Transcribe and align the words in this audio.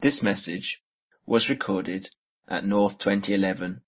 This 0.00 0.22
message 0.22 0.80
was 1.26 1.48
recorded 1.48 2.10
at 2.46 2.64
North 2.64 2.98
2011, 2.98 3.82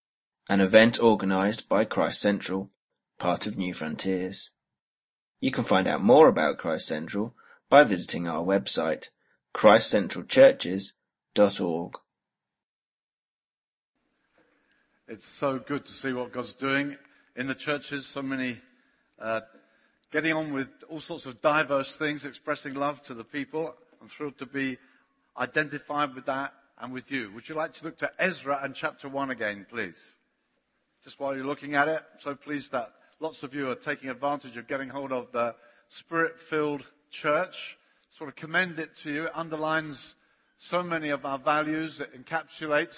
an 0.49 0.61
event 0.61 0.99
organized 1.01 1.69
by 1.69 1.85
Christ 1.85 2.21
Central, 2.21 2.73
part 3.21 3.47
of 3.47 3.57
New 3.57 3.73
Frontiers. 3.73 4.51
You 5.39 5.53
can 5.53 5.63
find 5.63 5.87
out 5.87 6.03
more 6.03 6.27
about 6.27 6.59
Christ 6.59 6.89
Central 6.89 7.37
by 7.69 7.85
visiting 7.85 8.27
our 8.27 8.45
website, 8.45 9.05
christcentralchurches.org. 9.57 11.93
It's 15.07 15.39
so 15.39 15.61
good 15.61 15.87
to 15.87 15.93
see 15.93 16.13
what 16.13 16.33
God's 16.33 16.55
doing 16.55 16.97
in 17.37 17.47
the 17.47 17.55
churches. 17.55 18.11
So 18.13 18.21
many 18.21 18.61
uh, 19.21 19.43
getting 20.11 20.33
on 20.33 20.53
with 20.53 20.67
all 20.89 21.01
sorts 21.01 21.27
of 21.27 21.41
diverse 21.41 21.97
things, 21.99 22.25
expressing 22.25 22.75
love 22.75 23.01
to 23.05 23.15
the 23.15 23.23
people. 23.23 23.77
I'm 24.03 24.09
thrilled 24.09 24.39
to 24.39 24.47
be 24.47 24.77
identified 25.37 26.15
with 26.15 26.27
that 26.27 26.53
and 26.79 26.93
with 26.93 27.11
you. 27.11 27.31
Would 27.35 27.49
you 27.49 27.55
like 27.55 27.75
to 27.75 27.85
look 27.85 27.99
to 27.99 28.11
Ezra 28.19 28.61
and 28.63 28.75
chapter 28.75 29.09
1 29.09 29.31
again, 29.31 29.67
please? 29.71 29.97
Just 31.05 31.19
while 31.19 31.35
you're 31.35 31.45
looking 31.45 31.75
at 31.75 31.89
it, 31.89 32.03
so 32.23 32.35
pleased 32.35 32.73
that 32.73 32.91
lots 33.21 33.43
of 33.43 33.55
you 33.55 33.71
are 33.71 33.75
taking 33.75 34.11
advantage 34.11 34.57
of 34.57 34.69
getting 34.69 34.89
hold 34.89 35.13
of 35.13 35.33
the 35.33 35.55
spirit-filled 35.89 36.83
church. 37.11 37.55
Sort 38.19 38.29
of 38.29 38.37
commend 38.37 38.79
it 38.79 38.91
to 39.03 39.11
you. 39.11 39.25
It 39.25 39.33
underlines 39.35 40.15
so 40.59 40.83
many 40.83 41.11
of 41.11 41.25
our 41.25 41.39
values. 41.39 42.01
It 42.01 42.11
encapsulates 42.15 42.97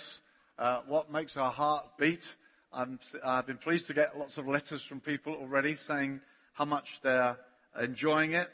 uh, 0.59 0.80
what 0.87 1.12
makes 1.12 1.37
our 1.37 1.51
heart 1.51 1.84
beat. 1.98 2.24
i 2.73 2.87
have 3.24 3.46
been 3.46 3.59
pleased 3.59 3.87
to 3.87 3.95
get 3.95 4.18
lots 4.18 4.37
of 4.37 4.46
letters 4.46 4.82
from 4.88 5.01
people 5.01 5.34
already 5.34 5.76
saying 5.87 6.20
how 6.54 6.64
much 6.64 6.87
they're 7.02 7.37
enjoying 7.80 8.32
it, 8.32 8.48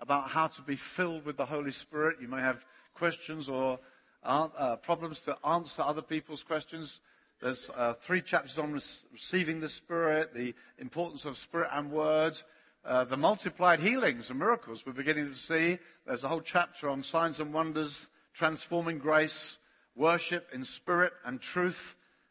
about 0.00 0.30
how 0.30 0.48
to 0.48 0.62
be 0.62 0.76
filled 0.96 1.24
with 1.24 1.36
the 1.36 1.46
Holy 1.46 1.72
Spirit. 1.72 2.18
You 2.20 2.28
may 2.28 2.40
have 2.40 2.58
questions 2.94 3.48
or 3.48 3.78
uh, 4.24 4.76
problems 4.76 5.20
to 5.24 5.36
answer 5.46 5.82
other 5.82 6.02
people's 6.02 6.42
questions. 6.42 7.00
There's 7.40 7.68
uh, 7.74 7.94
three 8.06 8.22
chapters 8.22 8.56
on 8.58 8.80
receiving 9.12 9.60
the 9.60 9.68
Spirit, 9.68 10.32
the 10.32 10.54
importance 10.78 11.24
of 11.24 11.36
Spirit 11.36 11.70
and 11.72 11.90
Word, 11.90 12.34
uh, 12.84 13.04
the 13.04 13.16
multiplied 13.16 13.80
healings 13.80 14.30
and 14.30 14.38
miracles 14.38 14.82
we're 14.86 14.92
beginning 14.92 15.28
to 15.28 15.34
see. 15.34 15.78
There's 16.06 16.24
a 16.24 16.28
whole 16.28 16.40
chapter 16.40 16.88
on 16.88 17.02
signs 17.02 17.40
and 17.40 17.52
wonders, 17.52 17.96
transforming 18.34 18.98
grace, 18.98 19.56
worship 19.96 20.46
in 20.52 20.64
spirit 20.64 21.12
and 21.24 21.40
truth, 21.40 21.76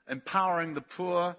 empowering 0.10 0.74
the 0.74 0.82
poor, 0.82 1.36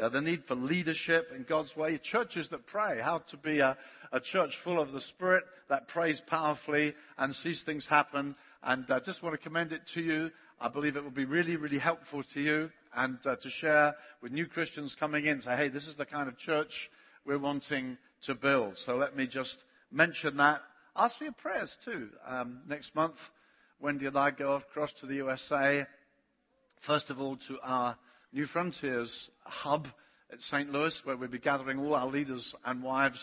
uh, 0.00 0.08
the 0.08 0.20
need 0.20 0.44
for 0.46 0.54
leadership 0.54 1.28
in 1.34 1.44
God's 1.44 1.76
way, 1.76 1.98
churches 1.98 2.48
that 2.50 2.66
pray, 2.66 3.00
how 3.00 3.18
to 3.30 3.36
be 3.36 3.60
a, 3.60 3.76
a 4.12 4.20
church 4.20 4.52
full 4.64 4.80
of 4.80 4.92
the 4.92 5.00
Spirit 5.00 5.44
that 5.68 5.88
prays 5.88 6.20
powerfully 6.26 6.94
and 7.18 7.34
sees 7.34 7.62
things 7.62 7.86
happen. 7.86 8.34
And 8.62 8.84
I 8.88 8.96
uh, 8.96 9.00
just 9.00 9.22
want 9.22 9.34
to 9.34 9.42
commend 9.42 9.72
it 9.72 9.82
to 9.94 10.00
you. 10.00 10.30
I 10.60 10.68
believe 10.68 10.96
it 10.96 11.04
will 11.04 11.10
be 11.10 11.24
really, 11.24 11.56
really 11.56 11.78
helpful 11.78 12.22
to 12.34 12.40
you 12.40 12.70
and 12.94 13.18
uh, 13.24 13.36
to 13.36 13.50
share 13.50 13.94
with 14.22 14.32
new 14.32 14.46
Christians 14.46 14.96
coming 14.98 15.26
in. 15.26 15.40
Say, 15.42 15.56
hey, 15.56 15.68
this 15.68 15.86
is 15.86 15.96
the 15.96 16.06
kind 16.06 16.28
of 16.28 16.36
church 16.38 16.72
we're 17.24 17.38
wanting 17.38 17.96
to 18.26 18.34
build. 18.34 18.76
So 18.78 18.96
let 18.96 19.16
me 19.16 19.26
just 19.26 19.56
mention 19.90 20.36
that. 20.38 20.60
Ask 20.96 21.18
for 21.18 21.24
your 21.24 21.32
prayers 21.34 21.74
too. 21.84 22.08
Um, 22.26 22.60
next 22.68 22.94
month, 22.94 23.16
Wendy 23.80 24.06
and 24.06 24.18
I 24.18 24.30
go 24.30 24.54
across 24.54 24.92
to 25.00 25.06
the 25.06 25.14
USA. 25.14 25.86
First 26.86 27.10
of 27.10 27.20
all, 27.20 27.36
to 27.48 27.58
our 27.62 27.96
New 28.32 28.46
Frontiers 28.46 29.28
hub 29.42 29.88
at 30.32 30.40
St. 30.40 30.70
Louis, 30.70 30.98
where 31.02 31.16
we'll 31.16 31.28
be 31.28 31.40
gathering 31.40 31.80
all 31.80 31.96
our 31.96 32.06
leaders 32.06 32.54
and 32.64 32.80
wives 32.80 33.18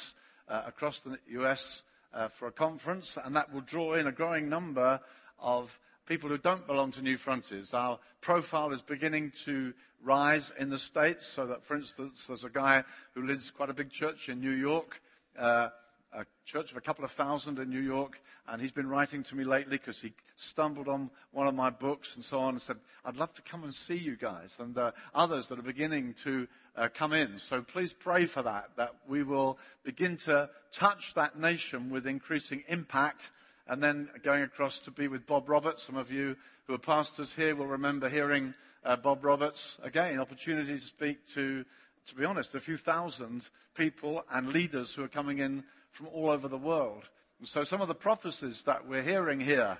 uh, 0.50 0.64
across 0.68 1.00
the 1.06 1.18
US 1.40 1.82
uh, 2.14 2.28
for 2.38 2.50
a 2.50 2.52
conference, 2.52 3.16
and 3.24 3.34
that 3.36 3.54
will 3.54 3.62
draw 3.62 3.96
in 3.96 4.08
a 4.08 4.12
growing 4.12 4.50
number 4.50 5.00
of 5.40 5.70
people 6.08 6.28
who 6.30 6.38
don't 6.38 6.68
belong 6.68 6.92
to 6.92 7.02
New 7.02 7.18
Frontiers. 7.18 7.70
Our 7.72 8.00
profile 8.22 8.74
is 8.74 8.82
beginning 8.82 9.32
to 9.46 9.74
rise 10.04 10.52
in 10.60 10.70
the 10.70 10.78
States, 10.78 11.26
so 11.38 11.48
that, 11.48 11.66
for 11.68 11.78
instance, 11.78 12.22
there's 12.28 12.44
a 12.44 12.50
guy 12.50 12.84
who 13.14 13.26
leads 13.26 13.50
quite 13.56 13.70
a 13.70 13.74
big 13.74 13.92
church 13.92 14.28
in 14.28 14.42
New 14.42 14.52
York. 14.52 15.00
Uh, 15.40 15.70
a 16.14 16.26
church 16.46 16.72
of 16.72 16.78
a 16.78 16.82
couple 16.82 17.04
of 17.04 17.12
thousand 17.12 17.60
in 17.60 17.70
New 17.70 17.82
York, 17.82 18.14
and 18.48 18.62
he's 18.62 18.72
been 18.72 18.88
writing 18.88 19.24
to 19.26 19.36
me 19.36 19.44
lately 19.44 19.78
because 19.78 20.00
he 20.00 20.14
stumbled 20.52 20.88
on 20.88 21.10
one 21.32 21.48
of 21.48 21.54
my 21.54 21.70
books 21.70 22.10
and 22.16 22.24
so 22.24 22.40
on 22.40 22.54
and 22.54 22.62
said, 22.62 22.78
I'd 23.04 23.16
love 23.16 23.34
to 23.36 23.42
come 23.42 23.64
and 23.64 23.74
see 23.74 23.96
you 23.96 24.16
guys, 24.16 24.52
and 24.60 24.78
uh, 24.78 24.92
others 25.14 25.48
that 25.48 25.60
are 25.60 25.64
beginning 25.64 26.16
to 26.24 26.48
uh, 26.76 26.88
come 26.98 27.14
in. 27.14 27.40
So 27.50 27.62
please 27.62 27.94
pray 28.00 28.26
for 28.28 28.44
that, 28.44 28.70
that 28.78 28.92
we 29.08 29.24
will 29.24 29.58
begin 29.84 30.18
to 30.26 30.50
touch 30.80 31.14
that 31.16 31.38
nation 31.38 31.90
with 31.90 32.08
increasing 32.08 32.64
impact 32.68 33.22
and 33.68 33.84
then 33.84 34.10
going 34.24 34.44
across 34.44 34.80
to 34.86 34.92
be 34.92 35.08
with 35.08 35.28
Bob 35.28 35.50
Roberts. 35.50 35.86
Some 35.86 35.98
of 35.98 36.10
you 36.10 36.36
who 36.66 36.74
are 36.74 36.80
pastors 36.80 37.32
here 37.36 37.56
will 37.56 37.68
remember 37.68 38.10
hearing 38.10 38.54
uh, 38.84 38.96
Bob 38.96 39.24
Roberts. 39.24 39.78
Again, 39.84 40.20
opportunity 40.20 40.80
to 40.80 40.86
speak 40.86 41.18
to, 41.36 41.66
to 42.08 42.16
be 42.16 42.24
honest, 42.24 42.56
a 42.56 42.62
few 42.62 42.78
thousand 42.78 43.44
people 43.76 44.24
and 44.32 44.50
leaders 44.50 44.94
who 44.96 45.04
are 45.04 45.10
coming 45.10 45.40
in 45.40 45.64
from 45.98 46.08
all 46.08 46.30
over 46.30 46.48
the 46.48 46.58
world. 46.58 47.04
And 47.40 47.48
so 47.48 47.64
some 47.64 47.82
of 47.82 47.88
the 47.88 47.96
prophecies 47.96 48.62
that 48.66 48.88
we're 48.88 49.04
hearing 49.04 49.40
here 49.40 49.78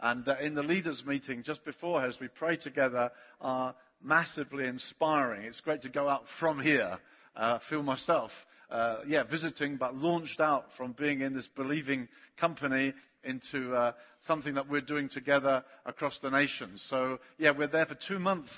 and 0.00 0.26
uh, 0.26 0.36
in 0.40 0.54
the 0.54 0.62
leaders 0.62 1.04
meeting 1.06 1.42
just 1.42 1.64
before 1.64 2.04
as 2.04 2.18
we 2.20 2.28
pray 2.28 2.56
together 2.56 3.10
are 3.40 3.74
massively 4.02 4.66
inspiring. 4.66 5.42
It's 5.42 5.60
great 5.60 5.82
to 5.82 5.88
go 5.88 6.08
out 6.08 6.24
from 6.38 6.60
here. 6.60 6.98
Uh, 7.36 7.58
feel 7.68 7.82
myself, 7.82 8.30
uh, 8.70 8.98
yeah, 9.06 9.22
visiting, 9.22 9.76
but 9.76 9.96
launched 9.96 10.40
out 10.40 10.66
from 10.76 10.92
being 10.92 11.20
in 11.20 11.34
this 11.34 11.48
believing 11.54 12.08
company 12.38 12.92
into 13.22 13.74
uh, 13.74 13.92
something 14.26 14.54
that 14.54 14.68
we're 14.68 14.80
doing 14.80 15.08
together 15.08 15.62
across 15.84 16.18
the 16.20 16.30
nations. 16.30 16.84
So, 16.88 17.18
yeah, 17.38 17.52
we're 17.56 17.68
there 17.68 17.86
for 17.86 17.94
two 17.94 18.18
months, 18.18 18.50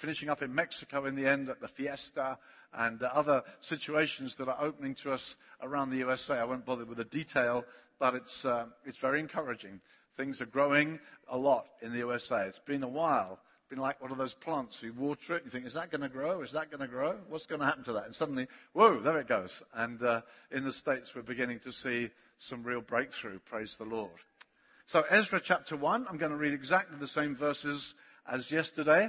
finishing 0.00 0.28
up 0.28 0.42
in 0.42 0.54
Mexico 0.54 1.06
in 1.06 1.16
the 1.16 1.28
end 1.28 1.50
at 1.50 1.60
the 1.60 1.68
Fiesta 1.68 2.38
and 2.76 3.02
other 3.02 3.42
situations 3.60 4.34
that 4.38 4.48
are 4.48 4.62
opening 4.62 4.94
to 5.02 5.12
us 5.12 5.22
around 5.62 5.90
the 5.90 5.98
USA. 5.98 6.34
I 6.34 6.44
won't 6.44 6.66
bother 6.66 6.84
with 6.84 6.98
the 6.98 7.04
detail, 7.04 7.64
but 7.98 8.14
it's, 8.14 8.44
uh, 8.44 8.66
it's 8.84 8.98
very 8.98 9.20
encouraging. 9.20 9.80
Things 10.16 10.40
are 10.40 10.46
growing 10.46 10.98
a 11.28 11.36
lot 11.36 11.66
in 11.82 11.92
the 11.92 11.98
USA. 11.98 12.46
It's 12.46 12.60
been 12.60 12.82
a 12.82 12.88
while. 12.88 13.38
It's 13.60 13.70
been 13.70 13.78
like 13.78 14.00
one 14.00 14.12
of 14.12 14.18
those 14.18 14.34
plants. 14.34 14.78
You 14.80 14.92
water 14.92 15.36
it, 15.36 15.42
and 15.42 15.46
you 15.46 15.50
think, 15.50 15.66
is 15.66 15.74
that 15.74 15.90
going 15.90 16.02
to 16.02 16.08
grow? 16.08 16.42
Is 16.42 16.52
that 16.52 16.70
going 16.70 16.80
to 16.80 16.88
grow? 16.88 17.16
What's 17.28 17.46
going 17.46 17.60
to 17.60 17.66
happen 17.66 17.84
to 17.84 17.92
that? 17.94 18.06
And 18.06 18.14
suddenly, 18.14 18.46
whoa, 18.72 19.00
there 19.00 19.18
it 19.18 19.28
goes. 19.28 19.52
And 19.74 20.02
uh, 20.02 20.22
in 20.50 20.64
the 20.64 20.72
States, 20.72 21.10
we're 21.14 21.22
beginning 21.22 21.60
to 21.60 21.72
see 21.72 22.10
some 22.48 22.62
real 22.62 22.80
breakthrough. 22.80 23.38
Praise 23.50 23.74
the 23.78 23.84
Lord. 23.84 24.10
So, 24.88 25.02
Ezra 25.10 25.40
chapter 25.42 25.76
1, 25.76 26.06
I'm 26.08 26.18
going 26.18 26.30
to 26.30 26.36
read 26.36 26.52
exactly 26.52 26.98
the 27.00 27.08
same 27.08 27.36
verses 27.36 27.94
as 28.30 28.50
yesterday, 28.50 29.08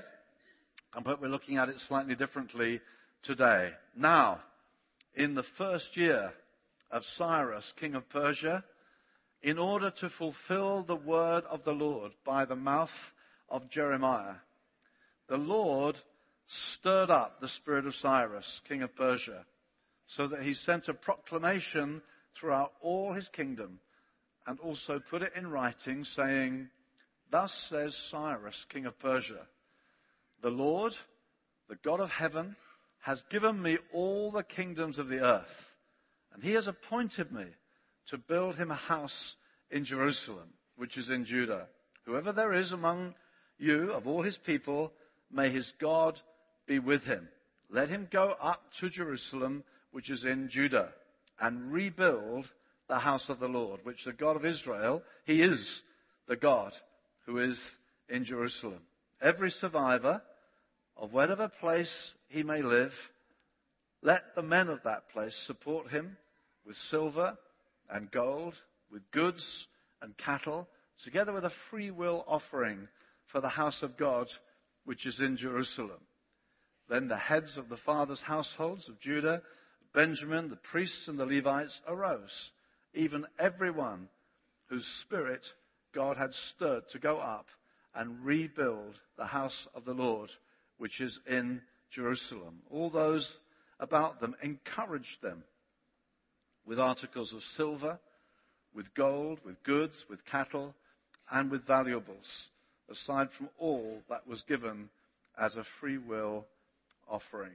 but 1.03 1.21
we're 1.21 1.27
looking 1.27 1.57
at 1.57 1.67
it 1.67 1.79
slightly 1.87 2.15
differently 2.15 2.79
today. 3.25 3.71
Now, 3.95 4.41
in 5.15 5.33
the 5.35 5.45
first 5.57 5.97
year 5.97 6.31
of 6.91 7.03
Cyrus, 7.17 7.73
king 7.79 7.95
of 7.95 8.07
Persia, 8.09 8.63
in 9.41 9.57
order 9.57 9.91
to 9.91 10.09
fulfill 10.09 10.83
the 10.83 10.95
word 10.95 11.43
of 11.45 11.63
the 11.63 11.71
Lord 11.71 12.11
by 12.25 12.45
the 12.45 12.55
mouth 12.55 12.89
of 13.49 13.69
Jeremiah, 13.69 14.35
the 15.27 15.37
Lord 15.37 15.97
stirred 16.47 17.09
up 17.09 17.39
the 17.39 17.47
spirit 17.47 17.87
of 17.87 17.95
Cyrus, 17.95 18.61
king 18.67 18.83
of 18.83 18.95
Persia, 18.95 19.45
so 20.07 20.27
that 20.27 20.43
he 20.43 20.53
sent 20.53 20.87
a 20.87 20.93
proclamation 20.93 22.01
throughout 22.39 22.73
all 22.81 23.13
his 23.13 23.27
kingdom 23.29 23.79
and 24.45 24.59
also 24.59 24.99
put 25.09 25.23
it 25.23 25.33
in 25.35 25.47
writing, 25.47 26.03
saying, 26.03 26.69
Thus 27.31 27.51
says 27.69 27.95
Cyrus, 28.11 28.65
king 28.69 28.85
of 28.85 28.99
Persia, 28.99 29.47
the 30.41 30.51
Lord, 30.51 30.93
the 31.67 31.77
God 31.83 31.99
of 31.99 32.09
heaven, 32.09 32.55
has 33.05 33.23
given 33.29 33.61
me 33.61 33.77
all 33.93 34.31
the 34.31 34.41
kingdoms 34.41 34.97
of 34.97 35.07
the 35.07 35.19
earth, 35.19 35.69
and 36.33 36.43
he 36.43 36.53
has 36.53 36.67
appointed 36.67 37.31
me 37.31 37.45
to 38.07 38.17
build 38.17 38.55
him 38.55 38.71
a 38.71 38.75
house 38.75 39.35
in 39.69 39.85
Jerusalem, 39.85 40.49
which 40.75 40.97
is 40.97 41.11
in 41.11 41.23
Judah. 41.23 41.67
Whoever 42.05 42.33
there 42.33 42.51
is 42.53 42.71
among 42.71 43.13
you 43.59 43.91
of 43.91 44.07
all 44.07 44.23
his 44.23 44.39
people, 44.39 44.91
may 45.31 45.51
his 45.51 45.71
God 45.79 46.19
be 46.65 46.79
with 46.79 47.03
him. 47.03 47.29
Let 47.69 47.89
him 47.89 48.07
go 48.11 48.33
up 48.41 48.63
to 48.79 48.89
Jerusalem, 48.89 49.63
which 49.91 50.09
is 50.09 50.25
in 50.25 50.49
Judah, 50.49 50.89
and 51.39 51.71
rebuild 51.71 52.49
the 52.87 52.97
house 52.97 53.29
of 53.29 53.39
the 53.39 53.47
Lord, 53.47 53.81
which 53.83 54.03
the 54.03 54.13
God 54.13 54.35
of 54.35 54.45
Israel, 54.45 55.03
he 55.25 55.43
is 55.43 55.83
the 56.27 56.37
God 56.37 56.73
who 57.27 57.37
is 57.37 57.59
in 58.09 58.25
Jerusalem. 58.25 58.81
Every 59.21 59.51
survivor 59.51 60.23
of 60.97 61.13
whatever 61.13 61.49
place 61.59 62.11
he 62.27 62.43
may 62.43 62.61
live, 62.61 62.93
let 64.01 64.35
the 64.35 64.41
men 64.41 64.69
of 64.69 64.83
that 64.83 65.09
place 65.09 65.35
support 65.45 65.89
him 65.89 66.17
with 66.65 66.75
silver 66.75 67.37
and 67.89 68.11
gold, 68.11 68.53
with 68.91 69.09
goods 69.11 69.67
and 70.01 70.17
cattle, 70.17 70.67
together 71.03 71.33
with 71.33 71.45
a 71.45 71.51
free 71.69 71.91
will 71.91 72.23
offering 72.27 72.87
for 73.27 73.41
the 73.41 73.49
house 73.49 73.83
of 73.83 73.97
God, 73.97 74.27
which 74.85 75.05
is 75.05 75.19
in 75.19 75.37
Jerusalem. 75.37 75.99
Then 76.87 77.07
the 77.07 77.17
heads 77.17 77.57
of 77.57 77.69
the 77.69 77.77
fathers' 77.77 78.21
households 78.21 78.87
of 78.87 78.99
Judah, 78.99 79.41
Benjamin, 79.93 80.49
the 80.49 80.55
priests 80.55 81.07
and 81.07 81.17
the 81.17 81.25
Levites 81.25 81.79
arose, 81.87 82.51
even 82.93 83.25
everyone 83.39 84.09
whose 84.67 84.85
spirit 85.01 85.45
God 85.93 86.17
had 86.17 86.33
stirred 86.33 86.83
to 86.89 86.99
go 86.99 87.17
up 87.17 87.47
and 87.93 88.23
rebuild 88.25 88.99
the 89.17 89.25
house 89.25 89.67
of 89.73 89.85
the 89.85 89.93
Lord, 89.93 90.29
which 90.77 91.01
is 91.01 91.19
in 91.27 91.61
Jerusalem. 91.91 92.61
All 92.69 92.89
those 92.89 93.35
about 93.79 94.19
them 94.19 94.35
encouraged 94.41 95.21
them 95.21 95.43
with 96.65 96.79
articles 96.79 97.33
of 97.33 97.41
silver, 97.55 97.99
with 98.73 98.93
gold, 98.93 99.39
with 99.45 99.61
goods, 99.63 100.05
with 100.09 100.25
cattle, 100.25 100.73
and 101.31 101.49
with 101.49 101.65
valuables, 101.65 102.47
aside 102.89 103.29
from 103.31 103.49
all 103.57 104.01
that 104.09 104.27
was 104.27 104.41
given 104.43 104.89
as 105.39 105.55
a 105.55 105.63
free 105.79 105.97
will 105.97 106.45
offering. 107.07 107.51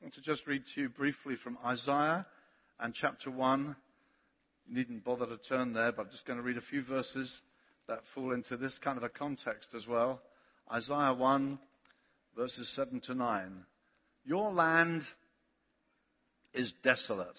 I 0.00 0.04
want 0.04 0.14
to 0.14 0.20
just 0.20 0.46
read 0.46 0.62
to 0.74 0.80
you 0.82 0.88
briefly 0.88 1.36
from 1.36 1.58
Isaiah 1.64 2.26
and 2.78 2.94
chapter 2.94 3.30
1. 3.30 3.74
You 4.68 4.76
needn't 4.76 5.04
bother 5.04 5.26
to 5.26 5.38
turn 5.38 5.72
there, 5.72 5.92
but 5.92 6.06
I'm 6.06 6.10
just 6.10 6.26
going 6.26 6.38
to 6.38 6.44
read 6.44 6.56
a 6.56 6.62
few 6.62 6.82
verses 6.82 7.32
that 7.88 8.00
fall 8.14 8.32
into 8.32 8.56
this 8.56 8.78
kind 8.78 8.96
of 8.96 9.02
a 9.02 9.08
context 9.08 9.70
as 9.74 9.86
well. 9.86 10.20
Isaiah 10.72 11.14
1, 11.14 11.58
verses 12.38 12.70
7 12.76 13.00
to 13.00 13.14
9. 13.14 13.64
Your 14.24 14.52
land 14.52 15.02
is 16.54 16.72
desolate. 16.84 17.38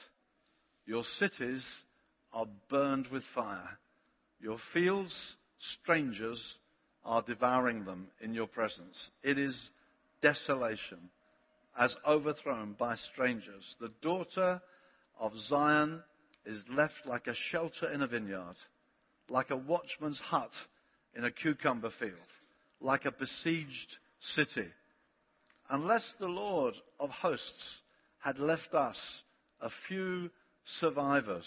Your 0.85 1.05
cities 1.05 1.65
are 2.33 2.45
burned 2.69 3.07
with 3.07 3.23
fire. 3.33 3.79
Your 4.41 4.57
fields, 4.73 5.37
strangers 5.57 6.57
are 7.05 7.21
devouring 7.21 7.85
them 7.85 8.07
in 8.19 8.33
your 8.33 8.47
presence. 8.47 9.09
It 9.23 9.39
is 9.39 9.69
desolation 10.21 10.99
as 11.77 11.95
overthrown 12.05 12.75
by 12.77 12.97
strangers. 12.97 13.77
The 13.79 13.93
daughter 14.01 14.61
of 15.17 15.31
Zion 15.37 16.03
is 16.45 16.65
left 16.69 17.05
like 17.05 17.27
a 17.27 17.35
shelter 17.35 17.89
in 17.89 18.01
a 18.01 18.07
vineyard, 18.07 18.55
like 19.29 19.49
a 19.49 19.55
watchman's 19.55 20.19
hut 20.19 20.51
in 21.15 21.23
a 21.23 21.31
cucumber 21.31 21.89
field, 21.89 22.11
like 22.81 23.05
a 23.05 23.13
besieged 23.13 23.95
city. 24.35 24.67
Unless 25.69 26.05
the 26.19 26.27
Lord 26.27 26.73
of 26.99 27.09
hosts 27.09 27.77
had 28.19 28.39
left 28.39 28.73
us 28.73 28.97
a 29.61 29.69
few 29.87 30.29
survivors, 30.79 31.45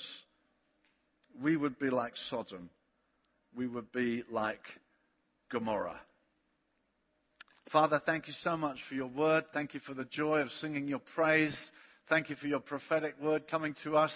we 1.40 1.56
would 1.56 1.78
be 1.78 1.90
like 1.90 2.16
Sodom. 2.30 2.70
We 3.56 3.66
would 3.66 3.90
be 3.92 4.22
like 4.30 4.62
Gomorrah. 5.50 6.00
Father, 7.70 8.00
thank 8.04 8.28
you 8.28 8.34
so 8.42 8.56
much 8.56 8.78
for 8.88 8.94
your 8.94 9.06
word. 9.06 9.44
Thank 9.54 9.74
you 9.74 9.80
for 9.80 9.94
the 9.94 10.04
joy 10.04 10.40
of 10.40 10.50
singing 10.60 10.86
your 10.86 11.00
praise. 11.14 11.56
Thank 12.08 12.28
you 12.28 12.36
for 12.36 12.46
your 12.46 12.60
prophetic 12.60 13.14
word 13.20 13.48
coming 13.48 13.74
to 13.82 13.96
us, 13.96 14.12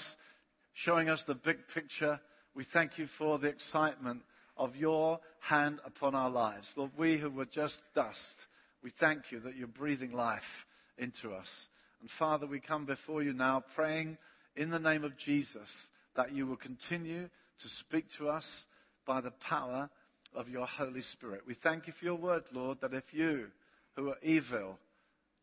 showing 0.74 1.08
us 1.08 1.22
the 1.26 1.34
big 1.34 1.58
picture. 1.72 2.20
We 2.54 2.64
thank 2.72 2.98
you 2.98 3.06
for 3.18 3.38
the 3.38 3.48
excitement 3.48 4.22
of 4.56 4.76
your 4.76 5.20
hand 5.40 5.80
upon 5.84 6.14
our 6.14 6.30
lives. 6.30 6.66
Lord, 6.76 6.90
we 6.98 7.18
who 7.18 7.30
were 7.30 7.46
just 7.46 7.78
dust, 7.94 8.18
we 8.82 8.90
thank 9.00 9.30
you 9.30 9.40
that 9.40 9.56
you're 9.56 9.66
breathing 9.66 10.12
life 10.12 10.42
into 10.98 11.32
us. 11.32 11.48
And 12.00 12.10
Father, 12.18 12.46
we 12.46 12.60
come 12.60 12.86
before 12.86 13.22
you 13.22 13.32
now 13.32 13.62
praying 13.74 14.18
in 14.54 14.70
the 14.70 14.78
name 14.78 15.04
of 15.04 15.16
Jesus 15.18 15.68
that 16.14 16.32
you 16.32 16.46
will 16.46 16.56
continue 16.56 17.22
to 17.24 17.68
speak 17.80 18.06
to 18.18 18.28
us 18.28 18.44
by 19.06 19.20
the 19.20 19.32
power 19.48 19.88
of 20.34 20.48
your 20.48 20.66
Holy 20.66 21.02
Spirit. 21.12 21.42
We 21.46 21.54
thank 21.54 21.86
you 21.86 21.92
for 21.98 22.04
your 22.04 22.16
word, 22.16 22.44
Lord, 22.52 22.78
that 22.82 22.94
if 22.94 23.04
you, 23.12 23.46
who 23.94 24.10
are 24.10 24.18
evil, 24.22 24.78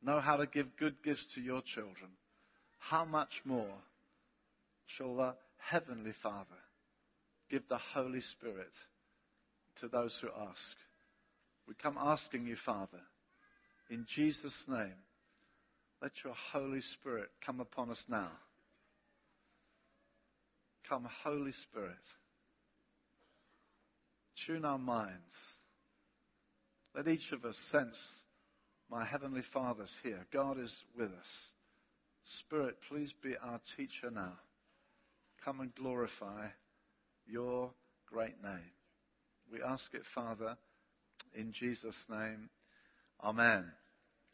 know 0.01 0.19
how 0.19 0.37
to 0.37 0.45
give 0.45 0.77
good 0.77 0.95
gifts 1.03 1.25
to 1.35 1.41
your 1.41 1.61
children, 1.61 2.11
how 2.79 3.05
much 3.05 3.41
more 3.45 3.73
shall 4.97 5.15
the 5.15 5.35
Heavenly 5.57 6.13
Father 6.21 6.45
give 7.49 7.63
the 7.69 7.79
Holy 7.93 8.21
Spirit 8.21 8.71
to 9.79 9.87
those 9.87 10.15
who 10.21 10.27
ask? 10.27 10.59
We 11.67 11.73
come 11.81 11.97
asking 11.97 12.45
you, 12.45 12.57
Father, 12.65 12.99
in 13.89 14.05
Jesus' 14.15 14.53
name, 14.67 14.95
let 16.01 16.11
your 16.23 16.33
Holy 16.51 16.81
Spirit 16.99 17.29
come 17.45 17.59
upon 17.59 17.89
us 17.89 18.03
now. 18.09 18.31
Come, 20.87 21.07
Holy 21.23 21.53
Spirit. 21.69 21.95
Tune 24.45 24.65
our 24.65 24.77
minds. 24.77 25.33
Let 26.95 27.07
each 27.07 27.31
of 27.31 27.45
us 27.45 27.55
sense 27.71 27.95
my 28.91 29.05
Heavenly 29.05 29.43
Father's 29.53 29.91
here. 30.03 30.25
God 30.31 30.59
is 30.59 30.73
with 30.97 31.09
us. 31.09 31.31
Spirit, 32.39 32.75
please 32.89 33.13
be 33.23 33.35
our 33.41 33.59
teacher 33.77 34.11
now. 34.11 34.33
Come 35.43 35.61
and 35.61 35.73
glorify 35.75 36.47
your 37.25 37.71
great 38.05 38.41
name. 38.43 38.71
We 39.51 39.61
ask 39.61 39.85
it, 39.93 40.03
Father, 40.13 40.57
in 41.35 41.53
Jesus' 41.53 41.95
name. 42.09 42.49
Amen. 43.21 43.65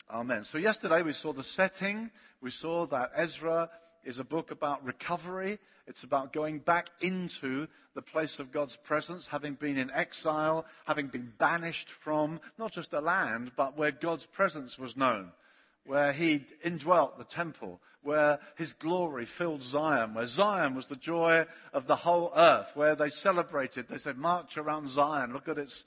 Amen. 0.09 0.43
So 0.51 0.57
yesterday 0.57 1.01
we 1.01 1.13
saw 1.13 1.33
the 1.33 1.43
setting. 1.43 2.09
We 2.41 2.51
saw 2.51 2.87
that 2.87 3.11
Ezra 3.15 3.69
is 4.03 4.19
a 4.19 4.23
book 4.23 4.51
about 4.51 4.83
recovery. 4.83 5.59
It's 5.87 6.03
about 6.03 6.33
going 6.33 6.59
back 6.59 6.87
into 7.01 7.67
the 7.95 8.01
place 8.01 8.37
of 8.39 8.51
God's 8.51 8.77
presence, 8.85 9.27
having 9.29 9.55
been 9.55 9.77
in 9.77 9.91
exile, 9.91 10.65
having 10.85 11.07
been 11.07 11.33
banished 11.39 11.87
from 12.03 12.39
not 12.57 12.71
just 12.71 12.93
a 12.93 13.01
land, 13.01 13.51
but 13.57 13.77
where 13.77 13.91
God's 13.91 14.25
presence 14.33 14.77
was 14.77 14.95
known 14.95 15.31
where 15.85 16.13
he 16.13 16.45
indwelt 16.63 17.17
the 17.17 17.23
temple, 17.23 17.79
where 18.01 18.39
his 18.57 18.71
glory 18.73 19.27
filled 19.37 19.61
Zion, 19.63 20.13
where 20.13 20.25
Zion 20.25 20.75
was 20.75 20.87
the 20.87 20.95
joy 20.95 21.45
of 21.73 21.87
the 21.87 21.95
whole 21.95 22.31
earth, 22.35 22.67
where 22.75 22.95
they 22.95 23.09
celebrated, 23.09 23.87
they 23.89 23.97
said, 23.97 24.17
march 24.17 24.57
around 24.57 24.89
Zion, 24.89 25.33
look 25.33 25.47
at 25.47 25.57
its 25.57 25.83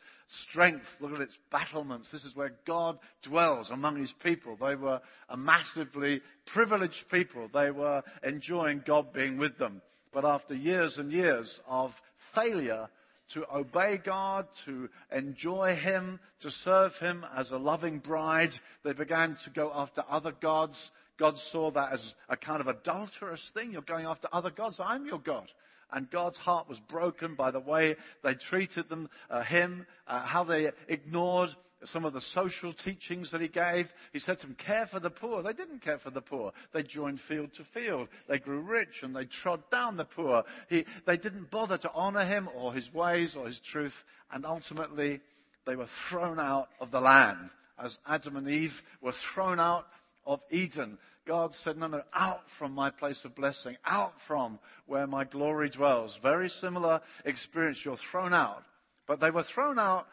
strength, 0.49 0.87
look 1.01 1.13
at 1.13 1.21
its 1.21 1.39
battlements. 1.51 2.11
This 2.11 2.25
is 2.25 2.37
where 2.37 2.55
God 2.67 2.99
dwells 3.23 3.71
among 3.71 3.97
his 3.97 4.13
people. 4.23 4.57
They 4.57 4.75
were 4.75 5.01
a 5.29 5.37
massively 5.37 6.21
privileged 6.53 7.05
people. 7.11 7.49
They 7.53 7.71
were 7.71 8.03
enjoying 8.23 8.83
God 8.87 9.13
being 9.13 9.39
with 9.39 9.59
them. 9.59 9.81
But 10.13 10.25
after 10.25 10.55
years 10.55 10.99
and 10.99 11.11
years 11.11 11.61
of 11.67 11.93
failure, 12.35 12.89
to 13.35 13.45
obey 13.55 13.99
God, 14.05 14.47
to 14.67 14.89
enjoy 15.11 15.75
Him, 15.77 16.21
to 16.41 16.51
serve 16.51 16.93
Him 16.97 17.25
as 17.37 17.51
a 17.51 17.57
loving 17.57 17.99
bride. 17.99 18.53
They 18.85 18.93
began 18.93 19.37
to 19.45 19.51
go 19.51 19.73
after 19.75 20.03
other 20.09 20.33
gods. 20.33 20.91
God 21.19 21.37
saw 21.51 21.71
that 21.73 21.93
as 21.93 22.15
a 22.29 22.37
kind 22.37 22.61
of 22.61 22.67
adulterous 22.67 23.43
thing. 23.55 23.73
You're 23.73 23.83
going 23.83 24.07
after 24.07 24.29
other 24.33 24.51
gods. 24.51 24.81
I'm 24.83 25.07
your 25.07 25.19
God. 25.19 25.47
And 25.93 26.11
God's 26.11 26.39
heart 26.39 26.69
was 26.69 26.81
broken 26.81 27.35
by 27.35 27.51
the 27.51 27.61
way 27.61 27.97
they 28.23 28.35
treated 28.35 28.89
them, 28.89 29.09
uh, 29.31 29.43
Him, 29.43 29.87
uh, 30.07 30.21
how 30.21 30.45
they 30.45 30.71
ignored 30.89 31.51
some 31.85 32.05
of 32.05 32.13
the 32.13 32.21
social 32.21 32.73
teachings 32.73 33.33
that 33.33 33.41
he 33.41 33.49
gave. 33.49 33.89
He 34.13 34.21
said 34.21 34.39
to 34.41 34.47
them, 34.47 34.55
care 34.55 34.87
for 34.87 35.01
the 35.01 35.11
poor. 35.11 35.43
They 35.43 35.53
didn't 35.53 35.81
care 35.83 35.99
for 35.99 36.11
the 36.11 36.21
poor. 36.21 36.53
They 36.73 36.85
joined 36.85 37.21
field 37.21 37.51
to 37.55 37.65
field. 37.75 38.09
They 38.29 38.39
grew 38.39 38.61
rich 38.61 39.03
and 39.03 39.15
they 39.15 39.25
trod 39.25 39.63
down 39.71 39.97
the 39.97 40.05
poor. 40.05 40.45
He, 40.69 40.87
they 41.07 41.17
didn't 41.17 41.51
bother 41.51 41.79
to 41.79 41.93
honor 41.93 42.25
him 42.25 42.49
or 42.55 42.73
his 42.73 42.93
ways 42.95 43.35
or 43.37 43.47
his 43.47 43.61
truth. 43.73 43.95
And 44.31 44.47
ultimately, 44.47 45.21
they 45.67 45.77
were 45.77 45.89
thrown 46.09 46.39
out 46.39 46.69
of 46.81 46.91
the 46.91 47.01
land 47.01 47.51
as 47.79 47.99
Adam 48.07 48.37
and 48.37 48.49
Eve 48.49 48.83
were 49.01 49.15
thrown 49.35 49.59
out 49.59 49.87
of 50.25 50.41
Eden. 50.51 50.99
God 51.27 51.55
said, 51.63 51.77
no, 51.77 51.87
no, 51.87 52.03
out 52.13 52.41
from 52.59 52.73
my 52.73 52.91
place 52.91 53.21
of 53.25 53.35
blessing, 53.35 53.77
out 53.85 54.15
from 54.27 54.59
where 54.87 55.07
my 55.07 55.25
glory 55.25 55.71
dwells. 55.71 56.19
Very 56.23 56.49
similar 56.49 57.01
experience. 57.25 57.79
You're 57.85 57.97
thrown 58.11 58.33
out. 58.33 58.65
But 59.07 59.21
they 59.21 59.31
were 59.31 59.45
thrown 59.45 59.79
out 59.79 60.07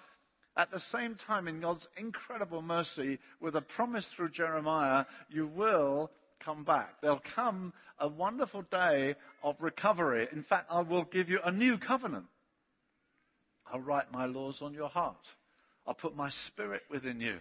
at 0.57 0.71
the 0.71 0.81
same 0.91 1.15
time, 1.15 1.47
in 1.47 1.61
God's 1.61 1.87
incredible 1.95 2.61
mercy, 2.61 3.19
with 3.39 3.55
a 3.55 3.61
promise 3.61 4.05
through 4.15 4.31
Jeremiah, 4.31 5.05
you 5.29 5.47
will 5.47 6.11
come 6.43 6.65
back. 6.65 7.01
There'll 7.01 7.23
come 7.33 7.71
a 7.97 8.09
wonderful 8.09 8.63
day 8.63 9.15
of 9.41 9.55
recovery. 9.59 10.27
In 10.33 10.43
fact, 10.43 10.67
I 10.69 10.81
will 10.81 11.05
give 11.05 11.29
you 11.29 11.39
a 11.43 11.51
new 11.51 11.77
covenant. 11.77 12.25
I'll 13.71 13.79
write 13.79 14.11
my 14.11 14.25
laws 14.25 14.59
on 14.61 14.73
your 14.73 14.89
heart. 14.89 15.15
I'll 15.87 15.93
put 15.93 16.15
my 16.15 16.29
spirit 16.47 16.81
within 16.89 17.21
you. 17.21 17.37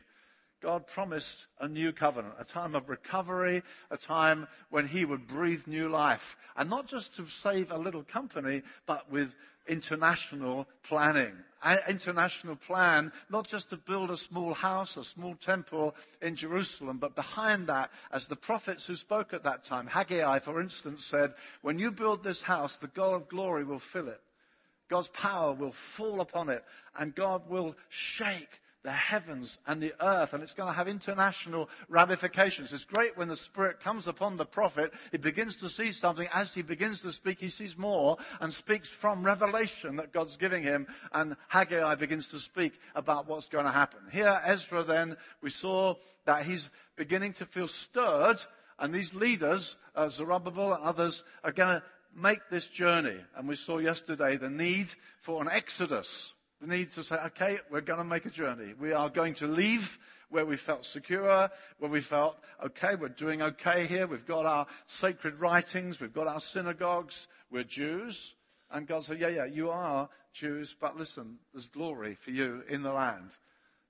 God 0.62 0.87
promised 0.88 1.47
a 1.61 1.69
new 1.69 1.93
covenant, 1.93 2.35
a 2.38 2.45
time 2.45 2.75
of 2.75 2.88
recovery, 2.88 3.62
a 3.91 3.97
time 3.97 4.49
when 4.71 4.87
He 4.87 5.05
would 5.05 5.29
breathe 5.29 5.61
new 5.67 5.88
life. 5.88 6.21
And 6.57 6.69
not 6.69 6.88
just 6.88 7.15
to 7.17 7.27
save 7.43 7.71
a 7.71 7.79
little 7.79 8.03
company, 8.03 8.62
but 8.87 9.11
with 9.11 9.29
international 9.69 10.67
planning. 10.88 11.33
An 11.62 11.79
international 11.88 12.57
plan, 12.57 13.12
not 13.31 13.49
just 13.49 13.71
to 13.71 13.77
build 13.77 14.11
a 14.11 14.17
small 14.17 14.55
house, 14.55 14.97
a 14.97 15.05
small 15.05 15.35
temple 15.37 15.95
in 16.23 16.37
Jerusalem, 16.37 16.99
but 16.99 17.15
behind 17.15 17.69
that, 17.69 17.91
as 18.12 18.27
the 18.27 18.37
prophets 18.37 18.85
who 18.87 18.95
spoke 18.95 19.33
at 19.33 19.45
that 19.45 19.65
time, 19.65 19.87
Haggai, 19.87 20.41
for 20.41 20.61
instance, 20.61 21.07
said, 21.11 21.35
when 21.62 21.79
you 21.79 21.91
build 21.91 22.23
this 22.23 22.41
house, 22.41 22.77
the 22.81 22.88
God 22.88 23.15
of 23.15 23.29
glory 23.29 23.65
will 23.65 23.83
fill 23.93 24.09
it. 24.09 24.21
God's 24.88 25.09
power 25.09 25.53
will 25.53 25.75
fall 25.97 26.21
upon 26.21 26.49
it, 26.49 26.65
and 26.99 27.15
God 27.15 27.49
will 27.49 27.77
shake 28.17 28.49
the 28.88 28.95
heavens 28.95 29.54
and 29.66 29.83
the 29.83 29.92
earth, 30.00 30.30
and 30.33 30.42
it's 30.42 30.54
going 30.54 30.66
to 30.66 30.75
have 30.75 30.88
international 30.88 31.68
ramifications. 31.90 32.73
It's 32.73 32.85
great 32.85 33.18
when 33.18 33.28
the 33.28 33.37
Spirit 33.37 33.83
comes 33.85 34.07
upon 34.07 34.38
the 34.38 34.47
prophet, 34.47 34.92
he 35.12 35.18
begins 35.18 35.59
to 35.59 35.68
see 35.68 35.90
something. 35.90 36.26
As 36.33 36.50
he 36.54 36.62
begins 36.62 37.02
to 37.02 37.12
speak, 37.12 37.37
he 37.38 37.50
sees 37.50 37.76
more 37.76 38.16
and 38.40 38.50
speaks 38.50 38.88
from 39.02 39.26
revelation 39.26 39.97
that 39.97 40.14
God's 40.14 40.38
giving 40.38 40.62
him, 40.62 40.87
and 41.12 41.37
Haggai 41.49 41.97
begins 41.97 42.28
to 42.28 42.40
speak 42.40 42.73
about 42.95 43.28
what's 43.28 43.49
going 43.49 43.66
to 43.66 43.71
happen. 43.71 43.99
Here, 44.11 44.40
Ezra 44.42 44.85
then, 44.85 45.18
we 45.42 45.50
saw 45.50 45.97
that 46.25 46.47
he's 46.47 46.66
beginning 46.97 47.35
to 47.35 47.45
feel 47.45 47.68
stirred, 47.90 48.38
and 48.78 48.95
these 48.95 49.12
leaders, 49.12 49.76
uh, 49.97 50.09
Zerubbabel 50.09 50.73
and 50.73 50.83
others, 50.83 51.23
are 51.45 51.52
going 51.52 51.76
to 51.76 51.83
make 52.16 52.40
this 52.50 52.66
journey. 52.68 53.18
And 53.37 53.47
we 53.47 53.57
saw 53.57 53.80
yesterday 53.80 54.38
the 54.38 54.49
need 54.49 54.87
for 55.26 55.42
an 55.42 55.50
exodus 55.52 56.09
the 56.61 56.67
need 56.67 56.93
to 56.93 57.05
say, 57.05 57.17
okay, 57.27 57.59
we're 57.71 57.81
going 57.81 57.99
to 57.99 58.05
make 58.05 58.27
a 58.27 58.31
journey. 58.31 58.75
We 58.79 58.93
are 58.93 59.09
going 59.09 59.35
to 59.37 59.47
leave 59.47 59.81
where 60.31 60.45
we 60.45 60.57
felt 60.57 60.85
secure, 60.85 61.49
where 61.79 61.91
we 61.91 62.03
felt, 62.03 62.37
okay, 62.65 62.95
we're 63.00 63.09
doing 63.09 63.43
okay 63.43 63.87
here. 63.87 64.07
We've 64.07 64.27
got 64.27 64.45
our 64.45 64.67
sacred 65.00 65.41
writings. 65.41 66.00
We've 66.00 66.12
got 66.12 66.27
our 66.27 66.41
synagogues. 66.53 67.15
We're 67.50 67.65
Jews. 67.65 68.19
And 68.71 68.87
God 68.87 69.05
said, 69.05 69.21
yeah, 69.21 69.29
yeah, 69.29 69.45
you 69.47 69.71
are 69.71 70.09
Jews, 70.35 70.75
but 70.81 70.97
listen, 70.97 71.38
there's 71.53 71.67
glory 71.69 72.19
for 72.25 72.31
you 72.31 72.62
in 72.69 72.83
the 72.83 72.93
land. 72.93 73.31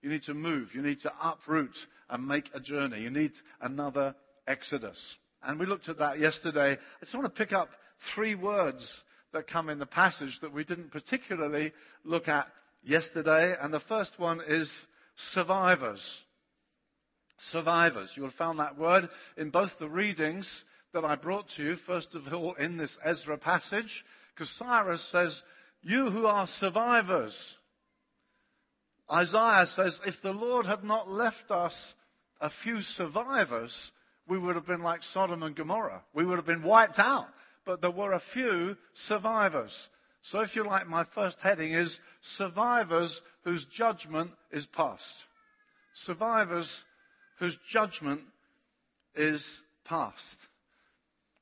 You 0.03 0.11
need 0.11 0.23
to 0.25 0.35
move. 0.35 0.69
You 0.75 0.83
need 0.83 1.01
to 1.01 1.13
uproot 1.21 1.77
and 2.09 2.27
make 2.27 2.49
a 2.55 2.61
journey. 2.61 3.01
You 3.01 3.11
need 3.11 3.33
another 3.61 4.15
exodus. 4.47 4.99
And 5.43 5.59
we 5.59 5.67
looked 5.67 5.89
at 5.89 5.99
that 5.99 6.21
yesterday. 6.21 6.73
I 6.73 7.05
just 7.05 7.15
want 7.15 7.27
to 7.27 7.45
pick 7.45 7.53
up 7.53 7.71
three 8.15 8.35
words 8.35 8.89
that 9.33 9.47
come 9.49 9.69
in 9.69 9.79
the 9.79 9.87
passage 9.87 10.39
that 10.41 10.53
we 10.53 10.65
didn't 10.65 10.91
particularly 10.91 11.73
look 12.05 12.29
at 12.29 12.47
yesterday. 12.83 13.55
And 13.61 13.73
the 13.73 13.81
first 13.81 14.19
one 14.19 14.41
is 14.47 14.71
survivors. 15.33 16.03
Survivors. 17.51 18.13
You 18.17 18.23
will 18.23 18.31
have 18.31 18.39
found 18.39 18.59
that 18.59 18.79
word 18.79 19.09
in 19.37 19.51
both 19.51 19.71
the 19.79 19.89
readings 19.89 20.49
that 20.95 21.05
I 21.05 21.17
brought 21.17 21.47
to 21.57 21.63
you, 21.63 21.77
first 21.87 22.15
of 22.15 22.33
all 22.33 22.55
in 22.55 22.77
this 22.77 22.97
Ezra 23.05 23.37
passage, 23.37 24.05
because 24.35 24.51
Cyrus 24.59 25.07
says, 25.13 25.41
You 25.83 26.11
who 26.11 26.27
are 26.27 26.49
survivors. 26.59 27.37
Isaiah 29.13 29.67
says, 29.75 29.99
If 30.07 30.15
the 30.23 30.33
Lord 30.33 30.67
had 30.67 30.85
not 30.85 31.09
left 31.09 31.51
us 31.51 31.75
a 32.41 32.51
few 32.63 32.83
survivors, 32.83 33.75
we 34.27 34.39
would 34.39 34.55
have 34.55 34.67
been 34.67 34.83
like 34.83 35.03
Sodom 35.13 35.43
and 35.43 35.55
Gomorrah. 35.55 36.03
We 36.15 36.25
would 36.25 36.37
have 36.37 36.47
been 36.47 36.63
wiped 36.63 36.99
out 36.99 37.27
but 37.69 37.83
there 37.83 37.91
were 37.91 38.15
a 38.15 38.23
few 38.33 38.79
survivors. 39.07 39.77
So 40.23 40.41
if 40.41 40.57
you 40.57 40.65
like, 40.65 40.87
my 40.87 41.05
first 41.15 41.39
heading 41.43 41.75
is 41.75 41.99
survivors 42.39 43.21
whose 43.45 43.65
judgment 43.77 44.31
is 44.51 44.67
past. 44.69 45.05
Survivors 46.07 46.83
whose 47.39 47.59
judgment 47.71 48.23
is 49.15 49.45
past. 49.85 50.17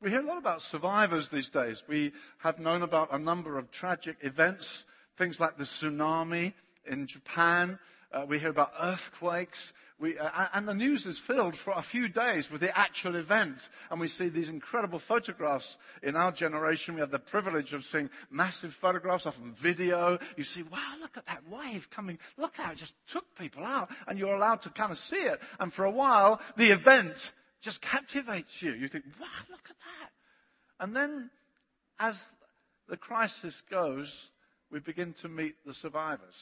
We 0.02 0.10
hear 0.10 0.20
a 0.20 0.26
lot 0.26 0.38
about 0.38 0.62
survivors 0.62 1.28
these 1.32 1.48
days. 1.48 1.80
We 1.88 2.12
have 2.38 2.58
known 2.58 2.82
about 2.82 3.14
a 3.14 3.20
number 3.20 3.56
of 3.56 3.70
tragic 3.70 4.16
events, 4.22 4.82
things 5.18 5.38
like 5.38 5.56
the 5.56 5.68
tsunami 5.80 6.54
in 6.90 7.06
Japan. 7.06 7.78
Uh, 8.12 8.24
we 8.28 8.38
hear 8.38 8.50
about 8.50 8.70
earthquakes. 8.80 9.58
We, 9.98 10.18
uh, 10.18 10.48
and 10.52 10.68
the 10.68 10.74
news 10.74 11.06
is 11.06 11.20
filled 11.26 11.56
for 11.64 11.72
a 11.72 11.82
few 11.82 12.08
days 12.08 12.48
with 12.52 12.60
the 12.60 12.76
actual 12.76 13.16
event. 13.16 13.56
And 13.90 14.00
we 14.00 14.08
see 14.08 14.28
these 14.28 14.48
incredible 14.48 15.00
photographs. 15.08 15.76
In 16.02 16.16
our 16.16 16.32
generation, 16.32 16.94
we 16.94 17.00
have 17.00 17.10
the 17.10 17.18
privilege 17.18 17.72
of 17.72 17.82
seeing 17.90 18.10
massive 18.30 18.72
photographs, 18.80 19.26
often 19.26 19.56
video. 19.62 20.18
You 20.36 20.44
see, 20.44 20.62
wow, 20.62 20.94
look 21.00 21.16
at 21.16 21.26
that 21.26 21.48
wave 21.50 21.86
coming. 21.94 22.18
Look 22.36 22.52
how 22.56 22.72
it 22.72 22.78
just 22.78 22.92
took 23.12 23.24
people 23.38 23.64
out. 23.64 23.88
And 24.06 24.18
you're 24.18 24.34
allowed 24.34 24.62
to 24.62 24.70
kind 24.70 24.92
of 24.92 24.98
see 24.98 25.16
it. 25.16 25.40
And 25.58 25.72
for 25.72 25.84
a 25.84 25.90
while, 25.90 26.40
the 26.56 26.72
event 26.72 27.14
just 27.62 27.80
captivates 27.80 28.50
you. 28.60 28.72
You 28.72 28.88
think, 28.88 29.04
wow, 29.20 29.26
look 29.50 29.64
at 29.68 29.76
that. 29.76 30.84
And 30.84 30.94
then, 30.94 31.30
as 31.98 32.14
the 32.88 32.96
crisis 32.96 33.54
goes, 33.70 34.12
we 34.70 34.78
begin 34.78 35.14
to 35.22 35.28
meet 35.28 35.54
the 35.64 35.74
survivors 35.74 36.34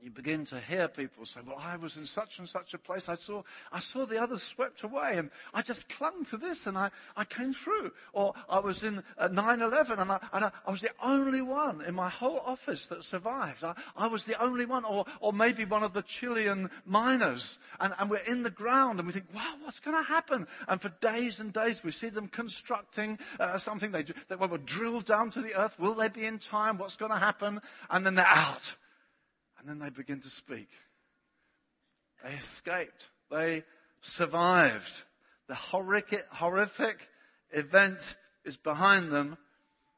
you 0.00 0.10
begin 0.10 0.44
to 0.46 0.60
hear 0.60 0.88
people 0.88 1.24
say, 1.24 1.40
well, 1.46 1.56
I 1.58 1.76
was 1.76 1.96
in 1.96 2.04
such 2.06 2.38
and 2.38 2.48
such 2.48 2.74
a 2.74 2.78
place. 2.78 3.04
I 3.08 3.14
saw, 3.14 3.42
I 3.72 3.80
saw 3.80 4.04
the 4.04 4.20
others 4.20 4.44
swept 4.54 4.84
away 4.84 5.14
and 5.16 5.30
I 5.54 5.62
just 5.62 5.88
clung 5.88 6.26
to 6.30 6.36
this 6.36 6.58
and 6.66 6.76
I, 6.76 6.90
I 7.16 7.24
came 7.24 7.54
through. 7.54 7.90
Or 8.12 8.34
I 8.48 8.60
was 8.60 8.82
in 8.82 9.02
9-11 9.18 9.98
and, 9.98 10.12
I, 10.12 10.18
and 10.32 10.44
I, 10.44 10.52
I, 10.66 10.70
was 10.70 10.82
the 10.82 10.90
only 11.02 11.40
one 11.40 11.82
in 11.82 11.94
my 11.94 12.10
whole 12.10 12.38
office 12.40 12.84
that 12.90 13.04
survived. 13.04 13.64
I, 13.64 13.74
I 13.96 14.08
was 14.08 14.24
the 14.26 14.40
only 14.40 14.66
one. 14.66 14.84
Or, 14.84 15.06
or 15.20 15.32
maybe 15.32 15.64
one 15.64 15.82
of 15.82 15.94
the 15.94 16.04
Chilean 16.20 16.70
miners. 16.84 17.58
And, 17.80 17.94
and 17.98 18.10
we're 18.10 18.18
in 18.18 18.42
the 18.42 18.50
ground 18.50 18.98
and 18.98 19.06
we 19.06 19.14
think, 19.14 19.26
wow, 19.34 19.54
what's 19.62 19.80
going 19.80 19.96
to 19.96 20.06
happen? 20.06 20.46
And 20.68 20.80
for 20.80 20.92
days 21.00 21.38
and 21.40 21.52
days 21.54 21.80
we 21.82 21.90
see 21.92 22.10
them 22.10 22.28
constructing 22.28 23.18
uh, 23.40 23.58
something. 23.58 23.92
They, 23.92 24.04
they 24.28 24.36
will 24.36 24.58
drill 24.58 25.00
down 25.00 25.30
to 25.32 25.40
the 25.40 25.58
earth. 25.58 25.72
Will 25.78 25.94
they 25.94 26.10
be 26.10 26.26
in 26.26 26.38
time? 26.38 26.76
What's 26.76 26.96
going 26.96 27.12
to 27.12 27.18
happen? 27.18 27.60
And 27.88 28.04
then 28.04 28.14
they're 28.14 28.26
out. 28.26 28.60
And 29.66 29.80
then 29.80 29.84
they 29.84 29.90
begin 29.90 30.20
to 30.20 30.30
speak. 30.38 30.68
They 32.22 32.34
escaped. 32.34 33.02
They 33.32 33.64
survived. 34.16 34.84
The 35.48 35.56
horrific, 35.56 36.20
horrific 36.30 36.98
event 37.50 37.98
is 38.44 38.56
behind 38.58 39.10
them. 39.10 39.36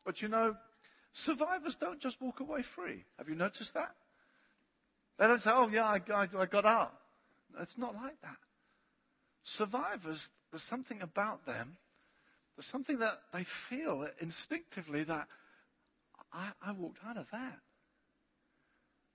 But 0.06 0.22
you 0.22 0.28
know, 0.28 0.56
survivors 1.24 1.76
don't 1.78 2.00
just 2.00 2.18
walk 2.18 2.40
away 2.40 2.62
free. 2.74 3.04
Have 3.18 3.28
you 3.28 3.34
noticed 3.34 3.74
that? 3.74 3.94
They 5.18 5.26
don't 5.26 5.42
say, 5.42 5.50
oh, 5.52 5.68
yeah, 5.68 5.84
I, 5.84 6.00
I, 6.14 6.28
I 6.38 6.46
got 6.46 6.64
out. 6.64 6.94
It's 7.60 7.76
not 7.76 7.94
like 7.94 8.18
that. 8.22 8.36
Survivors, 9.58 10.26
there's 10.50 10.64
something 10.70 11.02
about 11.02 11.44
them. 11.44 11.76
There's 12.56 12.70
something 12.72 13.00
that 13.00 13.18
they 13.34 13.44
feel 13.68 14.06
instinctively 14.18 15.04
that 15.04 15.26
I, 16.32 16.52
I 16.62 16.72
walked 16.72 17.00
out 17.06 17.18
of 17.18 17.26
that. 17.32 17.58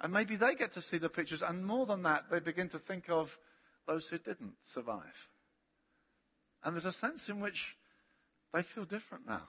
And 0.04 0.12
maybe 0.12 0.36
they 0.36 0.54
get 0.54 0.74
to 0.74 0.82
see 0.82 0.98
the 0.98 1.08
pictures, 1.08 1.42
and 1.42 1.66
more 1.66 1.86
than 1.86 2.04
that, 2.04 2.26
they 2.30 2.42
begin 2.42 2.68
to 2.70 2.80
think 2.80 3.06
of 3.10 3.30
those 3.88 4.06
who 4.10 4.18
didn't 4.18 4.54
survive. 4.74 5.02
And 6.62 6.76
there's 6.76 6.86
a 6.86 7.00
sense 7.00 7.22
in 7.30 7.40
which 7.40 7.76
they 8.54 8.64
feel 8.76 8.84
different 8.84 9.26
now. 9.26 9.48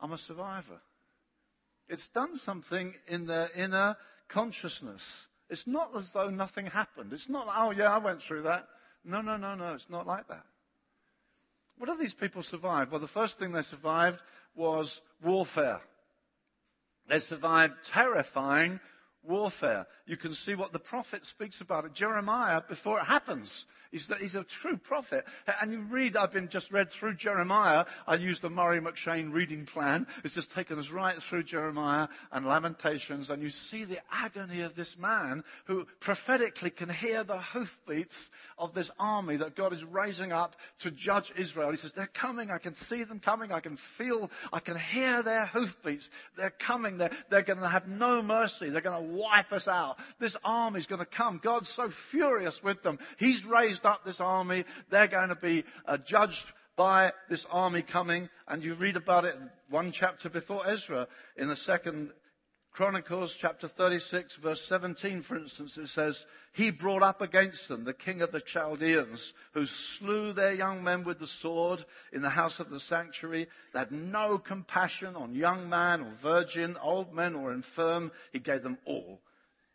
I'm 0.00 0.12
a 0.12 0.18
survivor. 0.18 0.80
It's 1.88 2.08
done 2.14 2.38
something 2.38 2.94
in 3.06 3.26
their 3.26 3.48
inner 3.54 3.96
consciousness. 4.28 5.02
It's 5.50 5.66
not 5.66 5.90
as 5.94 6.08
though 6.14 6.30
nothing 6.30 6.64
happened. 6.64 7.12
It's 7.12 7.28
not, 7.28 7.46
oh 7.54 7.70
yeah, 7.70 7.94
I 7.94 7.98
went 7.98 8.22
through 8.22 8.44
that. 8.44 8.66
No, 9.04 9.20
no, 9.20 9.36
no, 9.36 9.54
no, 9.54 9.74
it's 9.74 9.90
not 9.90 10.06
like 10.06 10.26
that. 10.28 10.44
What 11.76 11.86
do 11.86 11.98
these 11.98 12.14
people 12.14 12.42
survive? 12.42 12.90
Well, 12.90 13.00
the 13.00 13.08
first 13.08 13.38
thing 13.38 13.52
they 13.52 13.62
survived 13.62 14.18
was 14.54 15.00
warfare. 15.22 15.80
They 17.08 17.18
survived 17.18 17.74
terrifying 17.92 18.80
warfare. 19.22 19.86
You 20.06 20.16
can 20.16 20.34
see 20.34 20.54
what 20.54 20.72
the 20.72 20.78
prophet 20.78 21.24
speaks 21.26 21.60
about 21.60 21.84
it. 21.84 21.94
Jeremiah, 21.94 22.60
before 22.68 22.98
it 22.98 23.04
happens, 23.04 23.50
he's, 23.90 24.06
the, 24.08 24.16
he's 24.16 24.34
a 24.34 24.44
true 24.60 24.76
prophet. 24.76 25.24
And 25.60 25.72
you 25.72 25.82
read, 25.90 26.16
I've 26.16 26.32
been 26.32 26.48
just 26.48 26.70
read 26.72 26.88
through 26.98 27.14
Jeremiah. 27.14 27.84
I 28.06 28.16
used 28.16 28.42
the 28.42 28.50
Murray 28.50 28.80
M'Cheyne 28.80 29.32
reading 29.32 29.66
plan. 29.66 30.06
It's 30.24 30.34
just 30.34 30.50
taken 30.52 30.78
us 30.78 30.90
right 30.90 31.16
through 31.28 31.44
Jeremiah 31.44 32.08
and 32.32 32.46
Lamentations. 32.46 33.30
And 33.30 33.42
you 33.42 33.50
see 33.70 33.84
the 33.84 33.98
agony 34.10 34.62
of 34.62 34.74
this 34.74 34.92
man 34.98 35.44
who 35.66 35.86
prophetically 36.00 36.70
can 36.70 36.88
hear 36.88 37.22
the 37.22 37.40
hoofbeats 37.40 38.16
of 38.58 38.74
this 38.74 38.90
army 38.98 39.36
that 39.36 39.56
God 39.56 39.72
is 39.72 39.84
raising 39.84 40.32
up 40.32 40.56
to 40.80 40.90
judge 40.90 41.32
Israel. 41.38 41.70
He 41.70 41.76
says, 41.76 41.92
they're 41.94 42.08
coming. 42.08 42.50
I 42.50 42.58
can 42.58 42.74
see 42.88 43.04
them 43.04 43.20
coming. 43.20 43.52
I 43.52 43.60
can 43.60 43.78
feel, 43.98 44.30
I 44.52 44.60
can 44.60 44.76
hear 44.76 45.22
their 45.22 45.46
hoofbeats. 45.46 46.08
They're 46.36 46.54
coming. 46.66 46.98
They're, 46.98 47.12
they're 47.30 47.42
going 47.42 47.60
to 47.60 47.68
have 47.68 47.86
no 47.86 48.22
mercy. 48.22 48.70
They're 48.70 48.80
going 48.80 49.10
to 49.10 49.11
wipe 49.12 49.52
us 49.52 49.68
out. 49.68 49.96
This 50.20 50.36
army's 50.44 50.86
going 50.86 51.00
to 51.00 51.06
come. 51.06 51.40
God's 51.42 51.68
so 51.70 51.90
furious 52.10 52.58
with 52.62 52.82
them. 52.82 52.98
He's 53.18 53.44
raised 53.44 53.84
up 53.84 54.04
this 54.04 54.20
army. 54.20 54.64
They're 54.90 55.08
going 55.08 55.28
to 55.28 55.36
be 55.36 55.64
uh, 55.86 55.98
judged 56.06 56.44
by 56.76 57.12
this 57.28 57.44
army 57.50 57.82
coming. 57.82 58.28
And 58.48 58.62
you 58.62 58.74
read 58.74 58.96
about 58.96 59.24
it 59.24 59.34
one 59.68 59.92
chapter 59.92 60.28
before 60.28 60.66
Ezra 60.66 61.06
in 61.36 61.48
the 61.48 61.56
second 61.56 62.10
Chronicles 62.72 63.36
chapter 63.38 63.68
36 63.68 64.36
verse 64.42 64.64
17, 64.66 65.24
for 65.24 65.36
instance, 65.36 65.76
it 65.76 65.88
says, 65.88 66.24
He 66.54 66.70
brought 66.70 67.02
up 67.02 67.20
against 67.20 67.68
them 67.68 67.84
the 67.84 67.92
king 67.92 68.22
of 68.22 68.32
the 68.32 68.40
Chaldeans, 68.40 69.34
who 69.52 69.66
slew 69.66 70.32
their 70.32 70.54
young 70.54 70.82
men 70.82 71.04
with 71.04 71.18
the 71.18 71.26
sword 71.26 71.84
in 72.14 72.22
the 72.22 72.30
house 72.30 72.60
of 72.60 72.70
the 72.70 72.80
sanctuary. 72.80 73.46
They 73.74 73.78
had 73.78 73.92
no 73.92 74.38
compassion 74.38 75.16
on 75.16 75.34
young 75.34 75.68
man 75.68 76.00
or 76.00 76.16
virgin, 76.22 76.78
old 76.80 77.12
men 77.12 77.34
or 77.34 77.52
infirm. 77.52 78.10
He 78.32 78.38
gave 78.38 78.62
them 78.62 78.78
all 78.86 79.20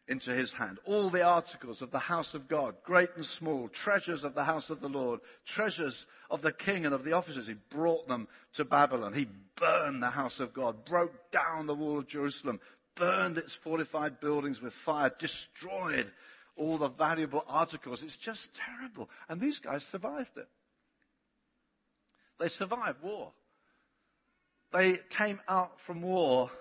into 0.07 0.31
his 0.31 0.51
hand. 0.53 0.79
All 0.85 1.09
the 1.09 1.23
articles 1.23 1.81
of 1.81 1.91
the 1.91 1.99
house 1.99 2.33
of 2.33 2.47
God, 2.47 2.75
great 2.83 3.09
and 3.15 3.25
small, 3.25 3.69
treasures 3.69 4.23
of 4.23 4.33
the 4.33 4.43
house 4.43 4.69
of 4.69 4.79
the 4.79 4.87
Lord, 4.87 5.19
treasures 5.45 6.05
of 6.29 6.41
the 6.41 6.53
king 6.53 6.85
and 6.85 6.95
of 6.95 7.03
the 7.03 7.11
officers, 7.11 7.47
he 7.47 7.55
brought 7.69 8.07
them 8.07 8.27
to 8.53 8.65
Babylon. 8.65 9.13
He 9.13 9.27
burned 9.59 10.01
the 10.01 10.09
house 10.09 10.39
of 10.39 10.53
God, 10.53 10.85
broke 10.85 11.31
down 11.31 11.67
the 11.67 11.75
wall 11.75 11.99
of 11.99 12.07
Jerusalem, 12.07 12.59
burned 12.97 13.37
its 13.37 13.55
fortified 13.63 14.19
buildings 14.19 14.61
with 14.61 14.73
fire, 14.85 15.11
destroyed 15.19 16.11
all 16.55 16.77
the 16.77 16.89
valuable 16.89 17.43
articles. 17.47 18.01
It's 18.03 18.17
just 18.17 18.49
terrible. 18.77 19.09
And 19.29 19.39
these 19.39 19.59
guys 19.59 19.85
survived 19.91 20.35
it. 20.35 20.47
They 22.39 22.49
survived 22.49 23.01
war. 23.01 23.31
They 24.73 24.97
came 25.17 25.39
out 25.47 25.71
from 25.85 26.01
war 26.01 26.51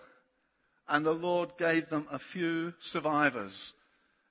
and 0.89 1.05
the 1.05 1.13
Lord 1.13 1.51
gave 1.59 1.89
them 1.89 2.07
a 2.11 2.19
few 2.19 2.73
survivors. 2.93 3.73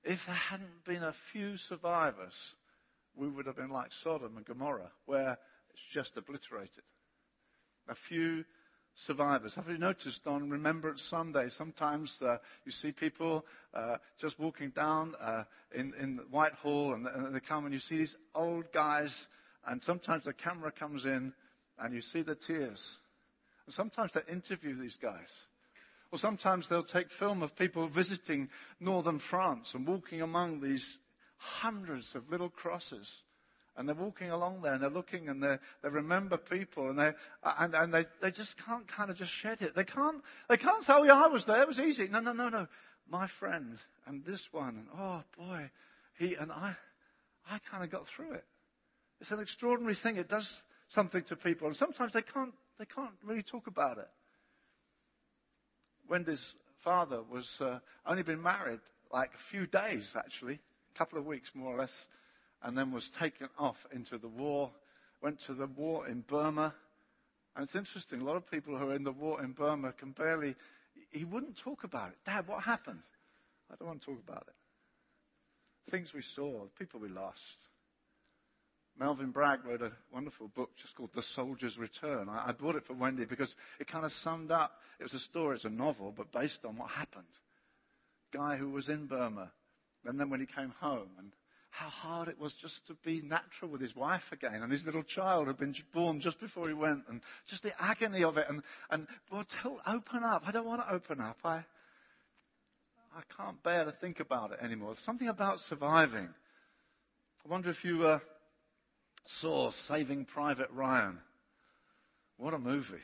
If 0.03 0.19
there 0.25 0.35
hadn't 0.35 0.85
been 0.85 1.03
a 1.03 1.15
few 1.33 1.57
survivors, 1.57 2.33
we 3.15 3.27
would 3.27 3.45
have 3.45 3.57
been 3.57 3.69
like 3.69 3.89
Sodom 4.03 4.37
and 4.37 4.45
Gomorrah, 4.45 4.91
where 5.05 5.37
it's 5.71 5.81
just 5.93 6.15
obliterated. 6.15 6.83
A 7.89 7.95
few 8.07 8.45
survivors. 9.07 9.53
Have 9.55 9.67
you 9.67 9.77
noticed 9.77 10.21
on 10.25 10.49
Remembrance 10.49 11.03
Sunday, 11.09 11.49
sometimes 11.57 12.11
uh, 12.21 12.37
you 12.65 12.71
see 12.71 12.91
people 12.91 13.45
uh, 13.73 13.97
just 14.19 14.39
walking 14.39 14.69
down 14.69 15.13
uh, 15.21 15.43
in, 15.73 15.93
in 16.01 16.19
Whitehall 16.31 16.93
and, 16.93 17.05
and 17.07 17.35
they 17.35 17.39
come 17.39 17.65
and 17.65 17.73
you 17.73 17.79
see 17.79 17.97
these 17.97 18.15
old 18.33 18.65
guys 18.73 19.13
and 19.67 19.81
sometimes 19.83 20.23
the 20.23 20.33
camera 20.33 20.71
comes 20.71 21.05
in 21.05 21.33
and 21.79 21.93
you 21.93 22.01
see 22.13 22.21
the 22.21 22.35
tears. 22.35 22.81
And 23.65 23.73
sometimes 23.75 24.11
they 24.13 24.21
interview 24.31 24.79
these 24.79 24.97
guys. 25.01 25.27
Or 26.11 26.19
sometimes 26.19 26.67
they'll 26.69 26.83
take 26.83 27.07
film 27.19 27.43
of 27.43 27.55
people 27.55 27.89
visiting 27.89 28.49
northern 28.79 29.19
France 29.29 29.71
and 29.73 29.87
walking 29.87 30.21
among 30.21 30.61
these 30.61 30.85
hundreds 31.37 32.07
of 32.15 32.29
little 32.29 32.49
crosses. 32.49 33.09
And 33.77 33.87
they're 33.87 33.95
walking 33.95 34.31
along 34.31 34.61
there 34.61 34.73
and 34.73 34.81
they're 34.81 34.89
looking 34.89 35.27
and 35.27 35.43
they 35.43 35.57
they 35.83 35.89
remember 35.89 36.37
people 36.37 36.89
and 36.89 36.97
they 36.97 37.11
and, 37.43 37.75
and 37.75 37.93
they, 37.93 38.05
they 38.21 38.31
just 38.31 38.55
can't 38.65 38.87
kind 38.87 39.09
of 39.09 39.17
just 39.17 39.31
shed 39.31 39.61
it. 39.61 39.75
They 39.75 39.83
can't 39.83 40.21
they 40.49 40.57
can't 40.57 40.83
say, 40.83 40.93
Oh 40.95 41.03
yeah, 41.03 41.21
I 41.21 41.27
was 41.27 41.45
there, 41.45 41.61
it 41.61 41.67
was 41.67 41.79
easy. 41.79 42.07
No, 42.07 42.19
no, 42.19 42.31
no, 42.31 42.49
no. 42.49 42.67
My 43.09 43.27
friend 43.39 43.77
and 44.07 44.23
this 44.23 44.41
one 44.51 44.77
and 44.77 44.87
oh 44.97 45.23
boy, 45.37 45.69
he 46.17 46.35
and 46.35 46.51
I 46.51 46.75
I 47.49 47.59
kind 47.69 47.83
of 47.83 47.91
got 47.91 48.07
through 48.07 48.33
it. 48.33 48.45
It's 49.19 49.31
an 49.31 49.39
extraordinary 49.41 49.95
thing. 49.95 50.15
It 50.17 50.29
does 50.29 50.49
something 50.89 51.23
to 51.25 51.35
people 51.35 51.67
and 51.67 51.75
sometimes 51.75 52.13
they 52.13 52.21
can't 52.21 52.53
they 52.79 52.85
can't 52.85 53.15
really 53.25 53.43
talk 53.43 53.67
about 53.67 53.97
it. 53.97 54.09
Wendy's 56.09 56.43
father 56.83 57.21
was 57.29 57.49
uh, 57.59 57.79
only 58.05 58.23
been 58.23 58.41
married 58.41 58.79
like 59.11 59.31
a 59.33 59.51
few 59.51 59.67
days 59.67 60.07
actually, 60.15 60.59
a 60.93 60.97
couple 60.97 61.19
of 61.19 61.25
weeks 61.25 61.49
more 61.53 61.75
or 61.75 61.79
less 61.79 61.91
and 62.63 62.77
then 62.77 62.91
was 62.91 63.09
taken 63.19 63.49
off 63.57 63.77
into 63.91 64.17
the 64.17 64.27
war, 64.27 64.71
went 65.21 65.39
to 65.47 65.53
the 65.53 65.67
war 65.67 66.07
in 66.07 66.21
Burma. 66.21 66.73
And 67.55 67.65
it's 67.65 67.75
interesting, 67.75 68.21
a 68.21 68.25
lot 68.25 68.35
of 68.35 68.49
people 68.49 68.77
who 68.77 68.89
are 68.89 68.95
in 68.95 69.03
the 69.03 69.11
war 69.11 69.41
in 69.43 69.53
Burma 69.53 69.93
can 69.93 70.11
barely, 70.11 70.55
he 71.11 71.23
wouldn't 71.23 71.57
talk 71.63 71.83
about 71.83 72.09
it. 72.09 72.17
Dad, 72.25 72.47
what 72.47 72.63
happened? 72.63 73.01
I 73.71 73.75
don't 73.75 73.87
want 73.87 74.01
to 74.01 74.07
talk 74.07 74.19
about 74.27 74.45
it. 74.47 75.91
Things 75.91 76.11
we 76.13 76.23
saw, 76.35 76.65
people 76.77 76.99
we 76.99 77.09
lost. 77.09 77.39
Melvin 78.97 79.31
Bragg 79.31 79.65
wrote 79.65 79.81
a 79.81 79.91
wonderful 80.13 80.47
book 80.47 80.71
just 80.81 80.95
called 80.95 81.09
The 81.13 81.23
Soldier's 81.35 81.77
Return. 81.77 82.29
I, 82.29 82.49
I 82.49 82.51
bought 82.53 82.75
it 82.75 82.85
for 82.85 82.93
Wendy 82.93 83.25
because 83.25 83.53
it 83.79 83.87
kind 83.87 84.05
of 84.05 84.11
summed 84.23 84.51
up. 84.51 84.71
It 84.99 85.03
was 85.03 85.13
a 85.13 85.19
story, 85.19 85.55
it's 85.55 85.65
a 85.65 85.69
novel, 85.69 86.13
but 86.15 86.31
based 86.31 86.59
on 86.65 86.77
what 86.77 86.89
happened. 86.89 87.25
Guy 88.33 88.55
who 88.55 88.69
was 88.69 88.87
in 88.87 89.05
Burma, 89.07 89.51
and 90.05 90.19
then 90.19 90.29
when 90.29 90.39
he 90.39 90.45
came 90.45 90.73
home, 90.79 91.09
and 91.17 91.31
how 91.75 91.89
hard 91.89 92.29
it 92.29 92.39
was 92.39 92.53
just 92.61 92.87
to 92.87 92.95
be 93.03 93.21
natural 93.21 93.69
with 93.69 93.81
his 93.81 93.93
wife 93.95 94.23
again. 94.31 94.63
And 94.63 94.71
his 94.71 94.85
little 94.85 95.03
child 95.03 95.47
had 95.47 95.57
been 95.57 95.75
born 95.93 96.21
just 96.21 96.39
before 96.39 96.69
he 96.69 96.73
went. 96.73 97.03
And 97.09 97.19
just 97.49 97.63
the 97.63 97.73
agony 97.77 98.23
of 98.23 98.37
it. 98.37 98.45
And, 98.47 98.61
and 98.89 99.07
well, 99.29 99.45
tell, 99.61 99.81
open 99.85 100.23
up. 100.23 100.43
I 100.45 100.53
don't 100.53 100.65
want 100.65 100.81
to 100.81 100.93
open 100.93 101.19
up. 101.19 101.37
I, 101.43 101.65
I 103.13 103.21
can't 103.35 103.61
bear 103.61 103.83
to 103.83 103.91
think 103.91 104.21
about 104.21 104.53
it 104.53 104.59
anymore. 104.61 104.93
There's 104.93 105.05
something 105.05 105.27
about 105.27 105.59
surviving. 105.67 106.29
I 107.45 107.49
wonder 107.49 107.69
if 107.69 107.83
you 107.83 108.07
uh, 108.07 108.19
saw 109.41 109.71
Saving 109.89 110.23
Private 110.23 110.71
Ryan. 110.71 111.19
What 112.37 112.53
a 112.53 112.59
movie. 112.59 113.03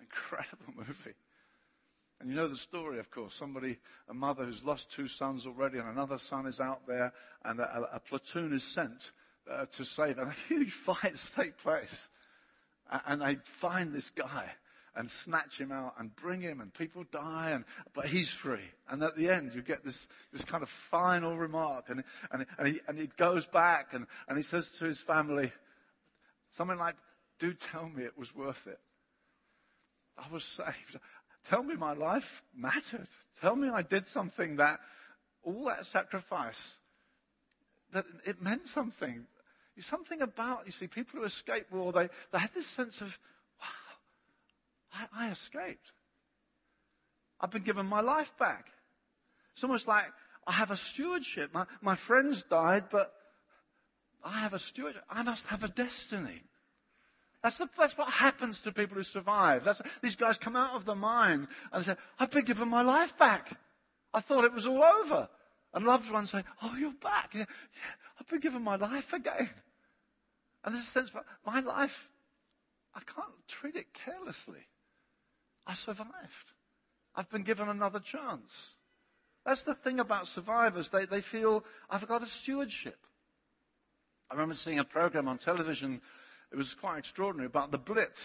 Incredible 0.00 0.72
movie. 0.76 1.16
And 2.20 2.30
you 2.30 2.36
know 2.36 2.48
the 2.48 2.56
story, 2.56 2.98
of 2.98 3.10
course. 3.10 3.32
Somebody, 3.38 3.78
a 4.08 4.14
mother 4.14 4.44
who's 4.44 4.62
lost 4.64 4.86
two 4.96 5.06
sons 5.06 5.46
already, 5.46 5.78
and 5.78 5.88
another 5.88 6.18
son 6.28 6.46
is 6.46 6.58
out 6.58 6.86
there, 6.86 7.12
and 7.44 7.60
a, 7.60 7.90
a 7.94 8.00
platoon 8.00 8.52
is 8.52 8.74
sent 8.74 9.02
uh, 9.50 9.66
to 9.76 9.84
save. 9.84 10.18
And 10.18 10.28
a 10.28 10.34
huge 10.48 10.72
fight 10.84 11.14
take 11.36 11.58
place. 11.58 11.94
And 13.06 13.20
they 13.20 13.36
find 13.60 13.94
this 13.94 14.10
guy 14.16 14.46
and 14.96 15.08
snatch 15.24 15.58
him 15.58 15.70
out 15.70 15.94
and 15.98 16.14
bring 16.16 16.40
him, 16.40 16.60
and 16.60 16.74
people 16.74 17.04
die, 17.12 17.52
and, 17.54 17.64
but 17.94 18.06
he's 18.06 18.30
free. 18.42 18.64
And 18.90 19.00
at 19.02 19.16
the 19.16 19.32
end, 19.32 19.52
you 19.54 19.62
get 19.62 19.84
this, 19.84 19.96
this 20.32 20.44
kind 20.44 20.62
of 20.62 20.68
final 20.90 21.36
remark, 21.36 21.84
and, 21.88 22.02
and, 22.32 22.46
and, 22.58 22.66
he, 22.66 22.80
and 22.88 22.98
he 22.98 23.08
goes 23.16 23.46
back 23.52 23.88
and, 23.92 24.06
and 24.26 24.36
he 24.36 24.42
says 24.44 24.68
to 24.80 24.86
his 24.86 24.98
family 25.06 25.52
something 26.56 26.78
like, 26.78 26.96
Do 27.38 27.54
tell 27.70 27.88
me 27.88 28.02
it 28.02 28.18
was 28.18 28.34
worth 28.34 28.66
it. 28.66 28.80
I 30.18 30.32
was 30.32 30.44
saved. 30.56 30.98
Tell 31.46 31.62
me 31.62 31.74
my 31.76 31.92
life 31.94 32.24
mattered. 32.54 33.08
Tell 33.40 33.56
me 33.56 33.68
I 33.68 33.82
did 33.82 34.04
something 34.12 34.56
that, 34.56 34.80
all 35.42 35.64
that 35.66 35.86
sacrifice, 35.92 36.58
that 37.92 38.04
it 38.26 38.42
meant 38.42 38.62
something. 38.74 39.26
Something 39.90 40.22
about, 40.22 40.66
you 40.66 40.72
see, 40.72 40.88
people 40.88 41.20
who 41.20 41.24
escape 41.24 41.66
war, 41.70 41.92
they, 41.92 42.08
they 42.32 42.38
have 42.38 42.52
this 42.52 42.66
sense 42.74 42.96
of, 43.00 43.06
wow, 43.60 43.98
I, 44.92 45.26
I 45.26 45.30
escaped. 45.30 45.86
I've 47.40 47.52
been 47.52 47.62
given 47.62 47.86
my 47.86 48.00
life 48.00 48.26
back. 48.40 48.66
It's 49.54 49.62
almost 49.62 49.86
like 49.86 50.06
I 50.46 50.52
have 50.52 50.70
a 50.70 50.76
stewardship. 50.76 51.54
My, 51.54 51.66
my 51.80 51.96
friends 52.08 52.42
died, 52.50 52.84
but 52.90 53.12
I 54.24 54.40
have 54.40 54.52
a 54.52 54.58
stewardship. 54.58 55.04
I 55.08 55.22
must 55.22 55.44
have 55.44 55.62
a 55.62 55.68
destiny. 55.68 56.42
That's, 57.42 57.56
the, 57.56 57.68
that's 57.78 57.96
what 57.96 58.08
happens 58.08 58.60
to 58.64 58.72
people 58.72 58.96
who 58.96 59.04
survive. 59.04 59.62
That's, 59.64 59.80
these 60.02 60.16
guys 60.16 60.38
come 60.38 60.56
out 60.56 60.74
of 60.74 60.84
the 60.84 60.94
mine 60.94 61.46
and 61.72 61.84
say, 61.84 61.94
I've 62.18 62.30
been 62.30 62.44
given 62.44 62.68
my 62.68 62.82
life 62.82 63.10
back. 63.18 63.54
I 64.12 64.20
thought 64.20 64.44
it 64.44 64.52
was 64.52 64.66
all 64.66 64.82
over. 64.82 65.28
And 65.74 65.84
loved 65.84 66.10
ones 66.10 66.32
say, 66.32 66.42
Oh, 66.62 66.74
you're 66.78 66.92
back. 67.02 67.30
Yeah, 67.34 67.44
I've 68.18 68.28
been 68.28 68.40
given 68.40 68.62
my 68.62 68.76
life 68.76 69.12
again. 69.12 69.50
And 70.64 70.74
there's 70.74 70.84
a 70.84 70.92
sense, 70.92 71.10
of 71.14 71.22
my 71.46 71.60
life, 71.60 71.92
I 72.94 73.00
can't 73.00 73.34
treat 73.60 73.76
it 73.76 73.86
carelessly. 74.04 74.66
I 75.66 75.74
survived. 75.74 76.08
I've 77.14 77.30
been 77.30 77.44
given 77.44 77.68
another 77.68 78.00
chance. 78.00 78.50
That's 79.46 79.62
the 79.64 79.74
thing 79.74 80.00
about 80.00 80.26
survivors. 80.26 80.88
They, 80.92 81.06
they 81.06 81.22
feel, 81.22 81.64
I've 81.88 82.06
got 82.08 82.22
a 82.22 82.26
stewardship. 82.42 82.98
I 84.30 84.34
remember 84.34 84.54
seeing 84.56 84.78
a 84.78 84.84
program 84.84 85.28
on 85.28 85.38
television 85.38 86.00
it 86.52 86.56
was 86.56 86.74
quite 86.80 86.98
extraordinary 86.98 87.46
about 87.46 87.70
the 87.70 87.78
Blitz. 87.78 88.20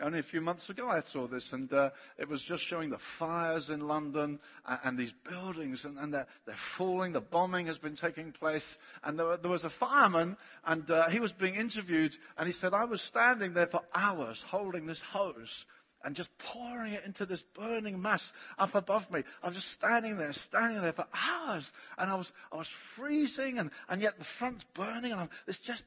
Only 0.00 0.20
a 0.20 0.24
few 0.24 0.40
months 0.40 0.68
ago 0.68 0.88
I 0.88 1.00
saw 1.12 1.26
this, 1.26 1.48
and 1.50 1.72
uh, 1.72 1.90
it 2.18 2.28
was 2.28 2.40
just 2.42 2.62
showing 2.62 2.90
the 2.90 3.00
fires 3.18 3.68
in 3.68 3.80
London 3.80 4.38
and, 4.64 4.80
and 4.84 4.98
these 4.98 5.12
buildings, 5.28 5.84
and, 5.84 5.98
and 5.98 6.14
they're, 6.14 6.26
they're, 6.46 6.54
falling. 6.76 7.12
The 7.12 7.20
bombing 7.20 7.66
has 7.66 7.78
been 7.78 7.96
taking 7.96 8.30
place, 8.30 8.64
and 9.02 9.18
there, 9.18 9.36
there 9.38 9.50
was 9.50 9.64
a 9.64 9.70
fireman, 9.70 10.36
and 10.64 10.88
uh, 10.88 11.08
he 11.08 11.18
was 11.18 11.32
being 11.32 11.56
interviewed, 11.56 12.16
and 12.36 12.46
he 12.46 12.52
said, 12.52 12.74
"I 12.74 12.84
was 12.84 13.00
standing 13.02 13.54
there 13.54 13.66
for 13.66 13.80
hours 13.94 14.40
holding 14.46 14.86
this 14.86 15.00
hose." 15.12 15.64
and 16.04 16.14
just 16.14 16.28
pouring 16.38 16.92
it 16.92 17.04
into 17.04 17.26
this 17.26 17.42
burning 17.56 18.00
mass 18.00 18.22
up 18.56 18.76
above 18.76 19.10
me. 19.10 19.20
I 19.42 19.48
was 19.48 19.56
just 19.56 19.72
standing 19.72 20.16
there, 20.16 20.32
standing 20.46 20.80
there 20.80 20.92
for 20.92 21.06
hours, 21.12 21.66
and 21.98 22.08
I 22.08 22.14
was, 22.14 22.30
I 22.52 22.56
was 22.56 22.68
freezing, 22.94 23.58
and, 23.58 23.70
and 23.88 24.00
yet 24.00 24.16
the 24.16 24.24
front's 24.38 24.64
burning, 24.74 25.10
and 25.10 25.22
I'm, 25.22 25.30
it's 25.48 25.58
just, 25.58 25.82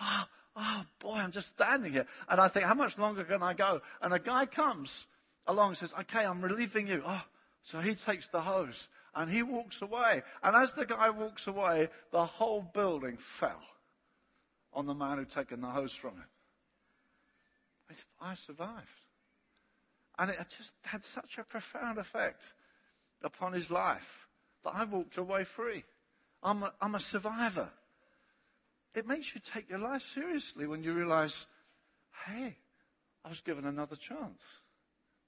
oh, 0.00 0.24
oh 0.56 0.82
boy, 1.00 1.14
I'm 1.14 1.32
just 1.32 1.48
standing 1.50 1.92
here. 1.92 2.06
And 2.28 2.40
I 2.40 2.48
think, 2.48 2.64
how 2.64 2.74
much 2.74 2.96
longer 2.98 3.24
can 3.24 3.42
I 3.42 3.54
go? 3.54 3.80
And 4.02 4.12
a 4.12 4.18
guy 4.18 4.46
comes 4.46 4.90
along 5.46 5.70
and 5.70 5.78
says, 5.78 5.92
okay, 6.00 6.24
I'm 6.24 6.40
relieving 6.40 6.86
you. 6.86 7.02
Oh, 7.04 7.22
so 7.64 7.80
he 7.80 7.94
takes 7.94 8.26
the 8.32 8.40
hose 8.40 8.88
and 9.14 9.30
he 9.30 9.42
walks 9.42 9.80
away. 9.82 10.22
And 10.42 10.56
as 10.56 10.72
the 10.74 10.86
guy 10.86 11.10
walks 11.10 11.46
away, 11.46 11.88
the 12.12 12.24
whole 12.24 12.62
building 12.74 13.18
fell 13.38 13.62
on 14.72 14.86
the 14.86 14.94
man 14.94 15.18
who'd 15.18 15.30
taken 15.30 15.60
the 15.60 15.68
hose 15.68 15.94
from 16.00 16.14
him. 16.14 16.24
I 18.20 18.34
survived. 18.46 18.86
And 20.18 20.30
it 20.30 20.36
just 20.56 20.70
had 20.82 21.02
such 21.14 21.38
a 21.38 21.44
profound 21.44 21.98
effect 21.98 22.42
upon 23.22 23.52
his 23.52 23.70
life 23.70 24.28
that 24.64 24.74
I 24.74 24.84
walked 24.84 25.16
away 25.16 25.44
free. 25.56 25.84
I'm 26.42 26.62
a, 26.62 26.72
I'm 26.80 26.94
a 26.94 27.00
survivor 27.00 27.68
it 28.94 29.06
makes 29.06 29.26
you 29.34 29.40
take 29.54 29.68
your 29.68 29.78
life 29.78 30.02
seriously 30.14 30.66
when 30.66 30.82
you 30.82 30.92
realize, 30.92 31.34
hey, 32.26 32.56
I 33.24 33.28
was 33.28 33.40
given 33.40 33.66
another 33.66 33.96
chance. 33.96 34.40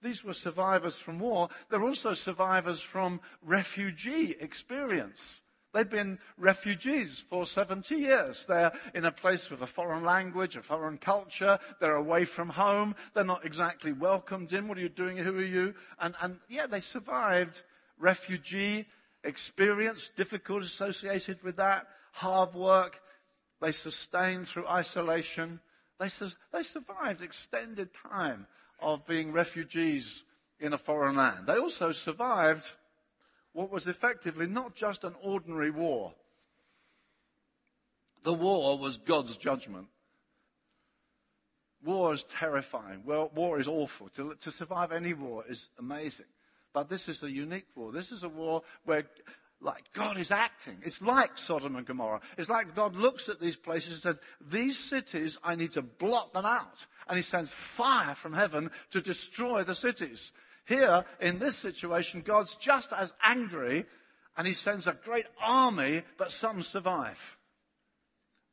These 0.03 0.25
were 0.25 0.35
survivors 0.35 0.97
from 1.05 1.21
war. 1.21 1.49
They're 1.71 1.85
also 1.85 2.15
survivors 2.15 2.83
from 2.93 3.21
refugee 3.43 4.35
experience. 4.41 5.19
They've 5.73 5.89
been 5.89 6.19
refugees 6.37 7.23
for 7.31 7.47
70 7.47 7.95
years. 7.95 8.45
They're 8.47 8.73
in 8.95 9.07
a 9.07 9.13
place 9.13 9.49
with 9.51 9.63
a 9.63 9.67
foreign 9.67 10.05
language, 10.05 10.57
a 10.57 10.63
foreign 10.63 10.99
culture. 10.99 11.59
They're 11.81 11.97
away 11.97 12.27
from 12.27 12.51
home. 12.51 12.95
They're 13.15 13.25
not 13.25 13.47
exactly 13.47 13.93
welcomed 13.93 14.53
in. 14.53 14.69
What 14.69 14.77
are 14.77 14.83
you 14.83 14.91
doing? 14.91 15.17
Who 15.17 15.39
are 15.39 15.43
you? 15.43 15.73
And, 15.99 16.15
and 16.21 16.37
yeah, 16.49 16.67
they 16.67 16.81
survived 16.81 17.59
refugee 17.99 18.87
experience, 19.25 20.11
difficulties 20.17 20.73
associated 20.73 21.43
with 21.43 21.57
that, 21.57 21.87
hard 22.13 22.55
work. 22.55 22.97
They 23.63 23.73
sustained 23.73 24.49
through 24.49 24.67
isolation. 24.67 25.61
They, 26.01 26.09
su- 26.09 26.29
they 26.53 26.65
survived 26.65 27.23
extended 27.23 27.91
time 28.11 28.47
of 28.81 29.07
being 29.07 29.33
refugees 29.33 30.23
in 30.59 30.73
a 30.73 30.79
foreign 30.79 31.17
land. 31.17 31.47
They 31.47 31.57
also 31.57 31.93
survived 31.93 32.65
what 33.53 33.71
was 33.71 33.87
effectively 33.87 34.47
not 34.47 34.75
just 34.75 35.05
an 35.05 35.15
ordinary 35.23 35.71
war. 35.71 36.13
The 38.25 38.33
war 38.33 38.79
was 38.79 38.99
God's 39.07 39.37
judgment. 39.37 39.87
War 41.85 42.15
is 42.15 42.25
terrifying. 42.39 43.03
Well, 43.05 43.31
war 43.35 43.61
is 43.61 43.69
awful. 43.69 44.09
To, 44.17 44.35
to 44.43 44.53
survive 44.53 44.91
any 44.91 45.15
war 45.15 45.45
is 45.49 45.65
amazing. 45.79 46.27
But 46.73 46.89
this 46.89 47.07
is 47.07 47.23
a 47.23 47.31
unique 47.31 47.67
war. 47.77 47.93
This 47.93 48.11
is 48.11 48.23
a 48.23 48.29
war 48.29 48.63
where 48.85 49.05
like 49.63 49.85
God 49.95 50.19
is 50.19 50.31
acting. 50.31 50.79
It's 50.85 51.01
like 51.01 51.31
Sodom 51.37 51.77
and 51.77 51.87
Gomorrah. 51.87 52.21
It's 52.37 52.49
like 52.49 52.75
God 52.75 52.95
looks 52.95 53.29
at 53.29 53.41
these 53.41 53.57
places 53.57 53.93
and 53.93 54.03
says, 54.03 54.17
these 54.51 54.79
cities, 54.91 55.39
I 55.43 55.55
need 55.55 55.73
to 55.73 55.83
blot 55.83 56.33
them 56.33 56.45
out. 56.45 56.77
And 57.09 57.17
he 57.17 57.23
sends 57.23 57.53
fire 57.77 58.15
from 58.21 58.33
heaven 58.33 58.71
to 58.93 59.01
destroy 59.01 59.65
the 59.65 59.75
cities. 59.75 60.31
Here, 60.67 61.05
in 61.21 61.39
this 61.39 61.61
situation, 61.61 62.23
God's 62.27 62.55
just 62.61 62.93
as 62.97 63.13
angry 63.25 63.87
and 64.37 64.47
he 64.47 64.53
sends 64.53 64.87
a 64.87 64.97
great 65.05 65.27
army, 65.41 66.03
but 66.19 66.31
some 66.31 66.63
survive. 66.63 67.19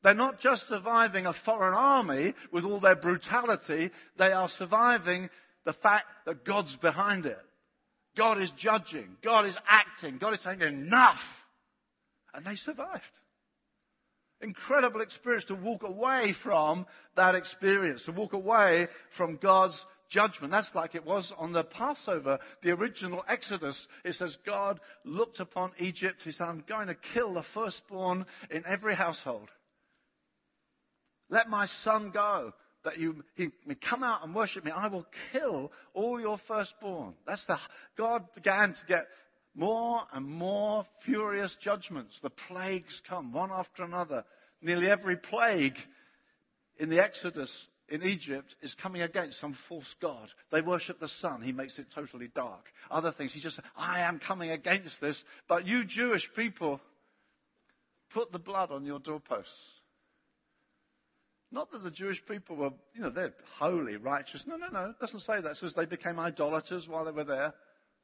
They're 0.04 0.14
not 0.14 0.40
just 0.40 0.68
surviving 0.68 1.26
a 1.26 1.34
foreign 1.34 1.74
army 1.74 2.34
with 2.52 2.64
all 2.64 2.80
their 2.80 2.96
brutality, 2.96 3.92
they 4.18 4.32
are 4.32 4.50
surviving 4.50 5.30
the 5.66 5.74
fact 5.74 6.06
that 6.26 6.46
God's 6.46 6.76
behind 6.78 7.26
it. 7.26 7.40
God 8.18 8.42
is 8.42 8.52
judging. 8.58 9.18
God 9.24 9.46
is 9.46 9.58
acting. 9.68 10.18
God 10.18 10.34
is 10.34 10.42
saying 10.42 10.62
enough. 10.62 11.20
And 12.34 12.46
they 12.46 12.56
survived. 12.56 13.04
Incredible 14.42 15.02
experience 15.02 15.46
to 15.46 15.56
walk 15.56 15.84
away 15.84 16.34
from 16.44 16.86
that 17.16 17.36
experience, 17.36 18.04
to 18.04 18.12
walk 18.12 18.34
away 18.34 18.88
from 19.18 19.38
God's 19.38 19.84
judgment. 20.10 20.52
That's 20.52 20.74
like 20.74 20.96
it 20.96 21.06
was 21.06 21.32
on 21.38 21.52
the 21.52 21.64
Passover, 21.64 22.40
the 22.64 22.72
original 22.72 23.24
Exodus. 23.28 23.88
It 24.06 24.16
says 24.16 24.38
God 24.46 24.80
looked 25.04 25.40
upon 25.40 25.72
Egypt. 25.78 26.22
He 26.24 26.32
said, 26.32 26.46
I'm 26.46 26.64
going 26.68 26.88
to 26.88 26.96
kill 27.14 27.34
the 27.34 27.44
firstborn 27.54 28.26
in 28.50 28.64
every 28.66 28.96
household. 28.96 29.50
Let 31.30 31.50
my 31.50 31.66
son 31.84 32.12
go 32.12 32.54
that 32.90 33.00
you 33.00 33.24
he 33.36 33.50
come 33.88 34.04
out 34.04 34.24
and 34.24 34.34
worship 34.34 34.66
me. 34.66 34.72
I 34.72 34.88
will 34.88 35.06
kill 35.32 35.72
all 35.94 36.20
your 36.20 36.40
firstborn. 36.48 37.14
That's 37.28 37.46
the 37.46 37.58
God 37.98 38.26
began 38.34 38.74
to 38.74 38.80
get 38.88 39.06
more 39.56 40.02
and 40.14 40.26
more 40.26 40.86
furious 41.06 41.56
judgments. 41.62 42.20
The 42.22 42.30
plagues 42.30 43.02
come 43.08 43.32
one 43.32 43.52
after 43.52 43.84
another. 43.84 44.24
Nearly 44.62 44.90
every 44.90 45.18
plague 45.18 45.76
in 46.78 46.90
the 46.90 47.02
Exodus 47.02 47.52
in 47.90 48.04
Egypt 48.04 48.56
is 48.62 48.76
coming 48.76 49.02
against 49.02 49.40
some 49.40 49.56
false 49.68 49.96
god. 50.02 50.30
They 50.52 50.62
worship 50.62 51.00
the 51.00 51.08
sun. 51.08 51.42
He 51.42 51.52
makes 51.52 51.78
it 51.78 51.88
totally 51.94 52.30
dark. 52.34 52.66
Other 52.90 53.12
things. 53.12 53.34
He 53.34 53.40
just 53.40 53.60
I 53.76 54.02
am 54.02 54.20
coming 54.20 54.52
against 54.52 55.00
this. 55.02 55.22
But 55.48 55.68
you 55.68 55.86
Jewish 55.86 56.28
people, 56.36 56.80
put 58.14 58.32
the 58.32 58.40
blood 58.40 58.72
on 58.72 58.86
your 58.86 59.00
doorposts. 59.00 59.54
Not 61.52 61.72
that 61.72 61.84
the 61.84 61.92
Jewish 61.92 62.24
people 62.28 62.56
were, 62.56 62.72
you 62.94 63.02
know, 63.02 63.10
they're 63.10 63.34
holy, 63.58 63.96
righteous. 63.96 64.44
No, 64.46 64.56
no, 64.56 64.68
no. 64.68 64.92
It 64.92 65.00
doesn't 65.00 65.22
say 65.22 65.42
that. 65.42 65.52
It 65.52 65.58
says 65.58 65.74
they 65.74 65.86
became 65.86 66.20
idolaters 66.20 66.88
while 66.88 67.06
they 67.06 67.12
were 67.12 67.24
there. 67.24 67.54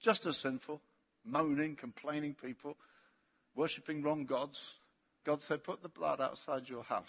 Just 0.01 0.25
as 0.25 0.37
sinful. 0.37 0.81
Moaning, 1.23 1.75
complaining 1.75 2.35
people. 2.35 2.75
Worshipping 3.55 4.01
wrong 4.01 4.25
gods. 4.25 4.59
God 5.25 5.41
said, 5.43 5.63
put 5.63 5.83
the 5.83 5.89
blood 5.89 6.21
outside 6.21 6.67
your 6.67 6.83
house. 6.83 7.05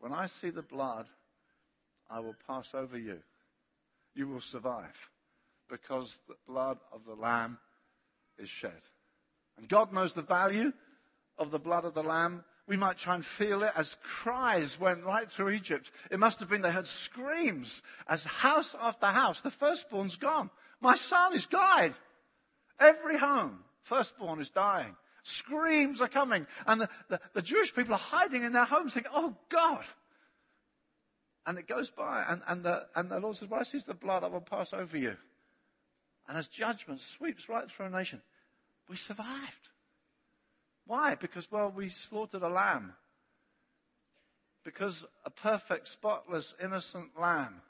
When 0.00 0.12
I 0.12 0.28
see 0.40 0.50
the 0.50 0.62
blood, 0.62 1.06
I 2.10 2.20
will 2.20 2.36
pass 2.46 2.68
over 2.74 2.98
you. 2.98 3.18
You 4.14 4.28
will 4.28 4.40
survive 4.40 4.94
because 5.70 6.16
the 6.28 6.36
blood 6.46 6.78
of 6.92 7.00
the 7.06 7.14
Lamb 7.14 7.58
is 8.38 8.48
shed. 8.48 8.80
And 9.58 9.68
God 9.68 9.92
knows 9.92 10.12
the 10.12 10.22
value 10.22 10.72
of 11.38 11.50
the 11.50 11.58
blood 11.58 11.84
of 11.84 11.94
the 11.94 12.02
Lamb 12.02 12.44
we 12.68 12.76
might 12.76 12.98
try 12.98 13.14
and 13.14 13.24
feel 13.38 13.62
it 13.62 13.72
as 13.76 13.88
cries 14.22 14.76
went 14.80 15.04
right 15.04 15.28
through 15.30 15.50
Egypt. 15.50 15.90
It 16.10 16.18
must 16.18 16.40
have 16.40 16.48
been 16.48 16.62
they 16.62 16.72
heard 16.72 16.86
screams 17.04 17.72
as 18.08 18.22
house 18.24 18.74
after 18.80 19.06
house, 19.06 19.40
the 19.42 19.52
firstborn's 19.52 20.16
gone. 20.16 20.50
My 20.80 20.96
son 20.96 21.34
is 21.34 21.46
died. 21.46 21.94
Every 22.80 23.18
home, 23.18 23.60
firstborn 23.88 24.40
is 24.40 24.50
dying. 24.50 24.94
Screams 25.22 26.00
are 26.00 26.08
coming. 26.08 26.46
And 26.66 26.82
the, 26.82 26.88
the, 27.08 27.20
the 27.34 27.42
Jewish 27.42 27.74
people 27.74 27.94
are 27.94 27.98
hiding 27.98 28.42
in 28.42 28.52
their 28.52 28.64
homes 28.64 28.94
thinking, 28.94 29.12
oh 29.14 29.34
God. 29.50 29.84
And 31.46 31.58
it 31.58 31.68
goes 31.68 31.88
by, 31.96 32.24
and, 32.28 32.42
and, 32.48 32.64
the, 32.64 32.86
and 32.96 33.08
the 33.08 33.20
Lord 33.20 33.36
says, 33.36 33.48
When 33.48 33.60
I 33.60 33.64
see 33.64 33.80
the 33.86 33.94
blood, 33.94 34.24
I 34.24 34.26
will 34.26 34.40
pass 34.40 34.70
over 34.72 34.96
you. 34.96 35.14
And 36.28 36.36
as 36.36 36.48
judgment 36.48 37.00
sweeps 37.16 37.48
right 37.48 37.66
through 37.70 37.86
a 37.86 37.90
nation, 37.90 38.20
we 38.88 38.96
survived. 38.96 39.68
Why? 40.86 41.14
Because, 41.14 41.46
well, 41.50 41.72
we 41.74 41.90
slaughtered 42.08 42.42
a 42.42 42.48
lamb. 42.48 42.92
Because 44.64 45.04
a 45.24 45.30
perfect, 45.30 45.88
spotless, 45.88 46.52
innocent 46.62 47.10
lamb 47.20 47.60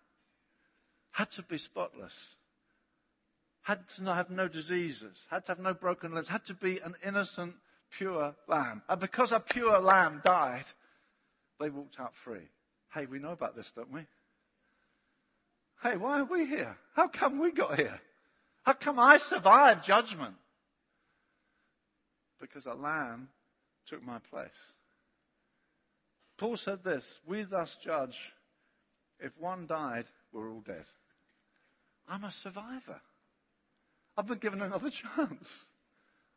had 1.12 1.30
to 1.32 1.42
be 1.42 1.58
spotless. 1.58 2.12
Had 3.62 3.80
to 3.96 4.04
have 4.14 4.30
no 4.30 4.48
diseases. 4.48 5.16
Had 5.30 5.46
to 5.46 5.52
have 5.52 5.58
no 5.58 5.74
broken 5.74 6.14
limbs. 6.14 6.28
Had 6.28 6.44
to 6.46 6.54
be 6.54 6.78
an 6.78 6.94
innocent, 7.04 7.54
pure 7.98 8.34
lamb. 8.48 8.82
And 8.88 9.00
because 9.00 9.32
a 9.32 9.40
pure 9.40 9.80
lamb 9.80 10.20
died, 10.24 10.64
they 11.58 11.70
walked 11.70 11.98
out 11.98 12.12
free. 12.24 12.48
Hey, 12.94 13.06
we 13.06 13.18
know 13.18 13.32
about 13.32 13.56
this, 13.56 13.66
don't 13.74 13.92
we? 13.92 14.06
Hey, 15.82 15.96
why 15.96 16.20
are 16.20 16.24
we 16.24 16.46
here? 16.46 16.76
How 16.94 17.08
come 17.08 17.38
we 17.40 17.52
got 17.52 17.78
here? 17.78 18.00
How 18.62 18.74
come 18.74 18.98
I 18.98 19.18
survived 19.18 19.84
judgment? 19.84 20.34
Because 22.40 22.66
a 22.66 22.74
lamb 22.74 23.28
took 23.88 24.02
my 24.02 24.18
place. 24.30 24.48
Paul 26.38 26.56
said 26.56 26.84
this 26.84 27.04
We 27.26 27.44
thus 27.44 27.74
judge 27.84 28.16
if 29.18 29.32
one 29.38 29.66
died, 29.66 30.04
we're 30.32 30.50
all 30.50 30.60
dead. 30.60 30.84
I'm 32.08 32.24
a 32.24 32.32
survivor. 32.42 33.00
I've 34.16 34.26
been 34.26 34.38
given 34.38 34.62
another 34.62 34.90
chance. 35.16 35.48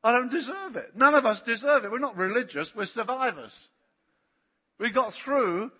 I 0.03 0.13
don't 0.13 0.31
deserve 0.31 0.75
it. 0.77 0.95
None 0.95 1.13
of 1.13 1.25
us 1.25 1.41
deserve 1.41 1.83
it. 1.83 1.91
We're 1.91 1.99
not 1.99 2.15
religious, 2.15 2.71
we're 2.75 2.85
survivors. 2.85 3.53
We 4.79 4.91
got 4.91 5.13
through 5.25 5.71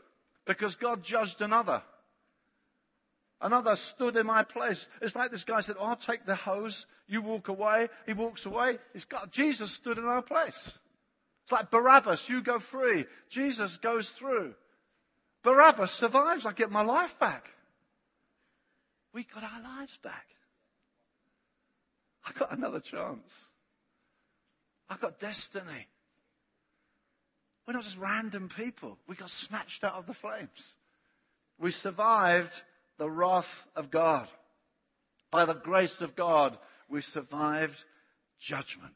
because 0.46 0.76
God 0.76 1.04
judged 1.04 1.40
another. 1.40 1.82
Another 3.42 3.78
stood 3.96 4.18
in 4.18 4.26
my 4.26 4.44
place. 4.44 4.86
It's 5.02 5.16
like 5.16 5.32
this 5.32 5.44
guy 5.44 5.62
said, 5.62 5.76
oh, 5.80 5.86
I'll 5.86 5.96
take 5.96 6.26
the 6.26 6.36
hose. 6.36 6.86
You 7.08 7.22
walk 7.22 7.48
away. 7.48 7.88
He 8.06 8.14
walks 8.14 8.46
away. 8.46 8.78
It's 8.94 9.06
got, 9.06 9.32
Jesus 9.32 9.74
stood 9.76 9.98
in 9.98 10.06
our 10.06 10.22
place. 10.22 10.58
It's 10.66 11.52
like 11.52 11.72
Barabbas. 11.72 12.22
You 12.28 12.44
go 12.44 12.60
free. 12.72 13.06
Jesus 13.30 13.78
goes 13.82 14.12
through. 14.20 14.54
Barabbas 15.44 15.92
survives. 15.92 16.46
I 16.46 16.52
get 16.52 16.70
my 16.70 16.82
life 16.82 17.12
back. 17.20 17.46
We 19.14 19.26
got 19.34 19.44
our 19.44 19.62
lives 19.62 19.98
back. 20.04 20.26
I 22.26 22.38
got 22.38 22.56
another 22.56 22.82
chance. 22.82 23.32
I 24.90 24.98
got 24.98 25.20
destiny. 25.20 25.88
We're 27.66 27.74
not 27.74 27.84
just 27.84 27.98
random 27.98 28.50
people. 28.56 28.98
We 29.08 29.16
got 29.16 29.30
snatched 29.48 29.84
out 29.84 29.94
of 29.94 30.08
the 30.08 30.14
flames. 30.16 30.50
We 31.60 31.72
survived 31.72 32.52
the 33.00 33.10
wrath 33.10 33.46
of 33.76 33.90
God. 33.90 34.28
By 35.32 35.46
the 35.46 35.56
grace 35.56 35.96
of 36.02 36.16
God, 36.16 36.58
we 36.90 37.02
survived 37.02 37.76
judgment. 38.48 38.94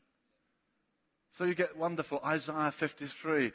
So 1.37 1.45
you 1.45 1.55
get 1.55 1.77
wonderful 1.77 2.19
Isaiah 2.23 2.73
53. 2.79 3.51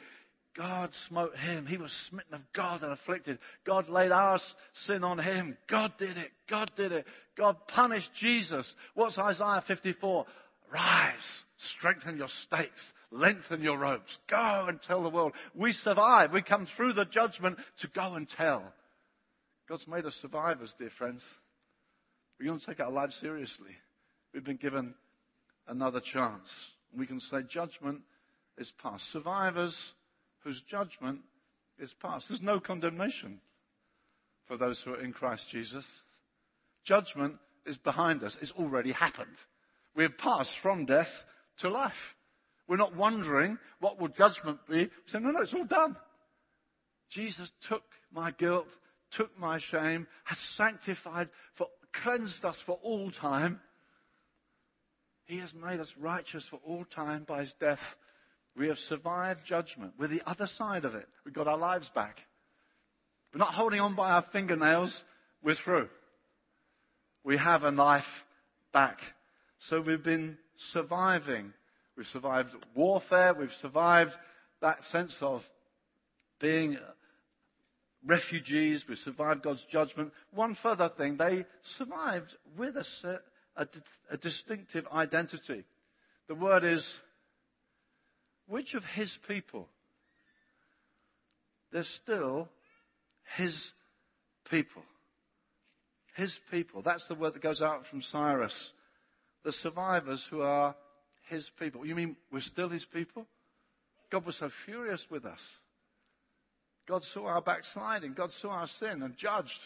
God 0.57 0.89
smote 1.07 1.37
him. 1.37 1.65
He 1.65 1.77
was 1.77 1.93
smitten 2.09 2.33
of 2.33 2.41
God 2.53 2.83
and 2.83 2.91
afflicted. 2.91 3.37
God 3.65 3.87
laid 3.87 4.11
our 4.11 4.39
sin 4.85 5.03
on 5.03 5.19
him. 5.19 5.57
God 5.69 5.93
did 5.97 6.17
it. 6.17 6.31
God 6.49 6.71
did 6.75 6.91
it. 6.91 7.05
God 7.37 7.55
punished 7.67 8.09
Jesus. 8.19 8.69
What's 8.95 9.17
Isaiah 9.17 9.63
54? 9.65 10.25
Rise, 10.71 11.13
strengthen 11.77 12.17
your 12.17 12.27
stakes, 12.45 12.81
lengthen 13.11 13.63
your 13.63 13.77
ropes, 13.77 14.15
go 14.29 14.65
and 14.67 14.79
tell 14.81 15.01
the 15.01 15.09
world. 15.09 15.33
We 15.55 15.71
survive. 15.71 16.31
We 16.31 16.43
come 16.43 16.67
through 16.75 16.93
the 16.93 17.05
judgment 17.05 17.57
to 17.79 17.87
go 17.87 18.13
and 18.13 18.29
tell. 18.29 18.71
God's 19.69 19.87
made 19.87 20.05
us 20.05 20.17
survivors, 20.19 20.73
dear 20.79 20.89
friends. 20.97 21.23
Going 22.43 22.59
to 22.59 22.65
take 22.65 22.79
our 22.79 22.91
lives 22.91 23.15
seriously. 23.21 23.71
We've 24.33 24.43
been 24.43 24.55
given 24.55 24.95
another 25.67 25.99
chance. 25.99 26.49
We 26.97 27.05
can 27.05 27.19
say 27.19 27.43
judgment 27.47 28.01
is 28.57 28.71
past. 28.81 29.03
Survivors 29.11 29.77
whose 30.43 30.59
judgment 30.69 31.19
is 31.77 31.93
past. 32.01 32.25
There's 32.29 32.41
no 32.41 32.59
condemnation 32.59 33.41
for 34.47 34.57
those 34.57 34.81
who 34.83 34.93
are 34.93 35.03
in 35.03 35.13
Christ 35.13 35.45
Jesus. 35.51 35.85
Judgment 36.83 37.35
is 37.67 37.77
behind 37.77 38.23
us. 38.23 38.37
It's 38.41 38.53
already 38.57 38.91
happened. 38.91 39.35
We've 39.95 40.17
passed 40.17 40.53
from 40.63 40.85
death 40.85 41.11
to 41.59 41.69
life. 41.69 41.93
We're 42.67 42.77
not 42.77 42.95
wondering 42.95 43.59
what 43.79 43.99
will 43.99 44.07
judgment 44.07 44.59
be. 44.67 44.85
We 44.85 44.89
say, 45.07 45.19
no, 45.19 45.31
no, 45.31 45.41
it's 45.41 45.53
all 45.53 45.65
done. 45.65 45.95
Jesus 47.11 47.51
took 47.67 47.83
my 48.11 48.31
guilt, 48.31 48.67
took 49.11 49.37
my 49.37 49.59
shame, 49.59 50.07
has 50.23 50.37
sanctified, 50.55 51.29
for, 51.57 51.67
cleansed 52.03 52.43
us 52.43 52.57
for 52.65 52.79
all 52.81 53.11
time. 53.11 53.59
He 55.25 55.37
has 55.39 55.53
made 55.53 55.79
us 55.79 55.91
righteous 55.99 56.45
for 56.49 56.59
all 56.65 56.85
time 56.85 57.23
by 57.27 57.41
his 57.41 57.53
death. 57.59 57.79
We 58.57 58.67
have 58.67 58.77
survived 58.77 59.41
judgment. 59.45 59.93
We're 59.97 60.07
the 60.07 60.23
other 60.25 60.47
side 60.47 60.85
of 60.85 60.95
it. 60.95 61.07
We've 61.23 61.33
got 61.33 61.47
our 61.47 61.57
lives 61.57 61.89
back. 61.93 62.17
We're 63.33 63.39
not 63.39 63.53
holding 63.53 63.79
on 63.79 63.95
by 63.95 64.11
our 64.11 64.25
fingernails. 64.33 65.03
We're 65.43 65.55
through. 65.55 65.89
We 67.23 67.37
have 67.37 67.63
a 67.63 67.71
life 67.71 68.03
back. 68.73 68.97
So 69.67 69.81
we've 69.81 70.03
been 70.03 70.37
surviving. 70.73 71.53
We've 71.95 72.07
survived 72.07 72.49
warfare. 72.75 73.33
We've 73.33 73.49
survived 73.61 74.11
that 74.61 74.83
sense 74.85 75.15
of 75.21 75.41
being 76.39 76.77
refugees. 78.05 78.85
We've 78.87 78.97
survived 78.97 79.43
God's 79.43 79.65
judgment. 79.71 80.11
One 80.31 80.55
further 80.55 80.89
thing, 80.89 81.17
they 81.17 81.45
survived 81.77 82.35
with 82.57 82.75
a, 82.75 83.19
a, 83.55 83.67
a 84.11 84.17
distinctive 84.17 84.85
identity. 84.91 85.65
The 86.27 86.35
word 86.35 86.63
is, 86.63 86.85
which 88.47 88.73
of 88.73 88.83
his 88.83 89.15
people? 89.27 89.67
They're 91.71 91.83
still 92.03 92.49
his 93.37 93.55
people. 94.49 94.83
His 96.15 96.37
people. 96.51 96.81
That's 96.81 97.07
the 97.07 97.15
word 97.15 97.33
that 97.33 97.43
goes 97.43 97.61
out 97.61 97.85
from 97.87 98.01
Cyrus. 98.01 98.71
The 99.43 99.53
survivors 99.53 100.25
who 100.29 100.41
are 100.41 100.75
his 101.29 101.49
people. 101.59 101.85
You 101.85 101.95
mean 101.95 102.17
we're 102.31 102.41
still 102.41 102.69
his 102.69 102.85
people? 102.85 103.25
God 104.11 104.25
was 104.25 104.37
so 104.37 104.49
furious 104.65 105.05
with 105.09 105.25
us. 105.25 105.39
God 106.89 107.03
saw 107.13 107.27
our 107.27 107.41
backsliding. 107.41 108.13
God 108.13 108.31
saw 108.41 108.49
our 108.49 108.67
sin 108.79 109.03
and 109.03 109.15
judged. 109.15 109.59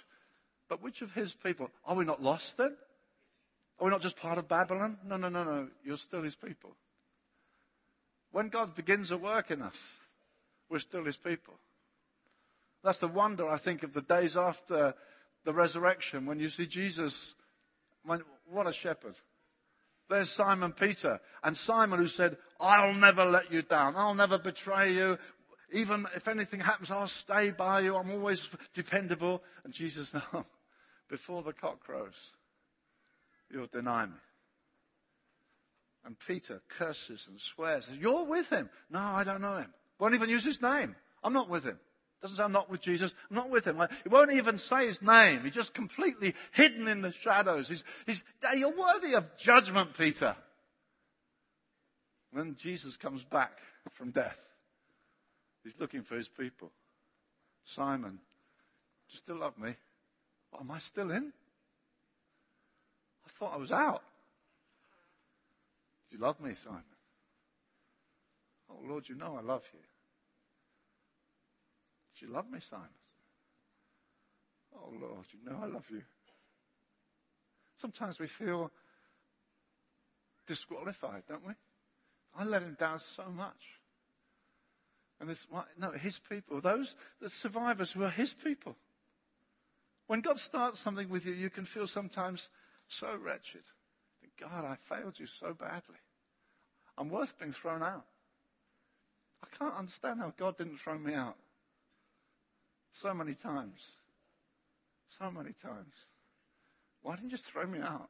But 0.68 0.84
which 0.84 1.02
of 1.02 1.10
his 1.12 1.34
people? 1.42 1.70
Are 1.86 1.96
we 1.96 2.04
not 2.04 2.22
lost 2.22 2.52
then? 2.58 2.76
Are 3.80 3.86
we 3.86 3.92
not 3.92 4.02
just 4.02 4.18
part 4.18 4.38
of 4.38 4.50
Babylon? 4.50 4.98
No, 5.06 5.16
no, 5.16 5.30
no, 5.30 5.46
no. 5.46 5.68
You're 5.86 5.98
still 5.98 6.24
his 6.24 6.36
people. 6.36 6.76
When 8.34 8.50
God 8.50 8.76
begins 8.76 9.10
a 9.12 9.18
work 9.18 9.52
in 9.52 9.62
us, 9.62 9.76
we're 10.70 10.80
still 10.80 11.06
his 11.06 11.18
people. 11.18 11.54
That's 12.84 13.00
the 13.00 13.08
wonder, 13.08 13.48
I 13.48 13.58
think, 13.58 13.84
of 13.84 13.94
the 13.94 14.02
days 14.02 14.36
after 14.36 14.94
the 15.46 15.54
resurrection 15.54 16.26
when 16.26 16.40
you 16.40 16.50
see 16.50 16.68
Jesus. 16.68 17.16
When, 18.06 18.22
what 18.52 18.68
a 18.68 18.74
shepherd. 18.74 19.16
There's 20.10 20.30
Simon 20.32 20.74
Peter. 20.74 21.22
And 21.42 21.56
Simon 21.56 22.00
who 22.00 22.08
said, 22.08 22.36
I'll 22.60 22.94
never 22.96 23.24
let 23.24 23.52
you 23.52 23.62
down. 23.62 23.96
I'll 23.96 24.14
never 24.14 24.38
betray 24.38 24.94
you. 24.94 25.18
Even 25.74 26.06
if 26.16 26.28
anything 26.28 26.60
happens, 26.60 26.92
I'll 26.92 27.08
stay 27.24 27.50
by 27.50 27.82
you. 27.82 27.96
I'm 27.96 28.12
always 28.12 28.46
dependable. 28.76 29.42
And 29.64 29.74
Jesus, 29.74 30.08
no. 30.34 30.46
Before 31.10 31.44
the 31.44 31.54
cock 31.54 31.84
crows, 31.84 32.14
you'll 33.52 33.68
deny 33.68 34.06
me. 34.06 34.14
And 36.06 36.16
Peter 36.28 36.62
curses 36.78 37.24
and 37.28 37.40
swears. 37.56 37.86
You're 38.00 38.26
with 38.26 38.48
him. 38.48 38.70
No, 38.90 39.00
I 39.00 39.24
don't 39.24 39.42
know 39.42 39.58
him. 39.58 39.74
Won't 40.00 40.16
even 40.16 40.30
use 40.30 40.46
his 40.46 40.62
name. 40.62 40.96
I'm 41.24 41.34
not 41.34 41.50
with 41.50 41.64
him. 41.64 41.80
Doesn't 42.22 42.38
say 42.38 42.44
I'm 42.44 42.52
not 42.52 42.70
with 42.70 42.82
Jesus. 42.82 43.14
I'm 43.30 43.36
not 43.36 43.50
with 43.50 43.66
him. 43.66 43.82
He 44.04 44.10
won't 44.10 44.32
even 44.32 44.58
say 44.58 44.88
his 44.88 45.02
name. 45.02 45.42
He's 45.44 45.54
just 45.54 45.74
completely 45.74 46.34
hidden 46.54 46.88
in 46.88 47.02
the 47.02 47.14
shadows. 47.22 47.68
He's, 47.68 47.84
he's, 48.06 48.24
you're 48.56 48.78
worthy 48.78 49.16
of 49.16 49.26
judgment, 49.44 49.92
Peter. 49.98 50.36
When 52.32 52.56
Jesus 52.62 52.96
comes 52.98 53.24
back 53.24 53.52
from 53.98 54.12
death, 54.12 54.36
he's 55.64 55.76
looking 55.80 56.04
for 56.04 56.16
his 56.16 56.28
people. 56.28 56.72
Simon, 57.76 58.12
do 58.12 59.14
you 59.14 59.18
still 59.18 59.38
love 59.38 59.58
me? 59.58 59.76
Oh, 60.54 60.60
am 60.60 60.72
I 60.72 60.80
still 60.80 61.12
in? 61.12 61.32
I 63.26 63.30
thought 63.40 63.54
I 63.54 63.58
was 63.58 63.72
out. 63.72 64.02
Do 66.10 66.18
you 66.18 66.24
love 66.24 66.40
me, 66.40 66.54
Simon? 66.64 66.84
Oh, 68.70 68.80
Lord, 68.88 69.06
you 69.08 69.16
know 69.16 69.38
I 69.38 69.42
love 69.42 69.64
you. 69.74 69.80
Do 72.20 72.26
you 72.28 72.34
love 72.34 72.50
me, 72.50 72.60
Simon? 72.70 72.88
Oh, 74.76 74.90
Lord, 75.00 75.26
you 75.32 75.50
know 75.50 75.58
I 75.62 75.68
love 75.68 75.86
you. 75.90 76.02
Sometimes 77.80 78.20
we 78.20 78.28
feel 78.28 78.72
disqualified, 80.48 81.24
don't 81.28 81.46
we? 81.46 81.54
I 82.36 82.44
let 82.46 82.62
him 82.62 82.76
down 82.80 83.00
so 83.16 83.24
much. 83.30 83.58
And 85.20 85.30
this, 85.30 85.40
no, 85.78 85.92
his 85.92 86.20
people, 86.30 86.60
those, 86.62 86.94
the 87.22 87.30
survivors 87.42 87.92
who 87.92 88.04
are 88.04 88.10
his 88.10 88.34
people. 88.44 88.76
When 90.08 90.22
God 90.22 90.38
starts 90.38 90.82
something 90.84 91.10
with 91.10 91.26
you, 91.26 91.34
you 91.34 91.50
can 91.50 91.66
feel 91.66 91.88
sometimes 91.88 92.46
so 93.00 93.16
wretched. 93.24 93.64
God, 94.40 94.66
I 94.66 94.78
failed 94.90 95.16
you 95.18 95.28
so 95.40 95.54
badly. 95.54 95.96
I'm 96.98 97.10
worth 97.10 97.34
being 97.40 97.54
thrown 97.54 97.82
out. 97.82 98.06
I 99.44 99.58
can't 99.58 99.76
understand 99.76 100.20
how 100.20 100.34
God 100.38 100.58
didn't 100.58 100.80
throw 100.84 100.98
me 100.98 101.14
out. 101.14 101.36
So 103.02 103.14
many 103.14 103.34
times. 103.34 103.80
So 105.20 105.32
many 105.32 105.54
times. 105.62 105.94
Why 107.02 107.16
didn't 107.16 107.32
you 107.32 107.38
just 107.38 107.50
throw 107.52 107.66
me 107.66 107.80
out? 107.80 108.10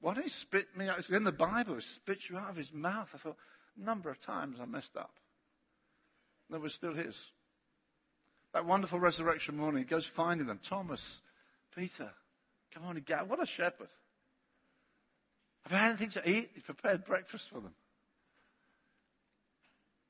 Why 0.00 0.14
didn't 0.14 0.26
he 0.26 0.34
spit 0.40 0.66
me 0.76 0.88
out? 0.88 0.98
It's 0.98 1.08
in 1.08 1.24
the 1.24 1.32
Bible. 1.32 1.76
He 1.76 1.82
spit 1.96 2.18
you 2.28 2.36
out 2.36 2.50
of 2.50 2.56
his 2.56 2.72
mouth. 2.72 3.08
I 3.14 3.18
thought, 3.18 3.36
a 3.80 3.84
number 3.84 4.10
of 4.10 4.20
times 4.22 4.58
I 4.60 4.66
messed 4.66 4.96
up. 4.96 5.14
That 6.50 6.60
was 6.60 6.74
still 6.74 6.94
his. 6.94 7.16
That 8.52 8.66
wonderful 8.66 9.00
resurrection 9.00 9.56
morning, 9.56 9.84
he 9.84 9.88
goes 9.88 10.06
finding 10.14 10.46
them. 10.46 10.60
Thomas, 10.68 11.02
Peter, 11.74 12.10
come 12.74 12.84
on, 12.84 13.02
Gad. 13.06 13.28
What 13.28 13.42
a 13.42 13.46
shepherd. 13.46 13.88
Have 15.62 15.72
you 15.72 15.78
had 15.78 15.88
anything 15.90 16.10
to 16.10 16.28
eat? 16.28 16.50
He 16.54 16.60
prepared 16.60 17.04
breakfast 17.04 17.44
for 17.50 17.60
them. 17.60 17.72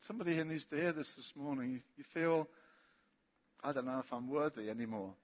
Somebody 0.09 0.35
here 0.35 0.45
needs 0.45 0.64
to 0.71 0.77
hear 0.77 0.92
this 0.92 1.09
this 1.16 1.31
morning. 1.37 1.81
You 1.97 2.05
feel 2.12 2.49
I 3.62 3.73
don't 3.73 3.87
know 3.87 4.01
if 4.05 4.12
I'm 4.12 4.29
worthy 4.29 4.68
anymore. 4.68 5.14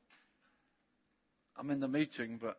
I'm 1.56 1.70
in 1.70 1.80
the 1.80 1.88
meeting, 1.88 2.38
but 2.40 2.58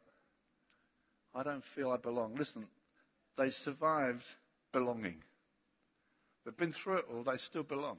I 1.34 1.44
don't 1.44 1.64
feel 1.76 1.92
I 1.92 1.98
belong. 1.98 2.36
Listen, 2.36 2.66
they 3.38 3.52
survived 3.64 4.24
belonging. 4.74 5.24
They've 6.44 6.58
been 6.58 6.74
through 6.74 6.98
it 6.98 7.06
all, 7.10 7.24
they 7.24 7.38
still 7.38 7.64
belong. 7.64 7.98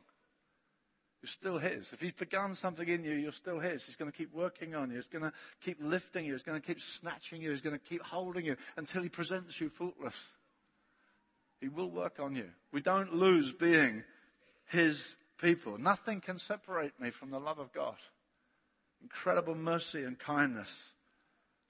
You're 1.23 1.31
still 1.39 1.59
His. 1.59 1.87
If 1.93 2.01
He's 2.01 2.13
begun 2.13 2.57
something 2.57 2.89
in 2.89 3.05
you, 3.05 3.13
you're 3.13 3.33
still 3.33 3.61
His. 3.61 3.83
He's 3.85 3.97
going 3.97 4.11
to 4.11 4.17
keep 4.17 4.35
working 4.35 4.75
on 4.75 4.91
you. 4.91 4.97
He's 4.97 5.07
going 5.07 5.25
to 5.25 5.33
keep 5.65 5.79
lifting 5.81 6.25
you. 6.25 6.33
He's 6.33 6.43
going 6.43 6.61
to 6.61 6.67
keep 6.67 6.79
snatching 7.01 7.43
you. 7.43 7.51
He's 7.51 7.61
going 7.61 7.79
to 7.79 7.85
keep 7.85 8.03
holding 8.03 8.45
you 8.45 8.57
until 8.77 9.03
He 9.03 9.09
presents 9.09 9.61
you 9.61 9.71
faultless. 9.77 10.15
He 11.61 11.69
will 11.69 11.91
work 11.91 12.21
on 12.21 12.35
you. 12.35 12.49
We 12.73 12.81
don't 12.81 13.15
lose 13.15 13.53
being 13.61 14.03
His 14.71 14.99
people. 15.41 15.77
Nothing 15.79 16.23
can 16.23 16.39
separate 16.39 16.99
me 16.99 17.11
from 17.19 17.31
the 17.31 17.39
love 17.39 17.59
of 17.59 17.73
God. 17.73 17.97
Incredible 19.03 19.55
mercy 19.55 20.05
and 20.05 20.19
kindness. 20.19 20.69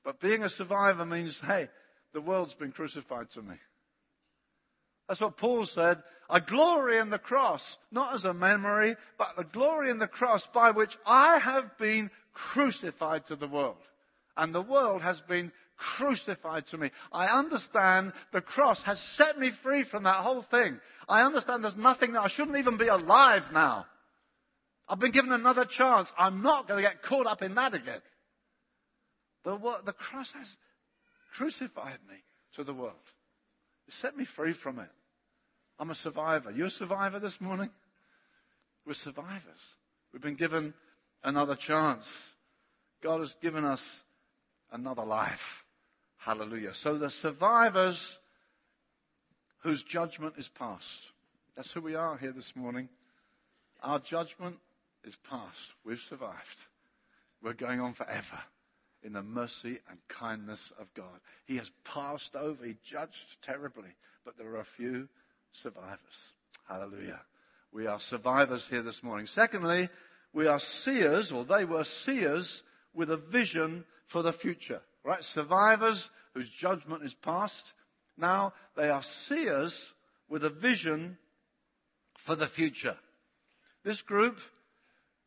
But 0.05 0.21
being 0.21 0.45
a 0.45 0.49
survivor 0.49 1.05
means, 1.05 1.37
hey, 1.45 1.69
the 2.13 2.21
world's 2.21 2.55
been 2.55 2.73
crucified 2.73 3.31
to 3.35 3.43
me. 3.43 3.55
That's 5.11 5.20
what 5.20 5.38
Paul 5.38 5.66
said. 5.66 6.01
I 6.29 6.38
glory 6.38 6.99
in 6.99 7.11
the 7.11 7.18
cross, 7.18 7.64
not 7.90 8.14
as 8.14 8.25
a 8.25 8.33
memory, 8.33 8.94
but 9.18 9.31
the 9.37 9.42
glory 9.42 9.90
in 9.90 9.99
the 9.99 10.07
cross 10.07 10.46
by 10.55 10.70
which 10.70 10.96
I 11.05 11.40
have 11.40 11.77
been 11.79 12.12
crucified 12.33 13.27
to 13.27 13.35
the 13.35 13.49
world. 13.49 13.75
And 14.37 14.55
the 14.55 14.62
world 14.62 15.03
has 15.03 15.20
been 15.23 15.51
crucified 15.77 16.68
to 16.68 16.79
me. 16.79 16.92
I 17.11 17.27
understand 17.27 18.12
the 18.33 18.40
cross 18.40 18.81
has 18.85 19.01
set 19.16 19.37
me 19.37 19.51
free 19.64 19.83
from 19.83 20.05
that 20.05 20.23
whole 20.23 20.42
thing. 20.42 20.79
I 21.09 21.23
understand 21.23 21.64
there's 21.64 21.75
nothing 21.75 22.12
that 22.12 22.20
I 22.20 22.29
shouldn't 22.29 22.59
even 22.59 22.79
be 22.79 22.87
alive 22.87 23.42
now. 23.53 23.87
I've 24.88 25.01
been 25.01 25.11
given 25.11 25.33
another 25.33 25.64
chance. 25.64 26.09
I'm 26.16 26.40
not 26.40 26.68
going 26.68 26.85
to 26.85 26.88
get 26.88 27.03
caught 27.03 27.27
up 27.27 27.42
in 27.42 27.57
that 27.57 27.75
again. 27.75 28.01
The, 29.42 29.59
the 29.85 29.92
cross 29.92 30.29
has 30.38 30.46
crucified 31.37 31.99
me 32.09 32.23
to 32.55 32.62
the 32.62 32.73
world. 32.73 32.94
It 33.88 33.94
set 34.01 34.16
me 34.16 34.25
free 34.25 34.53
from 34.53 34.79
it. 34.79 34.88
I'm 35.81 35.88
a 35.88 35.95
survivor. 35.95 36.51
You're 36.51 36.66
a 36.66 36.71
survivor 36.71 37.19
this 37.19 37.40
morning? 37.40 37.71
We're 38.87 38.93
survivors. 38.93 39.43
We've 40.12 40.21
been 40.21 40.35
given 40.35 40.75
another 41.25 41.57
chance. 41.57 42.05
God 43.03 43.21
has 43.21 43.35
given 43.40 43.64
us 43.64 43.81
another 44.71 45.07
life. 45.07 45.40
Hallelujah. 46.19 46.75
So 46.75 46.99
the 46.99 47.11
survivors 47.23 47.99
whose 49.62 49.83
judgment 49.85 50.35
is 50.37 50.51
past. 50.59 50.85
That's 51.57 51.71
who 51.73 51.81
we 51.81 51.95
are 51.95 52.19
here 52.19 52.33
this 52.33 52.53
morning. 52.55 52.90
Our 53.83 54.01
judgment 54.01 54.57
is 55.05 55.16
past. 55.31 55.57
We've 55.87 55.99
survived. 56.11 56.37
We're 57.43 57.55
going 57.55 57.81
on 57.81 57.95
forever 57.95 58.38
in 59.03 59.14
the 59.14 59.23
mercy 59.23 59.79
and 59.88 59.99
kindness 60.11 60.61
of 60.79 60.93
God. 60.95 61.21
He 61.47 61.57
has 61.57 61.71
passed 61.85 62.35
over, 62.35 62.66
he 62.66 62.77
judged 62.85 63.14
terribly, 63.43 63.88
but 64.27 64.37
there 64.37 64.49
are 64.49 64.61
a 64.61 64.66
few 64.77 65.09
survivors. 65.63 65.99
Hallelujah. 66.69 67.21
We 67.73 67.87
are 67.87 68.01
survivors 68.09 68.65
here 68.69 68.83
this 68.83 69.01
morning. 69.03 69.27
Secondly, 69.35 69.89
we 70.33 70.47
are 70.47 70.61
seers, 70.85 71.33
or 71.33 71.45
they 71.45 71.65
were 71.65 71.85
seers 72.05 72.63
with 72.95 73.11
a 73.11 73.17
vision 73.17 73.85
for 74.13 74.23
the 74.23 74.33
future. 74.33 74.81
Right? 75.05 75.23
Survivors 75.35 76.09
whose 76.35 76.49
judgment 76.61 77.05
is 77.05 77.15
past. 77.23 77.63
Now 78.17 78.53
they 78.77 78.89
are 78.89 79.03
seers 79.29 79.75
with 80.29 80.45
a 80.45 80.51
vision 80.51 81.19
for 82.27 82.37
the 82.37 82.49
future. 82.49 82.97
This 83.85 84.01
group, 84.03 84.37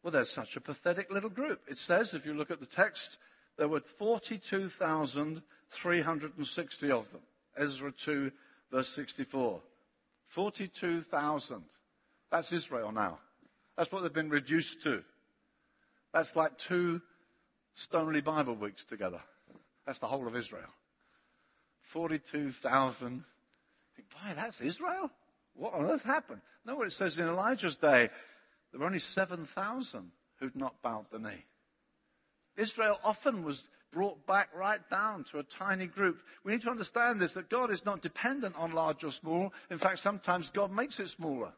well, 0.03 0.11
they're 0.11 0.25
such 0.25 0.55
a 0.55 0.61
pathetic 0.61 1.11
little 1.11 1.29
group. 1.29 1.59
It 1.67 1.77
says, 1.79 2.13
if 2.13 2.25
you 2.25 2.33
look 2.33 2.51
at 2.51 2.59
the 2.59 2.65
text, 2.65 3.17
there 3.57 3.67
were 3.67 3.81
42,360 3.99 6.91
of 6.91 7.11
them. 7.11 7.21
Ezra 7.57 7.91
2, 8.05 8.31
verse 8.71 8.89
64. 8.95 9.61
42,000. 10.35 11.63
That's 12.31 12.51
Israel 12.51 12.91
now. 12.91 13.19
That's 13.77 13.91
what 13.91 14.01
they've 14.01 14.13
been 14.13 14.29
reduced 14.29 14.81
to. 14.83 15.01
That's 16.13 16.29
like 16.35 16.51
two 16.67 17.01
Stoneleigh 17.87 18.23
Bible 18.23 18.55
weeks 18.55 18.83
together. 18.85 19.19
That's 19.85 19.99
the 19.99 20.07
whole 20.07 20.27
of 20.27 20.35
Israel. 20.35 20.69
42,000. 21.91 23.23
Think, 23.95 24.09
boy, 24.09 24.33
that's 24.35 24.59
Israel? 24.61 25.11
What 25.55 25.73
on 25.73 25.85
earth 25.85 26.03
happened? 26.03 26.41
No, 26.65 26.75
what 26.75 26.87
it 26.87 26.93
says 26.93 27.17
in 27.17 27.27
Elijah's 27.27 27.75
day, 27.75 28.09
there 28.71 28.79
were 28.79 28.85
only 28.85 28.99
7,000 28.99 30.11
who'd 30.39 30.55
not 30.55 30.81
bowed 30.81 31.05
the 31.11 31.19
knee. 31.19 31.45
Israel 32.57 32.97
often 33.03 33.43
was 33.43 33.61
brought 33.93 34.25
back 34.25 34.49
right 34.55 34.81
down 34.89 35.25
to 35.31 35.39
a 35.39 35.43
tiny 35.43 35.87
group. 35.87 36.19
We 36.43 36.51
need 36.51 36.61
to 36.63 36.69
understand 36.69 37.21
this, 37.21 37.33
that 37.33 37.49
God 37.49 37.71
is 37.71 37.85
not 37.85 38.01
dependent 38.01 38.55
on 38.55 38.71
large 38.71 39.03
or 39.03 39.11
small. 39.11 39.53
In 39.69 39.79
fact, 39.79 39.99
sometimes 39.99 40.49
God 40.53 40.71
makes 40.71 40.99
it 40.99 41.09
smaller. 41.09 41.53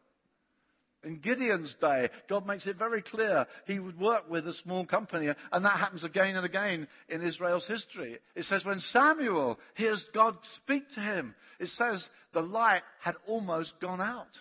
In 1.04 1.20
Gideon's 1.20 1.76
day, 1.80 2.10
God 2.28 2.48
makes 2.48 2.66
it 2.66 2.78
very 2.78 3.04
clear 3.04 3.46
he 3.68 3.78
would 3.78 4.00
work 4.00 4.30
with 4.30 4.48
a 4.48 4.54
small 4.54 4.88
company, 4.88 5.30
and 5.52 5.66
that 5.66 5.80
happens 5.80 6.04
again 6.04 6.36
and 6.36 6.46
again 6.46 6.88
in 7.10 7.22
Israel's 7.22 7.68
history. 7.68 8.18
It 8.36 8.46
says 8.46 8.66
when 8.66 8.80
Samuel 8.80 9.60
hears 9.76 10.04
God 10.16 10.36
speak 10.56 10.90
to 10.96 11.00
him, 11.00 11.36
it 11.60 11.70
says 11.70 12.08
the 12.34 12.42
light 12.42 12.82
had 13.00 13.16
almost 13.28 13.74
gone 13.80 14.02
out. 14.02 14.36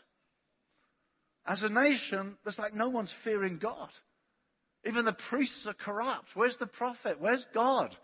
As 1.47 1.63
a 1.63 1.69
nation, 1.69 2.39
there's 2.45 2.59
like 2.59 2.73
no 2.73 2.89
one's 2.89 3.13
fearing 3.23 3.59
God. 3.59 3.91
Even 4.87 5.05
the 5.05 5.17
priests 5.31 5.67
are 5.67 5.75
corrupt. 5.75 6.29
Where's 6.35 6.57
the 6.57 6.67
prophet? 6.67 7.17
Where's 7.21 7.47
God? 7.55 7.97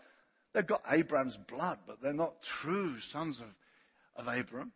They've 0.53 0.65
got 0.65 0.81
Abraham's 0.89 1.37
blood, 1.47 1.79
but 1.87 2.01
they're 2.01 2.13
not 2.13 2.33
true 2.61 2.95
sons 3.11 3.39
of, 3.39 4.25
of 4.25 4.33
Abraham. 4.33 4.71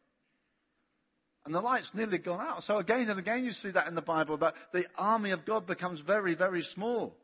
And 1.46 1.54
the 1.54 1.62
light's 1.62 1.92
nearly 1.94 2.18
gone 2.18 2.42
out. 2.42 2.64
So 2.64 2.78
again 2.78 3.10
and 3.10 3.20
again 3.20 3.46
you 3.46 3.52
see 3.52 3.72
that 3.72 3.88
in 3.88 3.96
the 3.96 4.02
Bible, 4.02 4.38
that 4.38 4.56
the 4.74 4.86
army 4.98 5.32
of 5.32 5.46
God 5.46 5.68
becomes 5.68 6.00
very, 6.00 6.34
very 6.34 6.64
small. 6.64 7.16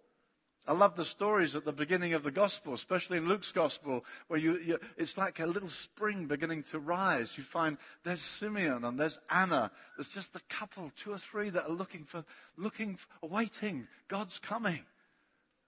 I 0.67 0.73
love 0.73 0.95
the 0.95 1.05
stories 1.05 1.55
at 1.55 1.65
the 1.65 1.71
beginning 1.71 2.13
of 2.13 2.23
the 2.23 2.31
gospel, 2.31 2.75
especially 2.75 3.17
in 3.17 3.27
Luke's 3.27 3.51
gospel, 3.51 4.05
where 4.27 4.39
you, 4.39 4.59
you, 4.59 4.77
it's 4.95 5.17
like 5.17 5.39
a 5.39 5.45
little 5.45 5.71
spring 5.83 6.27
beginning 6.27 6.63
to 6.71 6.79
rise. 6.79 7.31
You 7.35 7.43
find 7.51 7.77
there's 8.05 8.21
Simeon 8.39 8.83
and 8.83 8.99
there's 8.99 9.17
Anna. 9.29 9.71
There's 9.97 10.09
just 10.13 10.29
a 10.35 10.55
couple, 10.59 10.91
two 11.03 11.11
or 11.11 11.17
three 11.31 11.49
that 11.49 11.63
are 11.63 11.73
looking 11.73 12.05
for, 12.11 12.23
looking, 12.57 12.99
waiting. 13.23 13.87
God's 14.07 14.39
coming. 14.47 14.81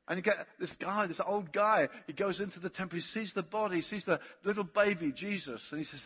And 0.07 0.17
you 0.17 0.23
get 0.23 0.35
this 0.59 0.73
guy, 0.79 1.07
this 1.07 1.21
old 1.25 1.51
guy, 1.51 1.87
he 2.05 2.13
goes 2.13 2.39
into 2.39 2.59
the 2.59 2.69
temple, 2.69 2.99
he 2.99 3.19
sees 3.19 3.31
the 3.33 3.41
body, 3.41 3.77
he 3.77 3.81
sees 3.81 4.05
the 4.05 4.19
little 4.43 4.65
baby, 4.65 5.11
Jesus, 5.11 5.61
and 5.71 5.79
he 5.79 5.85
says, 5.85 6.01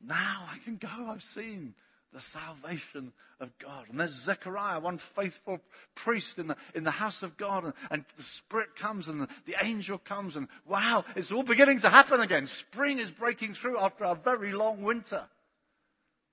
now 0.00 0.46
I 0.48 0.56
can 0.64 0.76
go, 0.76 0.88
I've 0.88 1.22
seen 1.34 1.74
the 2.12 2.20
salvation 2.32 3.12
of 3.40 3.50
God. 3.62 3.86
And 3.88 4.00
there's 4.00 4.24
Zechariah, 4.24 4.80
one 4.80 5.00
faithful 5.14 5.60
priest 5.96 6.38
in 6.38 6.48
the, 6.48 6.56
in 6.74 6.84
the 6.84 6.90
house 6.90 7.22
of 7.22 7.36
God, 7.36 7.64
and, 7.64 7.74
and 7.90 8.04
the 8.16 8.24
Spirit 8.38 8.70
comes 8.80 9.06
and 9.06 9.22
the, 9.22 9.28
the 9.46 9.54
angel 9.62 9.98
comes, 9.98 10.36
and 10.36 10.48
wow, 10.66 11.04
it's 11.14 11.30
all 11.30 11.44
beginning 11.44 11.80
to 11.80 11.88
happen 11.88 12.20
again. 12.20 12.48
Spring 12.72 12.98
is 12.98 13.10
breaking 13.10 13.54
through 13.54 13.78
after 13.78 14.04
a 14.04 14.14
very 14.16 14.52
long 14.52 14.82
winter. 14.82 15.24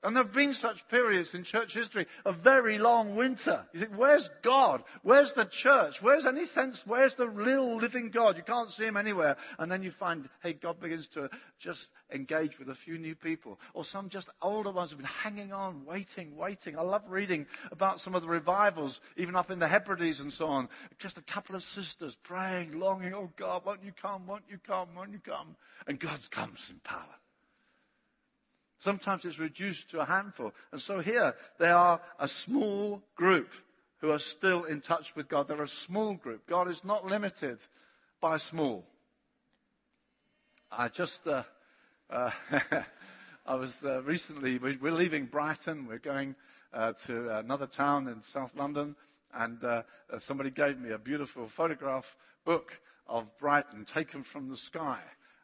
And 0.08 0.16
there 0.16 0.24
have 0.24 0.32
been 0.32 0.54
such 0.54 0.78
periods 0.90 1.34
in 1.34 1.44
church 1.44 1.74
history, 1.74 2.08
a 2.26 2.32
very 2.32 2.78
long 2.78 3.18
winter. 3.18 3.66
You 3.74 3.82
think, 3.82 3.92
where's 3.94 4.30
God? 4.42 4.82
Where's 5.04 5.34
the 5.36 5.44
church? 5.44 5.96
Where's 6.00 6.26
any 6.26 6.46
sense? 6.46 6.82
Where's 6.86 7.14
the 7.18 7.28
real 7.28 7.76
living 7.76 8.10
God? 8.10 8.38
You 8.38 8.44
can't 8.44 8.70
see 8.70 8.86
him 8.86 8.96
anywhere. 8.96 9.36
And 9.60 9.70
then 9.70 9.84
you 9.84 9.92
find, 9.92 10.30
hey, 10.42 10.54
God 10.54 10.80
begins 10.80 11.10
to 11.16 11.30
just 11.60 11.86
engage 12.10 12.58
with 12.58 12.70
a 12.70 12.76
few 12.86 12.98
new 12.98 13.16
people. 13.16 13.60
Or 13.74 13.84
some 13.84 14.08
just 14.08 14.30
older 14.42 14.72
ones 14.72 14.92
have 14.92 14.98
been 14.98 15.06
hanging 15.08 15.52
on, 15.52 15.84
waiting, 15.84 16.38
waiting. 16.38 16.80
I 16.80 16.84
love 16.84 17.04
reading 17.10 17.46
about 17.74 18.00
some 18.00 18.16
of 18.16 18.22
the 18.22 18.30
revivals, 18.30 19.02
even 19.18 19.36
up 19.36 19.52
in 19.52 19.60
the 19.60 19.68
Hebrides 19.68 20.22
and 20.22 20.32
so 20.32 20.46
on. 20.46 20.70
Just 21.00 21.18
a 21.18 21.34
couple 21.34 21.54
of 21.54 21.64
sisters 21.76 22.16
praying, 22.24 22.80
longing, 22.80 23.14
oh 23.14 23.30
God, 23.38 23.66
won't 23.66 23.84
you 23.84 23.92
come? 24.02 24.26
Won't 24.26 24.46
you 24.50 24.58
come? 24.66 24.88
Won't 24.96 25.12
you 25.12 25.20
come? 25.20 25.58
And 25.86 26.00
God 26.00 26.22
comes 26.32 26.60
in 26.70 26.80
power. 26.80 27.04
Sometimes 28.80 29.26
it's 29.26 29.40
reduced 29.40 29.90
to 29.92 30.00
a 30.00 30.06
handful. 30.06 30.54
And 30.72 30.82
so 30.82 31.00
here, 31.00 31.34
they 31.60 31.70
are 31.70 32.00
a 32.20 32.28
small 32.46 33.02
group 33.16 33.50
who 34.00 34.12
are 34.12 34.20
still 34.20 34.66
in 34.66 34.82
touch 34.82 35.06
with 35.16 35.28
God. 35.28 35.48
They're 35.48 35.64
a 35.64 35.68
small 35.88 36.16
group. 36.16 36.48
God 36.48 36.70
is 36.70 36.82
not 36.84 37.06
limited 37.06 37.58
by 38.22 38.38
small. 38.38 38.84
I 40.72 40.90
just, 40.90 41.20
uh, 41.26 41.44
uh, 42.10 42.30
I 43.46 43.56
was 43.56 43.74
uh, 43.84 44.04
recently, 44.04 44.60
we're 44.60 44.92
leaving 44.92 45.26
Brighton. 45.26 45.88
We're 45.88 45.98
going 45.98 46.36
uh, 46.74 46.94
to 47.08 47.38
another 47.38 47.68
town 47.68 48.08
in 48.08 48.22
South 48.34 48.52
London. 48.56 48.96
And 49.34 49.64
uh, 49.64 49.84
somebody 50.28 50.52
gave 50.52 50.78
me 50.78 50.92
a 50.92 50.98
beautiful 51.00 51.50
photograph 51.58 52.06
book 52.46 52.72
of 53.08 53.26
Brighton 53.40 53.86
taken 53.92 54.24
from 54.32 54.50
the 54.50 54.58
sky. 54.58 55.00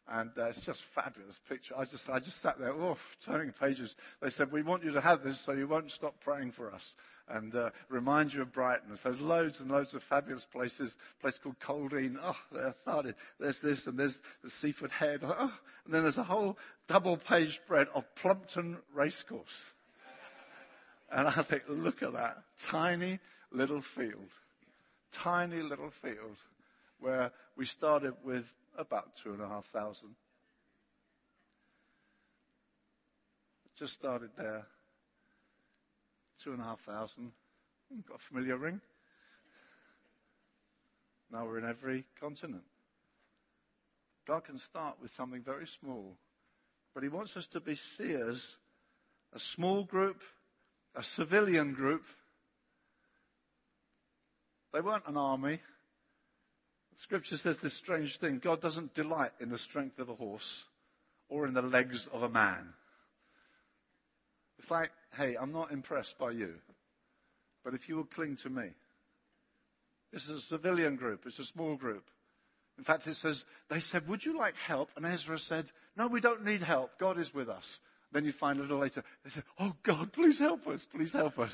And 0.08 0.32
uh, 0.38 0.48
it's 0.48 0.60
just 0.66 0.80
fabulous 0.94 1.40
picture. 1.48 1.76
I 1.78 1.86
just, 1.86 2.04
I 2.10 2.20
just 2.20 2.42
sat 2.42 2.60
there, 2.60 2.74
oof, 2.74 2.98
turning 3.26 3.54
pages. 3.54 3.96
They 4.22 4.32
said, 4.32 4.52
we 4.52 4.62
want 4.62 4.84
you 4.84 4.92
to 4.92 5.02
have 5.02 5.24
this 5.24 5.40
so 5.46 5.54
you 5.54 5.68
won't 5.68 5.92
stop 5.92 6.16
praying 6.22 6.52
for 6.52 6.74
us. 6.74 6.82
And 7.30 7.56
uh, 7.56 7.70
remind 7.88 8.34
you 8.34 8.42
of 8.42 8.52
Brighton. 8.52 8.98
So 8.98 9.10
there's 9.10 9.22
loads 9.22 9.62
and 9.62 9.72
loads 9.72 9.94
of 9.94 10.02
fabulous 10.10 10.46
places. 10.52 10.94
A 11.20 11.22
place 11.22 11.40
called 11.42 11.56
Coldean. 11.66 12.18
Oh, 12.22 12.36
there 12.52 12.68
I 12.68 12.74
started. 12.82 13.16
There's 13.40 13.60
this 13.64 13.82
and 13.88 13.98
there's 13.98 14.18
the 14.44 14.50
Seaford 14.62 14.92
Head. 14.92 15.22
Oh, 15.24 15.52
and 15.86 15.94
then 15.94 16.02
there's 16.02 16.18
a 16.18 16.24
whole 16.24 16.58
double 16.90 17.16
page 17.16 17.58
spread 17.64 17.88
of 17.96 18.04
Plumpton 18.22 18.78
Racecourse. 18.94 19.46
And 21.14 21.28
I 21.28 21.46
think, 21.50 21.64
look 21.70 22.04
at 22.04 22.12
that. 22.14 22.38
Tiny 22.70 23.20
little 23.52 23.84
field. 23.96 24.30
Tiny 25.24 25.62
little 25.62 25.92
field 26.02 26.38
where 27.00 27.32
we 27.56 27.66
started 27.66 28.14
with 28.26 28.46
about 28.78 29.12
two 29.24 29.34
and 29.34 29.42
a 29.42 29.48
half 29.48 29.66
thousand. 29.74 30.16
Just 33.78 33.94
started 33.94 34.30
there. 34.38 34.66
Two 36.44 36.52
and 36.52 36.62
a 36.62 36.64
half 36.64 36.80
thousand. 36.86 37.32
Hmm, 37.92 38.02
got 38.08 38.20
a 38.20 38.28
familiar 38.30 38.58
ring. 38.58 38.82
Now 41.32 41.46
we're 41.46 41.58
in 41.58 41.66
every 41.66 42.06
continent. 42.20 42.64
God 44.28 44.46
can 44.46 44.60
start 44.60 44.98
with 45.02 45.12
something 45.18 45.42
very 45.42 45.68
small, 45.82 46.16
but 46.94 47.04
He 47.04 47.10
wants 47.10 47.36
us 47.36 47.48
to 47.54 47.60
be 47.60 47.78
seers, 47.98 48.42
a 49.34 49.40
small 49.56 49.84
group, 49.84 50.18
a 50.96 51.04
civilian 51.16 51.74
group. 51.74 52.04
They 54.74 54.82
weren't 54.82 55.08
an 55.08 55.18
army. 55.18 55.60
Scripture 56.98 57.38
says 57.38 57.58
this 57.62 57.76
strange 57.78 58.18
thing 58.20 58.40
God 58.44 58.62
doesn't 58.62 58.94
delight 58.94 59.32
in 59.40 59.50
the 59.50 59.58
strength 59.58 60.00
of 60.00 60.10
a 60.10 60.16
horse 60.16 60.64
or 61.30 61.48
in 61.48 61.54
the 61.54 61.62
legs 61.62 62.08
of 62.12 62.24
a 62.24 62.30
man. 62.30 62.74
It's 64.60 64.70
like, 64.70 64.92
hey, 65.18 65.36
I'm 65.40 65.52
not 65.52 65.72
impressed 65.72 66.16
by 66.20 66.32
you, 66.32 66.56
but 67.64 67.74
if 67.74 67.90
you 67.90 67.96
will 67.96 68.06
cling 68.06 68.38
to 68.44 68.50
me. 68.50 68.70
This 70.12 70.24
is 70.24 70.44
a 70.44 70.48
civilian 70.48 70.96
group, 70.96 71.24
it's 71.26 71.40
a 71.40 71.46
small 71.46 71.76
group. 71.76 72.06
In 72.78 72.84
fact, 72.84 73.08
it 73.08 73.16
says, 73.16 73.44
they 73.70 73.80
said, 73.80 74.08
Would 74.08 74.26
you 74.26 74.38
like 74.38 74.56
help? 74.56 74.90
And 74.96 75.06
Ezra 75.06 75.38
said, 75.38 75.66
No, 75.96 76.08
we 76.08 76.22
don't 76.22 76.44
need 76.44 76.62
help. 76.62 76.92
God 77.00 77.20
is 77.20 77.32
with 77.34 77.48
us. 77.48 77.66
Then 78.12 78.26
you 78.26 78.32
find 78.32 78.60
a 78.60 78.62
little 78.64 78.80
later, 78.80 79.04
they 79.24 79.30
said, 79.30 79.44
Oh 79.60 79.74
God, 79.84 80.12
please 80.14 80.40
help 80.40 80.66
us. 80.68 80.86
Please 80.92 81.14
help 81.14 81.38
us. 81.38 81.52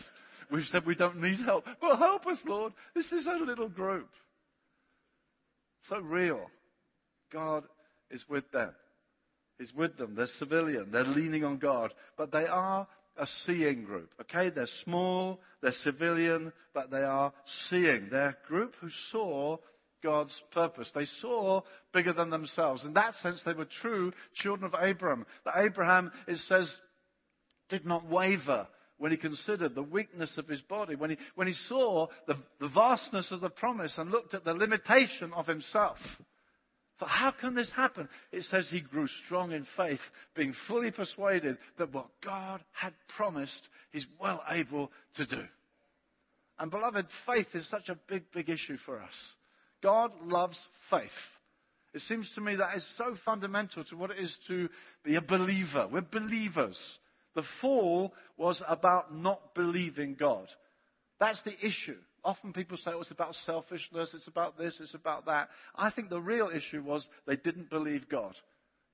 We've 0.52 0.66
said 0.72 0.86
we 0.86 0.96
don't 0.96 1.22
need 1.22 1.40
help. 1.40 1.66
Well, 1.82 1.98
help 1.98 2.26
us, 2.26 2.40
Lord. 2.46 2.74
This 2.96 3.12
is 3.12 3.28
a 3.28 3.44
little 3.44 3.70
group 3.70 4.10
so 5.90 6.00
real. 6.00 6.42
God 7.32 7.64
is 8.12 8.24
with 8.30 8.50
them. 8.52 8.72
He's 9.58 9.74
with 9.74 9.98
them. 9.98 10.16
They're 10.16 10.28
civilian. 10.40 10.92
They're 10.92 11.04
leaning 11.04 11.44
on 11.44 11.58
God. 11.58 11.94
But 12.18 12.32
they 12.32 12.46
are 12.46 12.88
a 13.18 13.28
seeing 13.46 13.84
group. 13.84 14.10
Okay? 14.22 14.50
They're 14.50 14.68
small, 14.84 15.42
they're 15.62 15.74
civilian, 15.84 16.54
but 16.74 16.90
they 16.90 17.04
are 17.04 17.34
seeing. 17.70 18.08
They're 18.10 18.38
a 18.44 18.48
group 18.48 18.76
who 18.80 18.90
saw 19.12 19.58
God's 20.02 20.42
purpose. 20.52 20.90
They 20.96 21.06
saw 21.22 21.62
bigger 21.94 22.14
than 22.14 22.30
themselves. 22.30 22.86
In 22.86 22.94
that 22.94 23.16
sense, 23.16 23.42
they 23.46 23.54
were 23.54 23.66
true 23.66 24.14
children 24.34 24.72
of 24.74 24.80
Abraham. 24.82 25.26
That 25.44 25.58
Abraham, 25.58 26.12
it 26.28 26.38
says, 26.38 26.74
did 27.68 27.86
not 27.86 28.08
waver 28.08 28.68
when 29.00 29.12
he 29.12 29.18
considered 29.18 29.74
the 29.74 29.82
weakness 29.82 30.38
of 30.38 30.47
his 30.47 30.62
body, 30.62 30.95
when 30.95 31.10
he, 31.10 31.18
when 31.36 31.47
he 31.47 31.56
saw 31.68 32.08
the, 32.28 32.36
the 32.60 32.70
vastness 32.70 33.32
of 33.32 33.41
the 33.41 33.50
promise 33.50 33.93
and 33.97 34.12
looked 34.12 34.34
at 34.34 34.45
the 34.45 34.54
limitation 34.54 35.34
of 35.34 35.47
himself. 35.47 35.97
For 37.00 37.08
how 37.08 37.32
can 37.32 37.56
this 37.56 37.72
happen? 37.72 38.10
It 38.34 38.43
says 38.43 38.68
he 38.70 38.82
grew 38.82 39.08
strong 39.08 39.54
in 39.54 39.66
faith, 39.78 40.02
being 40.36 40.54
fully 40.68 40.91
persuaded 40.91 41.58
that 41.78 41.93
what 41.93 42.10
God 42.22 42.62
had 42.74 42.93
promised, 43.16 43.70
he's 43.91 44.06
well 44.20 44.43
able 44.50 44.91
to 45.16 45.26
do. 45.26 45.43
And 46.60 46.70
beloved, 46.70 47.06
faith 47.26 47.47
is 47.54 47.68
such 47.70 47.88
a 47.88 47.97
big, 48.10 48.24
big 48.34 48.50
issue 48.50 48.76
for 48.86 49.00
us. 49.00 49.14
God 49.82 50.12
loves 50.26 50.60
faith. 50.89 51.10
It 51.93 52.02
seems 52.02 52.30
to 52.36 52.41
me 52.41 52.58
that 52.58 52.76
is 52.76 52.86
so 52.97 53.16
fundamental 53.24 53.86
to 53.86 53.95
what 53.95 54.12
it 54.12 54.20
is 54.20 54.36
to 54.50 54.68
be 55.04 55.16
a 55.16 55.22
believer. 55.22 55.88
We're 55.89 56.02
believers. 56.02 56.78
The 57.40 57.46
fall 57.62 58.14
was 58.36 58.62
about 58.68 59.16
not 59.16 59.56
believing 59.56 60.16
God. 60.16 60.50
That's 61.22 61.42
the 61.44 61.54
issue. 61.66 61.96
Often 62.22 62.52
people 62.52 62.76
say, 62.76 62.92
oh, 62.94 63.00
it's 63.00 63.12
about 63.12 63.34
selfishness, 63.46 64.14
it's 64.14 64.28
about 64.28 64.58
this, 64.58 64.78
it's 64.82 64.94
about 64.94 65.28
that. 65.28 65.48
I 65.74 65.90
think 65.90 66.10
the 66.10 66.20
real 66.20 66.50
issue 66.54 66.84
was 66.84 67.08
they 67.26 67.38
didn't 67.38 67.70
believe 67.70 68.10
God. 68.10 68.36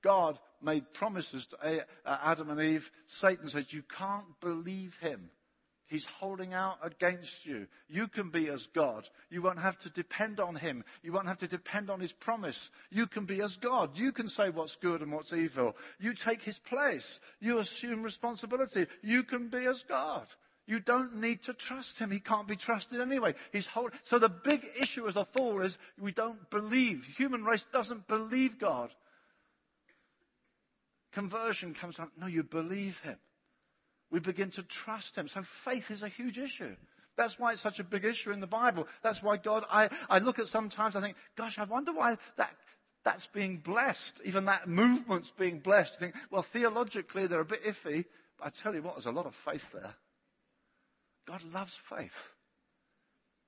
God 0.04 0.38
made 0.62 0.94
promises 0.94 1.44
to 1.50 1.80
uh, 2.04 2.18
Adam 2.22 2.50
and 2.50 2.60
Eve. 2.60 2.88
Satan 3.20 3.48
said, 3.48 3.66
You 3.70 3.82
can't 3.98 4.40
believe 4.40 4.94
him. 5.00 5.28
He's 5.88 6.04
holding 6.18 6.52
out 6.52 6.78
against 6.82 7.32
you. 7.44 7.66
You 7.88 8.08
can 8.08 8.30
be 8.30 8.48
as 8.48 8.66
God. 8.74 9.08
You 9.30 9.40
won't 9.40 9.60
have 9.60 9.78
to 9.80 9.90
depend 9.90 10.40
on 10.40 10.56
Him. 10.56 10.82
You 11.02 11.12
won't 11.12 11.28
have 11.28 11.38
to 11.38 11.46
depend 11.46 11.90
on 11.90 12.00
His 12.00 12.12
promise. 12.12 12.58
You 12.90 13.06
can 13.06 13.24
be 13.24 13.40
as 13.40 13.56
God. 13.62 13.90
You 13.94 14.10
can 14.10 14.28
say 14.28 14.50
what's 14.50 14.76
good 14.82 15.00
and 15.00 15.12
what's 15.12 15.32
evil. 15.32 15.76
You 16.00 16.12
take 16.14 16.42
His 16.42 16.58
place. 16.58 17.06
You 17.38 17.60
assume 17.60 18.02
responsibility. 18.02 18.86
You 19.02 19.22
can 19.22 19.48
be 19.48 19.64
as 19.66 19.82
God. 19.88 20.26
You 20.66 20.80
don't 20.80 21.20
need 21.20 21.44
to 21.44 21.54
trust 21.54 21.96
Him. 21.98 22.10
He 22.10 22.18
can't 22.18 22.48
be 22.48 22.56
trusted 22.56 23.00
anyway. 23.00 23.34
He's 23.52 23.68
so 24.04 24.18
the 24.18 24.28
big 24.28 24.62
issue 24.80 25.06
as 25.06 25.14
a 25.14 25.28
fall 25.36 25.62
is 25.62 25.78
we 26.00 26.10
don't 26.10 26.50
believe. 26.50 27.04
Human 27.16 27.44
race 27.44 27.64
doesn't 27.72 28.08
believe 28.08 28.58
God. 28.58 28.90
Conversion 31.12 31.74
comes 31.74 31.98
out. 32.00 32.10
No, 32.18 32.26
you 32.26 32.42
believe 32.42 32.98
Him. 33.04 33.16
We 34.10 34.20
begin 34.20 34.50
to 34.52 34.62
trust 34.62 35.16
Him. 35.16 35.28
So 35.28 35.42
faith 35.64 35.84
is 35.90 36.02
a 36.02 36.08
huge 36.08 36.38
issue. 36.38 36.74
That's 37.16 37.38
why 37.38 37.52
it's 37.52 37.62
such 37.62 37.78
a 37.78 37.84
big 37.84 38.04
issue 38.04 38.30
in 38.30 38.40
the 38.40 38.46
Bible. 38.46 38.86
That's 39.02 39.22
why 39.22 39.38
God, 39.38 39.64
I, 39.70 39.88
I 40.08 40.18
look 40.18 40.38
at 40.38 40.46
sometimes, 40.46 40.96
I 40.96 41.00
think, 41.00 41.16
gosh, 41.36 41.58
I 41.58 41.64
wonder 41.64 41.92
why 41.92 42.16
that, 42.36 42.50
that's 43.04 43.26
being 43.32 43.58
blessed. 43.58 44.20
Even 44.24 44.44
that 44.46 44.68
movement's 44.68 45.32
being 45.38 45.60
blessed. 45.60 45.92
You 45.94 46.06
think, 46.06 46.14
well, 46.30 46.44
theologically 46.52 47.26
they're 47.26 47.40
a 47.40 47.44
bit 47.44 47.64
iffy. 47.64 48.04
But 48.38 48.48
I 48.48 48.62
tell 48.62 48.74
you 48.74 48.82
what, 48.82 48.94
there's 48.94 49.06
a 49.06 49.10
lot 49.10 49.26
of 49.26 49.34
faith 49.44 49.64
there. 49.72 49.94
God 51.26 51.42
loves 51.52 51.72
faith. 51.88 52.10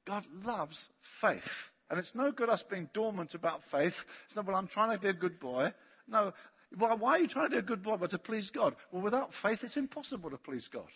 God 0.06 0.24
loves 0.44 0.78
faith. 1.20 1.42
And 1.90 1.98
it's 1.98 2.14
no 2.14 2.32
good 2.32 2.48
us 2.48 2.64
being 2.70 2.88
dormant 2.92 3.34
about 3.34 3.60
faith. 3.70 3.94
It's 4.26 4.36
not, 4.36 4.46
well, 4.46 4.56
I'm 4.56 4.68
trying 4.68 4.96
to 4.96 5.00
be 5.00 5.08
a 5.08 5.14
good 5.14 5.38
boy. 5.38 5.72
No, 6.06 6.32
why, 6.76 6.94
why 6.94 7.12
are 7.12 7.18
you 7.20 7.28
trying 7.28 7.46
to 7.46 7.50
be 7.50 7.58
a 7.58 7.62
good 7.62 7.82
boy? 7.82 7.96
But 7.96 8.10
to 8.10 8.18
please 8.18 8.50
God. 8.50 8.74
Well, 8.92 9.02
without 9.02 9.30
faith, 9.42 9.60
it's 9.62 9.76
impossible 9.76 10.30
to 10.30 10.38
please 10.38 10.68
God. 10.72 10.88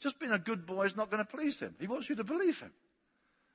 Just 0.00 0.20
being 0.20 0.32
a 0.32 0.38
good 0.38 0.66
boy 0.66 0.84
is 0.84 0.96
not 0.96 1.10
going 1.10 1.24
to 1.24 1.30
please 1.30 1.58
Him. 1.58 1.74
He 1.80 1.88
wants 1.88 2.08
you 2.08 2.16
to 2.16 2.24
believe 2.24 2.56
Him. 2.58 2.70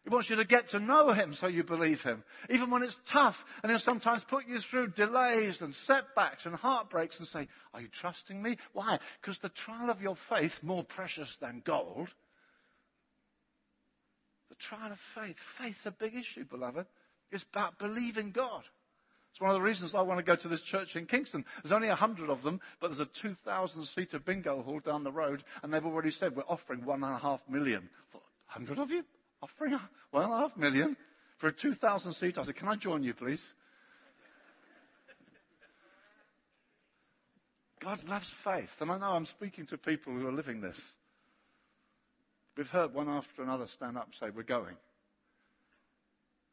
He 0.04 0.10
wants 0.10 0.30
you 0.30 0.36
to 0.36 0.44
get 0.44 0.70
to 0.70 0.80
know 0.80 1.14
Him 1.14 1.34
so 1.34 1.48
you 1.48 1.64
believe 1.64 2.02
Him. 2.02 2.24
Even 2.50 2.70
when 2.70 2.84
it's 2.84 2.98
tough, 3.10 3.38
and 3.62 3.72
He'll 3.72 3.80
sometimes 3.80 4.26
put 4.26 4.46
you 4.46 4.60
through 4.60 4.90
delays 4.90 5.62
and 5.62 5.74
setbacks 5.88 6.46
and 6.46 6.54
heartbreaks 6.54 7.18
and 7.18 7.28
say, 7.30 7.48
Are 7.74 7.80
you 7.80 7.88
trusting 8.02 8.42
me? 8.42 8.58
Why? 8.74 9.00
Because 9.22 9.40
the 9.40 9.50
trial 9.50 9.90
of 9.90 10.02
your 10.02 10.18
faith, 10.30 10.52
more 10.62 10.84
precious 10.84 11.34
than 11.40 11.64
gold, 11.66 12.10
the 14.50 14.56
trial 14.56 14.92
of 14.92 15.00
faith, 15.16 15.38
faith's 15.58 15.86
a 15.86 15.92
big 15.92 16.14
issue, 16.14 16.44
beloved. 16.44 16.86
It's 17.32 17.46
about 17.54 17.80
believing 17.80 18.32
God. 18.32 18.64
It's 19.34 19.42
one 19.42 19.50
of 19.50 19.56
the 19.56 19.62
reasons 19.62 19.96
I 19.96 20.02
want 20.04 20.20
to 20.20 20.24
go 20.24 20.36
to 20.36 20.48
this 20.48 20.62
church 20.62 20.96
in 20.96 21.08
Kingston. 21.08 21.44
There's 21.64 21.74
only 21.74 21.88
a 21.88 21.96
hundred 21.96 22.30
of 22.30 22.44
them, 22.44 22.62
but 22.80 22.90
there's 22.90 23.00
a 23.00 23.10
2,000 23.20 23.84
seater 23.86 24.20
bingo 24.20 24.62
hall 24.62 24.80
down 24.80 25.04
the 25.04 25.12
road, 25.12 25.44
and 25.64 25.74
they've 25.74 25.84
already 25.84 26.12
said 26.12 26.36
we're 26.36 26.44
offering 26.48 26.86
one 26.86 27.04
and 27.04 27.16
a 27.16 27.18
half 27.18 27.42
million. 27.50 27.90
I 28.10 28.12
thought, 28.12 28.24
hundred 28.46 28.78
of 28.78 28.92
you? 28.92 29.04
Offering 29.42 29.80
one 30.12 30.26
and 30.26 30.34
a 30.34 30.38
half 30.38 30.56
million 30.56 30.96
for 31.40 31.48
a 31.48 31.52
2,000 31.52 32.14
seat? 32.14 32.38
I 32.38 32.44
said, 32.44 32.56
can 32.56 32.68
I 32.68 32.76
join 32.76 33.02
you, 33.02 33.16
please? 33.16 33.42
God 37.82 38.04
loves 38.08 38.30
faith, 38.44 38.70
and 38.82 38.92
I 38.92 39.00
know 39.00 39.08
I'm 39.08 39.26
speaking 39.26 39.66
to 39.68 39.80
people 39.80 40.14
who 40.14 40.28
are 40.28 40.32
living 40.32 40.62
this. 40.62 40.80
We've 42.56 42.68
heard 42.68 42.94
one 42.94 43.10
after 43.10 43.42
another 43.42 43.66
stand 43.76 43.98
up 43.98 44.06
and 44.06 44.14
say, 44.20 44.28
we're 44.34 44.44
going. 44.44 44.76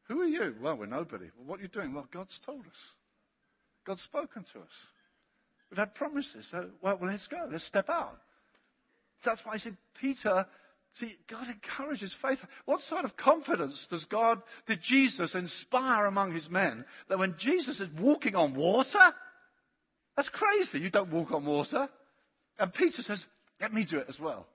Who 0.07 0.21
are 0.21 0.25
you? 0.25 0.55
Well, 0.61 0.77
we're 0.77 0.85
nobody. 0.87 1.25
Well, 1.37 1.47
what 1.47 1.59
are 1.59 1.63
you 1.63 1.69
doing? 1.69 1.93
Well, 1.93 2.07
God's 2.11 2.37
told 2.45 2.61
us. 2.61 2.77
God's 3.85 4.01
spoken 4.03 4.45
to 4.53 4.59
us. 4.59 4.71
We've 5.69 5.77
had 5.77 5.95
promises. 5.95 6.47
So, 6.51 6.69
well, 6.81 6.99
let's 7.01 7.27
go. 7.27 7.47
Let's 7.49 7.65
step 7.65 7.89
out. 7.89 8.17
That's 9.23 9.41
why 9.45 9.53
I 9.53 9.57
said, 9.57 9.77
Peter, 9.99 10.45
see, 10.99 11.15
God 11.29 11.47
encourages 11.47 12.13
faith. 12.21 12.39
What 12.65 12.81
sort 12.81 13.05
of 13.05 13.15
confidence 13.15 13.87
does 13.89 14.05
God, 14.05 14.41
did 14.67 14.81
Jesus 14.81 15.35
inspire 15.35 16.05
among 16.05 16.33
his 16.33 16.49
men 16.49 16.85
that 17.07 17.19
when 17.19 17.35
Jesus 17.39 17.79
is 17.79 17.89
walking 17.99 18.35
on 18.35 18.55
water, 18.55 19.13
that's 20.15 20.29
crazy. 20.29 20.79
You 20.79 20.89
don't 20.89 21.11
walk 21.11 21.31
on 21.31 21.45
water. 21.45 21.87
And 22.59 22.73
Peter 22.73 23.01
says, 23.01 23.25
let 23.61 23.73
me 23.73 23.85
do 23.85 23.99
it 23.99 24.07
as 24.09 24.19
well. 24.19 24.47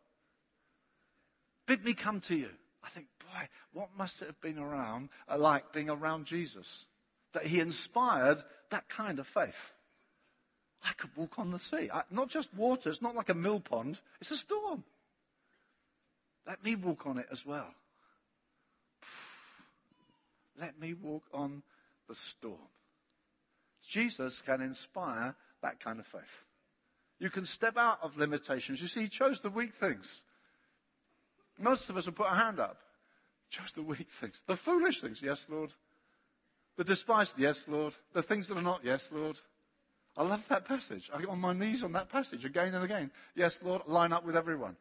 Bid 1.67 1.85
me 1.85 1.95
come 1.95 2.21
to 2.29 2.35
you. 2.35 2.49
I 2.85 2.91
think, 2.91 3.07
what 3.72 3.89
must 3.97 4.20
it 4.20 4.26
have 4.26 4.41
been 4.41 4.59
around 4.59 5.09
uh, 5.28 5.39
like 5.39 5.72
being 5.72 5.91
around 5.91 6.26
Jesus? 6.26 6.66
That 7.34 7.45
he 7.45 7.61
inspired 7.61 8.39
that 8.70 8.84
kind 8.89 9.18
of 9.18 9.26
faith. 9.34 9.55
I 10.82 10.93
could 10.99 11.11
walk 11.16 11.39
on 11.39 11.51
the 11.51 11.59
sea. 11.59 11.91
I, 11.93 12.03
not 12.11 12.28
just 12.28 12.53
water, 12.55 12.91
it's 12.91 13.03
not 13.03 13.14
like 13.14 13.28
a 13.28 13.34
mill 13.34 13.61
pond, 13.61 13.99
it's 14.20 14.30
a 14.30 14.37
storm. 14.37 14.84
Let 16.47 16.62
me 16.62 16.76
walk 16.76 17.07
on 17.07 17.18
it 17.18 17.26
as 17.32 17.43
well. 17.45 17.68
Let 20.61 20.78
me 20.78 20.95
walk 20.95 21.24
on 21.34 21.62
the 22.09 22.14
storm. 22.39 22.59
Jesus 23.93 24.41
can 24.47 24.61
inspire 24.61 25.34
that 25.62 25.82
kind 25.82 25.99
of 25.99 26.07
faith. 26.07 26.22
You 27.18 27.30
can 27.30 27.47
step 27.47 27.76
out 27.76 27.99
of 28.03 28.16
limitations. 28.16 28.80
You 28.80 28.89
see, 28.89 29.03
he 29.03 29.09
chose 29.09 29.41
the 29.43 29.51
weak 29.51 29.70
things. 29.80 30.07
Most 31.59 31.89
of 31.89 31.97
us 31.97 32.07
will 32.07 32.12
put 32.12 32.26
our 32.26 32.37
hand 32.37 32.61
up. 32.61 32.76
Just 33.51 33.75
the 33.75 33.83
weak 33.83 34.07
things. 34.21 34.35
The 34.49 34.57
foolish 34.57 35.01
things, 35.01 35.21
yes, 35.23 35.39
Lord. 35.49 35.73
The 36.77 36.85
despised, 36.85 37.33
yes, 37.39 37.57
Lord. 37.69 37.95
The 38.15 38.23
things 38.23 38.49
that 38.49 38.57
are 38.57 38.63
not, 38.63 38.85
yes, 38.85 39.01
Lord. 39.11 39.37
I 40.17 40.23
love 40.23 40.41
that 40.49 40.67
passage. 40.67 41.03
I 41.13 41.21
get 41.21 41.29
on 41.29 41.41
my 41.41 41.53
knees 41.53 41.83
on 41.85 41.93
that 41.93 42.11
passage 42.11 42.45
again 42.45 42.75
and 42.75 42.85
again. 42.85 43.11
Yes, 43.35 43.57
Lord, 43.63 43.83
line 43.87 44.13
up 44.13 44.25
with 44.25 44.37
everyone. 44.37 44.77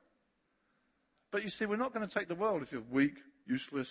But 1.32 1.44
you 1.44 1.50
see, 1.50 1.66
we're 1.66 1.76
not 1.76 1.94
going 1.94 2.08
to 2.08 2.14
take 2.14 2.28
the 2.28 2.36
world 2.36 2.62
if 2.62 2.72
you're 2.72 2.82
weak, 2.92 3.16
useless. 3.46 3.88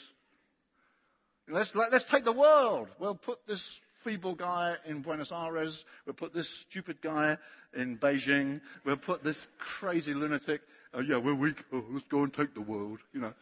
Let's, 1.47 1.71
let, 1.75 1.89
us 1.89 1.93
let 1.93 2.03
us 2.03 2.07
take 2.11 2.25
the 2.25 2.33
world. 2.33 2.89
We'll 2.99 3.17
put 3.17 3.47
this 3.47 3.63
feeble 4.03 4.35
guy 4.35 4.77
in 4.87 5.03
Buenos 5.03 5.31
Aires. 5.31 5.85
We'll 6.07 6.15
put 6.15 6.33
this 6.33 6.49
stupid 6.69 7.03
guy 7.03 7.37
in 7.77 7.99
Beijing. 7.99 8.63
We'll 8.87 8.97
put 8.97 9.23
this 9.23 9.37
crazy 9.79 10.15
lunatic. 10.15 10.63
Oh, 10.95 11.01
yeah, 11.01 11.19
we're 11.19 11.35
weak. 11.35 11.57
Oh, 11.73 11.85
let's 11.91 12.07
go 12.11 12.23
and 12.23 12.33
take 12.33 12.55
the 12.55 12.63
world. 12.63 13.01
You 13.13 13.21
know. 13.21 13.33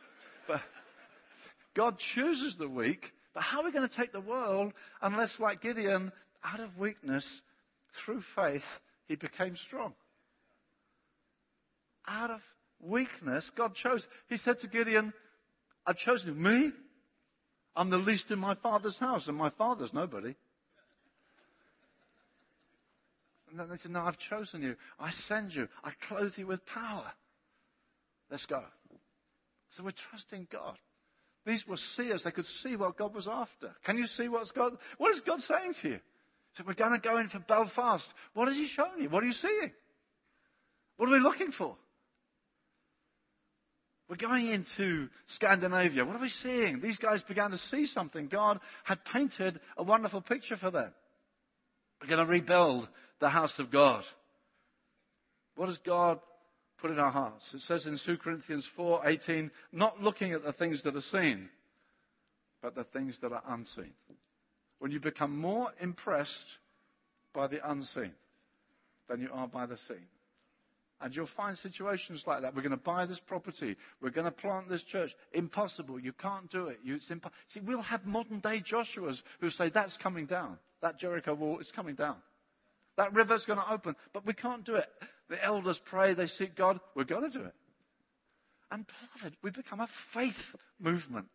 But 0.48 0.60
God 1.74 1.98
chooses 2.14 2.56
the 2.56 2.68
weak. 2.68 3.12
But 3.34 3.42
how 3.42 3.60
are 3.60 3.64
we 3.64 3.72
going 3.72 3.88
to 3.88 3.96
take 3.96 4.12
the 4.12 4.20
world 4.20 4.72
unless, 5.00 5.40
like 5.40 5.62
Gideon, 5.62 6.12
out 6.44 6.60
of 6.60 6.76
weakness, 6.76 7.26
through 8.04 8.22
faith, 8.34 8.64
he 9.08 9.16
became 9.16 9.56
strong? 9.56 9.94
Out 12.06 12.30
of 12.30 12.40
weakness, 12.80 13.48
God 13.56 13.74
chose. 13.74 14.06
He 14.28 14.36
said 14.36 14.60
to 14.60 14.66
Gideon, 14.66 15.12
I've 15.86 15.96
chosen 15.96 16.28
you. 16.28 16.34
me. 16.34 16.72
I'm 17.74 17.88
the 17.88 17.96
least 17.96 18.30
in 18.30 18.38
my 18.38 18.54
father's 18.56 18.98
house, 18.98 19.28
and 19.28 19.36
my 19.36 19.48
father's 19.50 19.94
nobody. 19.94 20.34
And 23.50 23.58
then 23.58 23.68
they 23.70 23.76
said, 23.78 23.92
No, 23.92 24.00
I've 24.00 24.18
chosen 24.18 24.62
you. 24.62 24.76
I 24.98 25.10
send 25.28 25.54
you. 25.54 25.68
I 25.82 25.92
clothe 26.08 26.32
you 26.36 26.46
with 26.46 26.64
power. 26.66 27.10
Let's 28.30 28.46
go. 28.46 28.62
So 29.76 29.84
we're 29.84 29.92
trusting 30.10 30.48
God. 30.50 30.76
These 31.44 31.66
were 31.66 31.76
seers. 31.96 32.22
They 32.22 32.30
could 32.30 32.46
see 32.46 32.76
what 32.76 32.96
God 32.96 33.14
was 33.14 33.26
after. 33.26 33.74
Can 33.84 33.98
you 33.98 34.06
see 34.06 34.28
what's 34.28 34.52
God? 34.52 34.74
What 34.98 35.14
is 35.14 35.20
God 35.20 35.40
saying 35.40 35.74
to 35.82 35.88
you? 35.88 36.00
So 36.56 36.64
we're 36.66 36.74
going 36.74 36.92
to 36.92 37.00
go 37.00 37.18
into 37.18 37.40
Belfast. 37.40 38.06
What 38.34 38.48
is 38.48 38.56
He 38.56 38.68
showing 38.68 39.02
you? 39.02 39.08
What 39.08 39.22
are 39.22 39.26
you 39.26 39.32
seeing? 39.32 39.72
What 40.96 41.08
are 41.08 41.12
we 41.12 41.18
looking 41.18 41.50
for? 41.50 41.76
We're 44.08 44.16
going 44.16 44.48
into 44.48 45.08
Scandinavia. 45.26 46.04
What 46.04 46.16
are 46.16 46.20
we 46.20 46.28
seeing? 46.28 46.80
These 46.80 46.98
guys 46.98 47.22
began 47.22 47.50
to 47.50 47.58
see 47.58 47.86
something. 47.86 48.28
God 48.28 48.60
had 48.84 49.02
painted 49.06 49.58
a 49.76 49.82
wonderful 49.82 50.20
picture 50.20 50.56
for 50.56 50.70
them. 50.70 50.92
We're 52.00 52.08
going 52.08 52.26
to 52.26 52.30
rebuild 52.30 52.88
the 53.20 53.30
house 53.30 53.58
of 53.58 53.70
God. 53.70 54.04
What 55.56 55.66
does 55.66 55.78
God 55.78 56.20
put 56.82 56.90
in 56.90 56.98
our 56.98 57.10
hearts? 57.10 57.44
It 57.54 57.62
says 57.62 57.86
in 57.86 57.96
2 57.96 58.18
Corinthians 58.18 58.68
4:18, 58.76 59.50
not 59.72 60.02
looking 60.02 60.32
at 60.32 60.42
the 60.42 60.52
things 60.52 60.82
that 60.82 60.96
are 60.96 61.00
seen, 61.00 61.48
but 62.60 62.74
the 62.74 62.84
things 62.84 63.16
that 63.22 63.32
are 63.32 63.42
unseen. 63.46 63.94
When 64.80 64.90
you 64.90 65.00
become 65.00 65.38
more 65.38 65.72
impressed 65.80 66.58
by 67.32 67.46
the 67.46 67.70
unseen 67.70 68.12
than 69.08 69.20
you 69.20 69.30
are 69.32 69.46
by 69.46 69.66
the 69.66 69.76
seen. 69.88 70.06
And 71.00 71.14
you'll 71.14 71.26
find 71.36 71.56
situations 71.58 72.24
like 72.26 72.42
that. 72.42 72.54
We're 72.54 72.62
going 72.62 72.70
to 72.70 72.76
buy 72.76 73.06
this 73.06 73.20
property. 73.20 73.76
We're 74.00 74.10
going 74.10 74.24
to 74.24 74.30
plant 74.30 74.68
this 74.68 74.84
church. 74.84 75.10
Impossible. 75.32 75.98
You 75.98 76.12
can't 76.12 76.48
do 76.50 76.66
it. 76.68 76.78
You, 76.84 76.98
impo- 77.10 77.30
See, 77.48 77.60
we'll 77.60 77.82
have 77.82 78.04
modern 78.04 78.38
day 78.38 78.60
Joshuas 78.60 79.20
who 79.40 79.50
say 79.50 79.68
that's 79.68 79.96
coming 79.96 80.26
down. 80.26 80.58
That 80.80 80.98
Jericho 80.98 81.34
wall 81.34 81.58
is 81.58 81.72
coming 81.74 81.96
down. 81.96 82.16
That 82.96 83.14
river's 83.14 83.44
going 83.44 83.58
to 83.58 83.72
open. 83.72 83.96
But 84.12 84.26
we 84.26 84.34
can't 84.34 84.64
do 84.64 84.74
it. 84.74 84.86
The 85.28 85.42
elders 85.42 85.80
pray. 85.86 86.14
They 86.14 86.26
seek 86.26 86.54
God. 86.54 86.78
We're 86.94 87.04
going 87.04 87.30
to 87.30 87.38
do 87.38 87.44
it. 87.44 87.54
And 88.70 88.86
beloved, 88.86 89.36
we 89.42 89.50
become 89.50 89.80
a 89.80 89.88
faith 90.14 90.34
movement. 90.80 91.26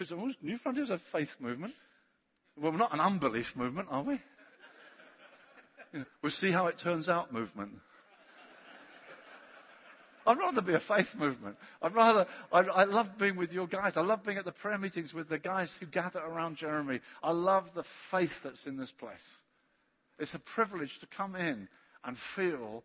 Oh, 0.00 0.30
Newfrontiers 0.44 0.90
a 0.90 0.98
faith 1.12 1.30
movement. 1.38 1.74
Well, 2.56 2.72
we're 2.72 2.78
not 2.78 2.94
an 2.94 3.00
unbelief 3.00 3.46
movement, 3.54 3.88
are 3.90 4.02
we? 4.02 4.20
You 5.92 6.00
know, 6.00 6.04
we'll 6.22 6.32
see 6.32 6.50
how 6.50 6.66
it 6.66 6.78
turns 6.78 7.08
out 7.08 7.32
movement. 7.32 7.72
I'd 10.26 10.38
rather 10.38 10.62
be 10.62 10.74
a 10.74 10.80
faith 10.80 11.14
movement. 11.16 11.56
I'd 11.82 11.94
rather, 11.94 12.26
I, 12.50 12.60
I 12.60 12.84
love 12.84 13.18
being 13.18 13.36
with 13.36 13.52
your 13.52 13.66
guys. 13.66 13.92
I 13.96 14.00
love 14.00 14.24
being 14.24 14.38
at 14.38 14.44
the 14.44 14.52
prayer 14.52 14.78
meetings 14.78 15.12
with 15.12 15.28
the 15.28 15.38
guys 15.38 15.70
who 15.78 15.86
gather 15.86 16.20
around 16.20 16.56
Jeremy. 16.56 17.00
I 17.22 17.32
love 17.32 17.66
the 17.74 17.84
faith 18.10 18.32
that's 18.42 18.64
in 18.64 18.76
this 18.76 18.90
place. 18.90 19.18
It's 20.18 20.34
a 20.34 20.38
privilege 20.38 20.98
to 21.00 21.06
come 21.06 21.34
in 21.34 21.68
and 22.04 22.16
feel 22.36 22.84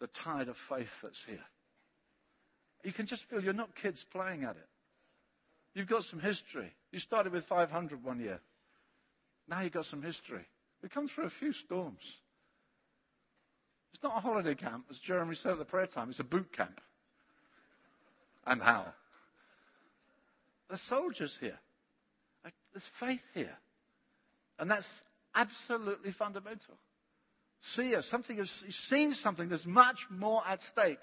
the 0.00 0.08
tide 0.08 0.48
of 0.48 0.56
faith 0.68 0.88
that's 1.02 1.18
here. 1.26 1.44
You 2.84 2.92
can 2.92 3.06
just 3.06 3.22
feel 3.30 3.42
you're 3.42 3.52
not 3.52 3.74
kids 3.74 4.04
playing 4.12 4.44
at 4.44 4.56
it. 4.56 4.68
You've 5.74 5.88
got 5.88 6.04
some 6.04 6.20
history. 6.20 6.72
You 6.92 6.98
started 6.98 7.32
with 7.32 7.44
500 7.44 8.04
one 8.04 8.20
year. 8.20 8.40
Now 9.48 9.62
you've 9.62 9.72
got 9.72 9.86
some 9.86 10.02
history. 10.02 10.46
We've 10.82 10.90
come 10.92 11.08
through 11.08 11.26
a 11.26 11.30
few 11.38 11.52
storms. 11.52 12.00
It's 13.92 14.02
not 14.02 14.18
a 14.18 14.20
holiday 14.20 14.54
camp, 14.54 14.86
as 14.90 14.98
Jeremy 14.98 15.34
said 15.36 15.52
at 15.52 15.58
the 15.58 15.64
prayer 15.64 15.86
time. 15.86 16.10
It's 16.10 16.20
a 16.20 16.24
boot 16.24 16.54
camp. 16.54 16.80
And 18.46 18.62
how? 18.62 18.86
There's 20.68 20.82
soldiers 20.82 21.34
here. 21.40 21.58
There's 22.72 22.84
faith 23.00 23.22
here. 23.34 23.56
And 24.58 24.70
that's 24.70 24.86
absolutely 25.36 26.12
fundamental. 26.12 26.74
See 27.74 27.94
us. 27.94 28.06
Something 28.10 28.38
is, 28.38 28.50
seen 28.88 29.14
something. 29.14 29.48
There's 29.48 29.66
much 29.66 29.98
more 30.10 30.42
at 30.46 30.60
stake. 30.72 30.98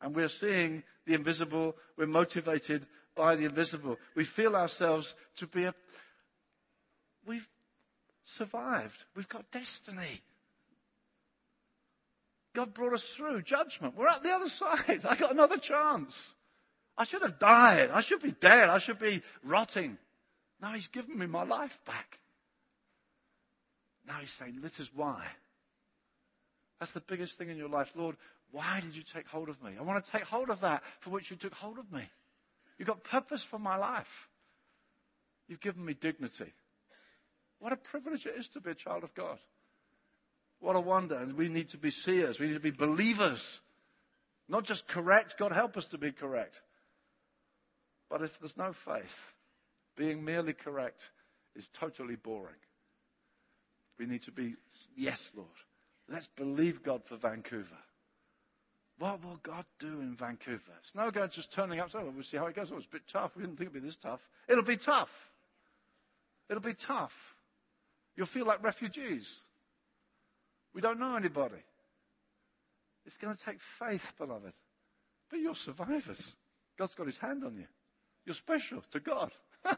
And 0.00 0.14
we're 0.14 0.28
seeing 0.40 0.82
the 1.06 1.14
invisible. 1.14 1.76
We're 1.96 2.06
motivated 2.06 2.86
by 3.16 3.36
the 3.36 3.44
invisible. 3.44 3.96
We 4.16 4.26
feel 4.36 4.56
ourselves 4.56 5.12
to 5.38 5.46
be 5.46 5.64
a. 5.64 5.74
We've 7.26 7.46
survived. 8.38 8.96
We've 9.16 9.28
got 9.28 9.50
destiny. 9.50 10.20
God 12.54 12.74
brought 12.74 12.94
us 12.94 13.04
through 13.16 13.42
judgment. 13.42 13.96
We're 13.96 14.08
at 14.08 14.22
the 14.22 14.30
other 14.30 14.48
side. 14.48 15.00
I 15.08 15.16
got 15.16 15.32
another 15.32 15.58
chance. 15.58 16.14
I 16.96 17.04
should 17.04 17.22
have 17.22 17.38
died. 17.38 17.90
I 17.90 18.02
should 18.02 18.22
be 18.22 18.34
dead. 18.40 18.68
I 18.68 18.78
should 18.78 19.00
be 19.00 19.22
rotting. 19.44 19.98
Now 20.60 20.72
He's 20.72 20.86
given 20.88 21.18
me 21.18 21.26
my 21.26 21.44
life 21.44 21.72
back. 21.86 22.18
Now 24.06 24.18
He's 24.20 24.32
saying, 24.38 24.60
This 24.62 24.78
is 24.78 24.88
why. 24.94 25.24
That's 26.80 26.92
the 26.92 27.02
biggest 27.08 27.38
thing 27.38 27.48
in 27.48 27.56
your 27.56 27.68
life. 27.68 27.88
Lord, 27.94 28.16
why 28.50 28.80
did 28.80 28.94
you 28.94 29.02
take 29.14 29.26
hold 29.26 29.48
of 29.48 29.62
me? 29.62 29.72
I 29.78 29.82
want 29.82 30.04
to 30.04 30.12
take 30.12 30.22
hold 30.22 30.50
of 30.50 30.60
that 30.60 30.82
for 31.02 31.10
which 31.10 31.30
you 31.30 31.36
took 31.36 31.52
hold 31.52 31.78
of 31.78 31.90
me. 31.90 32.02
You've 32.78 32.88
got 32.88 33.04
purpose 33.04 33.44
for 33.50 33.58
my 33.58 33.76
life. 33.76 34.06
You've 35.48 35.60
given 35.60 35.84
me 35.84 35.94
dignity. 35.94 36.52
What 37.58 37.72
a 37.72 37.76
privilege 37.76 38.26
it 38.26 38.38
is 38.38 38.48
to 38.54 38.60
be 38.60 38.70
a 38.70 38.74
child 38.74 39.04
of 39.04 39.14
God. 39.14 39.38
What 40.60 40.76
a 40.76 40.80
wonder. 40.80 41.16
And 41.16 41.36
we 41.36 41.48
need 41.48 41.70
to 41.70 41.78
be 41.78 41.90
seers. 41.90 42.38
We 42.38 42.46
need 42.46 42.54
to 42.54 42.60
be 42.60 42.70
believers. 42.70 43.42
Not 44.48 44.64
just 44.64 44.86
correct. 44.88 45.34
God 45.38 45.52
help 45.52 45.76
us 45.76 45.86
to 45.90 45.98
be 45.98 46.12
correct. 46.12 46.58
But 48.10 48.22
if 48.22 48.30
there's 48.40 48.56
no 48.56 48.74
faith, 48.84 49.04
being 49.96 50.24
merely 50.24 50.52
correct 50.52 51.00
is 51.56 51.66
totally 51.78 52.16
boring. 52.16 52.54
We 53.98 54.06
need 54.06 54.22
to 54.22 54.32
be, 54.32 54.54
yes, 54.96 55.20
Lord. 55.34 55.48
Let's 56.08 56.28
believe 56.36 56.82
God 56.82 57.02
for 57.08 57.16
Vancouver. 57.16 57.78
What 58.98 59.24
will 59.24 59.40
God 59.42 59.64
do 59.78 60.00
in 60.00 60.16
Vancouver? 60.16 60.72
It's 60.80 60.94
no 60.94 61.10
good 61.10 61.32
just 61.32 61.52
turning 61.52 61.80
up. 61.80 61.90
So 61.90 62.12
we'll 62.14 62.24
see 62.24 62.36
how 62.36 62.46
it 62.46 62.54
goes. 62.54 62.70
Oh, 62.72 62.76
it's 62.76 62.86
a 62.86 62.90
bit 62.90 63.02
tough. 63.10 63.32
We 63.34 63.42
didn't 63.42 63.56
think 63.56 63.70
it'd 63.70 63.82
be 63.82 63.88
this 63.88 63.96
tough. 63.96 64.20
It'll 64.48 64.62
be 64.62 64.76
tough. 64.76 65.10
It'll 66.48 66.62
be 66.62 66.74
tough. 66.74 67.12
You'll 68.16 68.26
feel 68.26 68.46
like 68.46 68.62
refugees. 68.62 69.26
We 70.74 70.80
don't 70.80 71.00
know 71.00 71.16
anybody. 71.16 71.62
It's 73.06 73.16
going 73.16 73.36
to 73.36 73.44
take 73.44 73.58
faith, 73.78 74.02
beloved. 74.18 74.52
But 75.30 75.40
you're 75.40 75.56
survivors. 75.56 76.22
God's 76.78 76.94
got 76.94 77.06
his 77.06 77.16
hand 77.16 77.44
on 77.44 77.56
you. 77.56 77.66
You're 78.24 78.34
special 78.34 78.82
to 78.92 79.00
God. 79.00 79.32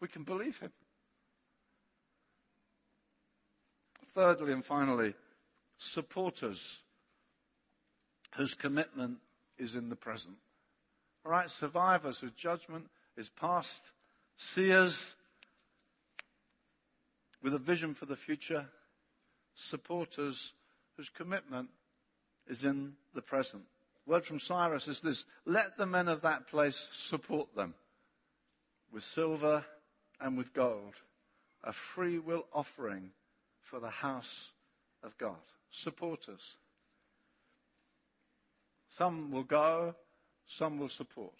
we 0.00 0.08
can 0.08 0.24
believe 0.24 0.58
him. 0.58 0.72
Thirdly 4.14 4.52
and 4.52 4.64
finally, 4.64 5.14
supporters 5.78 6.60
whose 8.36 8.54
commitment 8.54 9.18
is 9.58 9.74
in 9.74 9.88
the 9.88 9.96
present. 9.96 10.36
All 11.24 11.32
right, 11.32 11.48
survivors 11.58 12.18
whose 12.20 12.32
judgment 12.32 12.86
is 13.16 13.28
past, 13.40 13.68
seers 14.54 14.96
with 17.42 17.54
a 17.54 17.58
vision 17.58 17.94
for 17.94 18.06
the 18.06 18.16
future, 18.16 18.66
supporters 19.70 20.52
whose 20.96 21.10
commitment 21.16 21.68
is 22.46 22.62
in 22.62 22.92
the 23.14 23.22
present. 23.22 23.62
Word 24.06 24.24
from 24.24 24.38
Cyrus 24.38 24.86
is 24.86 25.00
this 25.02 25.24
let 25.44 25.76
the 25.76 25.86
men 25.86 26.08
of 26.08 26.22
that 26.22 26.48
place 26.48 26.88
support 27.08 27.54
them 27.56 27.74
with 28.92 29.02
silver 29.14 29.64
and 30.20 30.36
with 30.36 30.52
gold, 30.52 30.94
a 31.64 31.72
free 31.94 32.18
will 32.18 32.44
offering 32.52 33.10
for 33.74 33.80
the 33.80 33.90
house 33.90 34.30
of 35.02 35.10
God. 35.18 35.34
Supporters. 35.82 36.40
Some 38.96 39.32
will 39.32 39.42
go, 39.42 39.96
some 40.58 40.78
will 40.78 40.90
support. 40.90 41.34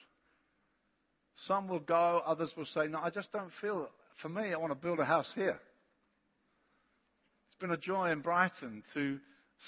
Some 1.47 1.69
will 1.69 1.79
go, 1.79 2.23
others 2.27 2.53
will 2.57 2.65
say, 2.65 2.89
No, 2.89 2.99
I 2.99 3.11
just 3.11 3.31
don't 3.31 3.53
feel, 3.61 3.89
for 4.21 4.29
me, 4.29 4.53
I 4.53 4.57
want 4.57 4.73
to 4.73 4.75
build 4.75 4.99
a 4.99 5.05
house 5.05 5.31
here. 5.37 5.61
It's 7.47 7.61
been 7.61 7.71
a 7.71 7.77
joy 7.77 8.11
in 8.11 8.19
Brighton 8.19 8.83
to 8.95 9.21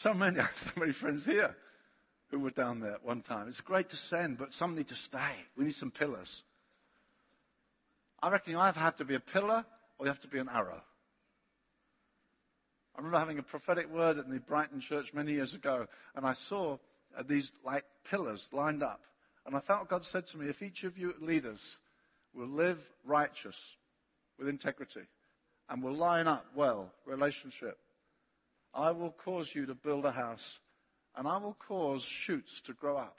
so 0.03 0.13
many, 0.13 0.39
so 0.65 0.81
many 0.81 0.93
friends 0.93 1.25
here 1.25 1.55
who 2.33 2.41
were 2.41 2.51
down 2.51 2.81
there 2.81 2.95
at 2.95 3.05
one 3.05 3.23
time. 3.23 3.47
It's 3.47 3.61
great 3.61 3.91
to 3.91 3.97
send, 4.11 4.39
but 4.39 4.53
some 4.55 4.75
need 4.75 4.89
to 4.89 4.97
stay. 5.07 5.37
We 5.57 5.67
need 5.67 5.77
some 5.77 5.93
pillars. 5.93 6.43
I 8.21 8.31
reckon 8.31 8.55
you 8.55 8.59
either 8.59 8.81
have 8.81 8.97
to 8.97 9.05
be 9.05 9.15
a 9.15 9.21
pillar 9.21 9.65
or 9.99 10.07
you 10.07 10.13
have 10.13 10.23
to 10.23 10.29
be 10.29 10.41
an 10.41 10.49
arrow. 10.53 10.83
I 12.97 13.01
remember 13.01 13.19
having 13.19 13.39
a 13.39 13.43
prophetic 13.43 13.93
word 13.93 14.19
at 14.19 14.29
the 14.29 14.39
Brighton 14.39 14.81
church 14.81 15.07
many 15.13 15.33
years 15.33 15.53
ago, 15.53 15.87
and 16.15 16.27
I 16.27 16.35
saw 16.49 16.79
uh, 17.17 17.23
these 17.29 17.51
like 17.65 17.85
pillars 18.11 18.43
lined 18.53 18.83
up. 18.83 19.01
And 19.45 19.55
I 19.55 19.61
felt 19.61 19.91
God 19.91 20.03
said 20.05 20.25
to 20.33 20.39
me, 20.39 20.49
if 20.49 20.63
each 20.63 20.83
of 20.83 20.97
you 20.97 21.13
leaders 21.21 21.61
will 22.35 22.49
live 22.49 22.79
righteous 23.05 23.55
with 24.39 24.49
integrity, 24.49 25.03
and 25.69 25.83
will 25.83 25.97
line 25.97 26.27
up 26.27 26.47
well, 26.55 26.93
relationship, 27.05 27.79
I 28.75 28.91
will 28.91 29.15
cause 29.25 29.49
you 29.55 29.67
to 29.67 29.75
build 29.75 30.05
a 30.05 30.13
house 30.13 30.45
and 31.17 31.27
I 31.27 31.39
will 31.39 31.57
cause 31.67 32.05
shoots 32.27 32.51
to 32.67 32.75
grow 32.75 32.97
up 32.97 33.17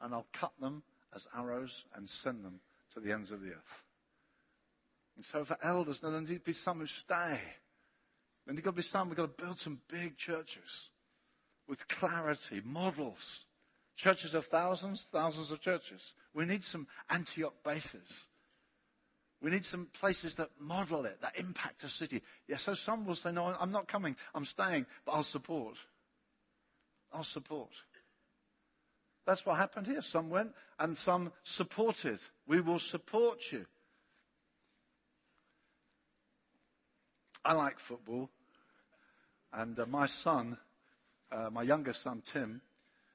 and 0.00 0.14
I'll 0.14 0.26
cut 0.38 0.52
them 0.60 0.82
as 1.14 1.24
arrows 1.36 1.72
and 1.96 2.08
send 2.22 2.44
them 2.44 2.60
to 2.94 3.00
the 3.00 3.12
ends 3.12 3.30
of 3.30 3.40
the 3.40 3.48
earth. 3.48 3.82
And 5.16 5.24
so 5.32 5.44
for 5.44 5.56
elders, 5.62 5.98
there 6.02 6.10
need 6.20 6.26
to 6.26 6.38
be 6.40 6.52
some 6.52 6.80
who 6.80 6.86
stay. 7.04 7.40
Then 8.46 8.56
there's 8.56 8.64
got 8.64 8.72
to 8.72 8.76
be 8.76 8.82
some, 8.82 9.08
we've 9.08 9.16
got 9.16 9.36
to 9.36 9.42
build 9.42 9.58
some 9.58 9.80
big 9.90 10.16
churches 10.18 10.88
with 11.68 11.78
clarity, 11.88 12.60
models. 12.64 13.18
Churches 13.96 14.34
of 14.34 14.44
thousands, 14.46 15.04
thousands 15.12 15.50
of 15.50 15.60
churches. 15.60 16.02
We 16.34 16.44
need 16.44 16.62
some 16.64 16.86
Antioch 17.08 17.54
bases 17.64 18.08
we 19.44 19.50
need 19.50 19.66
some 19.66 19.88
places 20.00 20.34
that 20.38 20.48
model 20.58 21.04
it, 21.04 21.18
that 21.20 21.36
impact 21.36 21.84
a 21.84 21.90
city. 21.90 22.22
Yeah, 22.48 22.56
so 22.56 22.72
some 22.72 23.04
will 23.06 23.14
say, 23.14 23.30
no, 23.30 23.44
I'm 23.44 23.72
not 23.72 23.88
coming. 23.88 24.16
I'm 24.34 24.46
staying, 24.46 24.86
but 25.04 25.12
I'll 25.12 25.22
support. 25.22 25.74
I'll 27.12 27.24
support. 27.24 27.68
That's 29.26 29.44
what 29.44 29.58
happened 29.58 29.86
here. 29.86 30.00
Some 30.00 30.30
went 30.30 30.52
and 30.78 30.96
some 31.04 31.30
supported. 31.56 32.18
We 32.46 32.62
will 32.62 32.78
support 32.78 33.38
you. 33.52 33.66
I 37.44 37.52
like 37.52 37.76
football. 37.88 38.30
And 39.52 39.78
uh, 39.78 39.86
my 39.86 40.06
son, 40.22 40.58
uh, 41.30 41.50
my 41.50 41.62
youngest 41.62 42.02
son, 42.02 42.22
Tim, 42.32 42.60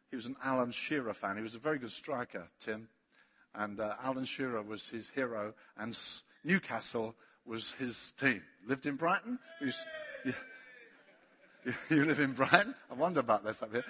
he 0.09 0.15
was 0.15 0.25
an 0.25 0.35
Alan 0.43 0.73
Shearer 0.87 1.13
fan. 1.13 1.35
He 1.35 1.43
was 1.43 1.55
a 1.55 1.59
very 1.59 1.79
good 1.79 1.91
striker, 1.91 2.47
Tim. 2.65 2.87
And 3.53 3.79
uh, 3.79 3.95
Alan 4.03 4.25
Shearer 4.25 4.61
was 4.61 4.81
his 4.91 5.05
hero, 5.15 5.53
and 5.77 5.93
S- 5.93 6.21
Newcastle 6.43 7.15
was 7.45 7.65
his 7.79 7.97
team. 8.19 8.41
Lived 8.67 8.85
in 8.85 8.95
Brighton. 8.95 9.39
You, 9.59 9.71
you, 11.89 12.05
live 12.05 12.19
in 12.19 12.33
Brighton. 12.33 12.75
I 12.89 12.93
wonder 12.93 13.19
about 13.19 13.43
this 13.43 13.57
up 13.61 13.71
here. 13.71 13.83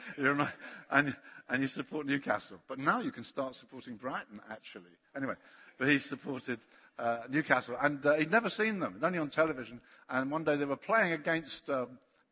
And, 0.90 1.16
and 1.50 1.62
you 1.62 1.68
support 1.68 2.06
Newcastle. 2.06 2.58
But 2.68 2.80
now 2.80 3.02
you 3.02 3.12
can 3.12 3.26
start 3.26 3.56
supporting 3.56 3.98
Brighton, 3.98 4.40
actually. 4.50 4.92
Anyway, 5.16 5.36
but 5.78 5.90
he 5.90 6.00
supported 6.00 6.60
uh, 7.00 7.22
Newcastle, 7.30 7.76
and 7.82 8.06
uh, 8.06 8.16
he'd 8.16 8.32
never 8.32 8.50
seen 8.50 8.80
them, 8.80 9.00
only 9.02 9.20
on 9.20 9.30
television. 9.30 9.80
And 10.10 10.30
one 10.30 10.44
day 10.44 10.58
they 10.58 10.66
were 10.66 10.76
playing 10.76 11.14
against 11.14 11.70
uh, 11.70 11.86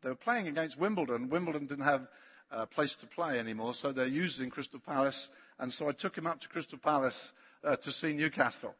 they 0.03 0.09
were 0.09 0.15
playing 0.15 0.47
against 0.47 0.79
Wimbledon. 0.79 1.29
Wimbledon 1.29 1.67
didn't 1.67 1.85
have 1.85 2.07
a 2.51 2.65
place 2.65 2.95
to 3.01 3.07
play 3.07 3.39
anymore, 3.39 3.73
so 3.73 3.91
they're 3.91 4.05
using 4.05 4.49
Crystal 4.49 4.79
Palace. 4.79 5.29
And 5.59 5.71
so 5.71 5.89
I 5.89 5.91
took 5.91 6.15
him 6.15 6.27
up 6.27 6.39
to 6.41 6.47
Crystal 6.47 6.77
Palace 6.77 7.17
uh, 7.63 7.75
to 7.77 7.91
see 7.91 8.13
Newcastle, 8.13 8.75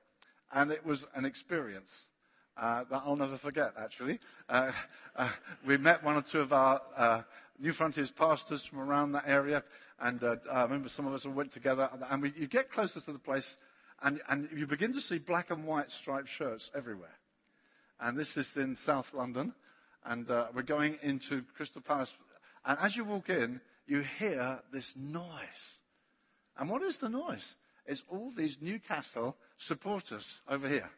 and 0.52 0.72
it 0.72 0.86
was 0.86 1.04
an 1.16 1.26
experience. 1.26 1.90
Uh, 2.60 2.84
that 2.90 3.04
I'll 3.06 3.16
never 3.16 3.38
forget, 3.38 3.74
actually. 3.78 4.20
Uh, 4.50 4.72
uh, 5.16 5.30
we 5.68 5.78
met 5.78 6.04
one 6.04 6.16
or 6.16 6.24
two 6.24 6.40
of 6.40 6.52
our 6.52 6.82
uh, 6.96 7.22
Newfrontiers 7.64 8.16
pastors 8.16 8.66
from 8.68 8.80
around 8.80 9.12
that 9.12 9.26
area, 9.28 9.64
and 10.00 10.24
uh, 10.24 10.36
I 10.52 10.64
remember 10.64 10.90
some 10.90 11.06
of 11.06 11.14
us 11.14 11.24
all 11.24 11.34
went 11.34 11.52
together. 11.52 11.88
And 12.10 12.22
we, 12.22 12.34
you 12.36 12.48
get 12.48 12.72
closer 12.72 13.00
to 13.00 13.12
the 13.12 13.20
place, 13.20 13.46
and, 14.02 14.22
and 14.30 14.50
you 14.56 14.68
begin 14.68 14.94
to 14.94 15.02
see 15.02 15.18
black 15.18 15.50
and 15.50 15.66
white 15.66 15.90
striped 15.92 16.30
shirts 16.38 16.70
everywhere. 16.76 17.18
And 18.00 18.18
this 18.18 18.30
is 18.36 18.48
in 18.56 18.78
South 18.86 19.08
London, 19.14 19.54
and 20.06 20.30
uh, 20.30 20.48
we're 20.54 20.62
going 20.62 20.98
into 21.02 21.42
Crystal 21.56 21.82
Palace. 21.82 22.12
And 22.66 22.78
as 22.82 22.96
you 22.96 23.06
walk 23.06 23.30
in, 23.30 23.60
you 23.88 24.04
hear 24.20 24.60
this 24.72 24.86
noise. 24.96 25.24
And 26.58 26.70
what 26.70 26.84
is 26.84 26.98
the 27.02 27.10
noise? 27.10 27.46
It's 27.86 28.02
all 28.10 28.32
these 28.36 28.58
Newcastle 28.62 29.36
supporters 29.68 30.26
over 30.50 30.68
here. 30.68 30.90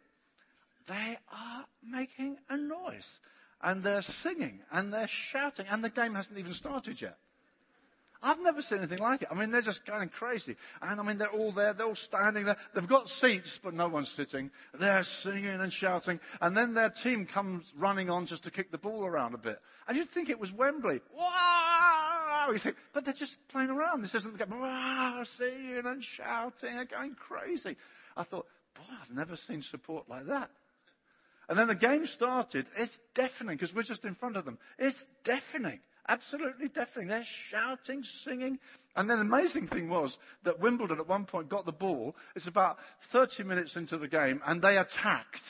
They 0.88 1.18
are 1.32 1.66
making 1.84 2.38
a 2.50 2.58
noise. 2.58 3.06
And 3.62 3.84
they're 3.84 4.06
singing 4.24 4.62
and 4.72 4.92
they're 4.92 5.10
shouting, 5.32 5.66
and 5.70 5.84
the 5.84 5.90
game 5.90 6.16
hasn't 6.16 6.38
even 6.38 6.54
started 6.54 7.02
yet. 7.02 7.18
I've 8.22 8.40
never 8.40 8.62
seen 8.62 8.80
anything 8.80 9.00
like 9.00 9.22
it. 9.22 9.30
I 9.32 9.36
mean, 9.36 9.50
they're 9.50 9.62
just 9.62 9.86
going 9.86 10.10
crazy. 10.10 10.58
And 10.82 11.00
I 11.00 11.04
mean, 11.04 11.18
they're 11.18 11.32
all 11.32 11.54
there, 11.54 11.74
they're 11.74 11.88
all 11.88 11.96
standing 11.96 12.46
there. 12.46 12.58
They've 12.76 12.88
got 12.88 13.08
seats, 13.08 13.60
but 13.64 13.74
no 13.74 13.88
one's 13.88 14.12
sitting. 14.16 14.52
They're 14.78 15.06
singing 15.24 15.48
and 15.48 15.72
shouting. 15.72 16.20
And 16.42 16.56
then 16.56 16.74
their 16.74 16.90
team 16.90 17.26
comes 17.26 17.64
running 17.78 18.10
on 18.10 18.26
just 18.26 18.44
to 18.44 18.52
kick 18.52 18.72
the 18.72 18.78
ball 18.78 19.06
around 19.06 19.36
a 19.36 19.38
bit. 19.38 19.60
And 19.88 19.98
you'd 19.98 20.12
think 20.12 20.30
it 20.30 20.40
was 20.40 20.52
Wembley. 20.52 21.00
Wow! 21.18 22.50
You 22.52 22.60
think, 22.60 22.76
but 22.94 23.06
they're 23.06 23.14
just 23.14 23.38
playing 23.50 23.70
around. 23.70 24.02
This 24.02 24.16
isn't 24.16 24.38
going, 24.38 24.60
wow, 24.60 25.24
singing 25.38 25.82
and 25.86 26.04
shouting 26.04 26.76
They're 26.76 26.86
going 26.86 27.16
crazy. 27.16 27.78
I 28.18 28.24
thought, 28.24 28.48
boy, 28.76 28.94
I've 29.02 29.16
never 29.16 29.38
seen 29.48 29.62
support 29.62 30.10
like 30.10 30.26
that. 30.28 30.50
And 31.48 31.58
then 31.58 31.68
the 31.68 31.76
game 31.76 32.06
started. 32.06 32.68
It's 32.78 32.92
deafening 33.16 33.56
because 33.56 33.74
we're 33.74 33.84
just 33.84 34.06
in 34.06 34.16
front 34.16 34.38
of 34.38 34.46
them. 34.46 34.60
It's 34.78 34.98
deafening. 35.24 35.80
Absolutely 36.10 36.70
deafening. 36.70 37.08
They're 37.08 37.24
shouting, 37.52 38.04
singing. 38.26 38.58
And 38.96 39.08
then 39.08 39.20
the 39.20 39.36
amazing 39.38 39.68
thing 39.68 39.90
was 39.90 40.18
that 40.44 40.60
Wimbledon 40.60 41.00
at 41.00 41.08
one 41.08 41.26
point 41.26 41.50
got 41.50 41.68
the 41.68 41.72
ball. 41.72 42.16
It's 42.36 42.48
about 42.48 42.78
30 43.12 43.44
minutes 43.44 43.76
into 43.76 43.96
the 44.00 44.08
game 44.08 44.42
and 44.46 44.60
they 44.60 44.78
attacked. 44.78 45.44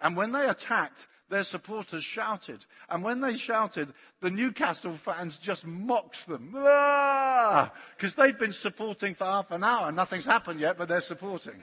And 0.00 0.16
when 0.16 0.32
they 0.32 0.46
attacked, 0.46 0.96
their 1.28 1.44
supporters 1.44 2.02
shouted. 2.02 2.64
And 2.88 3.04
when 3.04 3.20
they 3.20 3.36
shouted, 3.36 3.92
the 4.22 4.30
Newcastle 4.30 4.98
fans 5.04 5.38
just 5.42 5.66
mocked 5.66 6.26
them. 6.26 6.46
Because 6.52 6.64
ah! 6.66 7.72
they've 8.16 8.38
been 8.38 8.54
supporting 8.54 9.14
for 9.14 9.24
half 9.24 9.50
an 9.50 9.62
hour. 9.62 9.88
And 9.88 9.96
nothing's 9.96 10.24
happened 10.24 10.60
yet, 10.60 10.78
but 10.78 10.88
they're 10.88 11.02
supporting. 11.02 11.62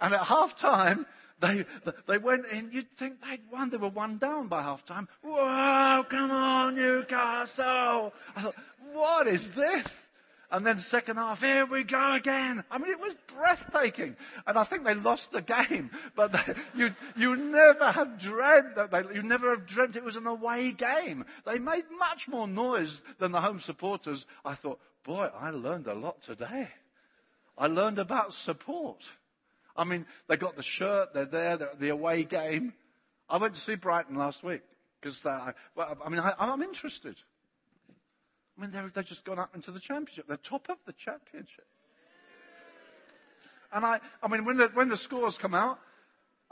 And 0.00 0.14
at 0.14 0.26
half 0.26 0.58
time, 0.58 1.04
they, 1.42 1.64
they 2.08 2.18
went 2.18 2.46
in, 2.46 2.70
you'd 2.72 2.86
think 2.98 3.16
they'd 3.20 3.42
won. 3.52 3.70
They 3.70 3.76
were 3.76 3.88
one 3.88 4.18
down 4.18 4.48
by 4.48 4.62
half 4.62 4.86
time. 4.86 5.08
Whoa, 5.22 6.04
come 6.08 6.30
on, 6.30 6.76
Newcastle. 6.76 8.12
I 8.36 8.42
thought, 8.42 8.54
what 8.92 9.26
is 9.26 9.46
this? 9.54 9.86
And 10.52 10.66
then 10.66 10.84
second 10.90 11.16
half, 11.16 11.38
here 11.38 11.64
we 11.64 11.82
go 11.82 12.12
again. 12.14 12.62
I 12.70 12.76
mean, 12.76 12.90
it 12.90 13.00
was 13.00 13.14
breathtaking. 13.34 14.16
And 14.46 14.58
I 14.58 14.66
think 14.66 14.84
they 14.84 14.94
lost 14.94 15.28
the 15.32 15.40
game. 15.40 15.90
But 16.14 16.32
you, 16.74 16.90
you 17.16 17.36
never 17.36 17.90
have 17.90 18.20
dreamt 18.20 18.76
that 18.76 18.90
they, 18.90 19.14
you 19.14 19.22
never 19.22 19.56
have 19.56 19.66
dreamt 19.66 19.96
it 19.96 20.04
was 20.04 20.16
an 20.16 20.26
away 20.26 20.72
game. 20.72 21.24
They 21.46 21.58
made 21.58 21.84
much 21.98 22.28
more 22.28 22.46
noise 22.46 23.00
than 23.18 23.32
the 23.32 23.40
home 23.40 23.62
supporters. 23.64 24.26
I 24.44 24.54
thought, 24.54 24.78
boy, 25.04 25.28
I 25.34 25.50
learned 25.50 25.86
a 25.86 25.94
lot 25.94 26.22
today. 26.22 26.68
I 27.56 27.66
learned 27.68 27.98
about 27.98 28.32
support. 28.44 28.98
I 29.76 29.84
mean, 29.84 30.06
they 30.28 30.36
got 30.36 30.56
the 30.56 30.62
shirt, 30.62 31.14
they're 31.14 31.24
there, 31.24 31.56
they're 31.56 31.70
at 31.70 31.80
the 31.80 31.88
away 31.90 32.24
game. 32.24 32.74
I 33.28 33.38
went 33.38 33.54
to 33.54 33.60
see 33.60 33.74
Brighton 33.74 34.16
last 34.16 34.42
week 34.44 34.62
because, 35.00 35.18
uh, 35.24 35.52
I 35.78 36.08
mean, 36.08 36.20
I, 36.20 36.34
I'm 36.38 36.62
interested. 36.62 37.16
I 38.56 38.60
mean, 38.60 38.90
they've 38.94 39.04
just 39.04 39.24
gone 39.24 39.38
up 39.38 39.54
into 39.54 39.72
the 39.72 39.80
championship. 39.80 40.26
They're 40.28 40.36
top 40.36 40.68
of 40.68 40.76
the 40.86 40.92
championship. 40.92 41.66
And 43.72 43.86
I, 43.86 44.00
I 44.22 44.28
mean, 44.28 44.44
when 44.44 44.58
the, 44.58 44.68
when 44.74 44.90
the 44.90 44.98
scores 44.98 45.38
come 45.40 45.54
out, 45.54 45.78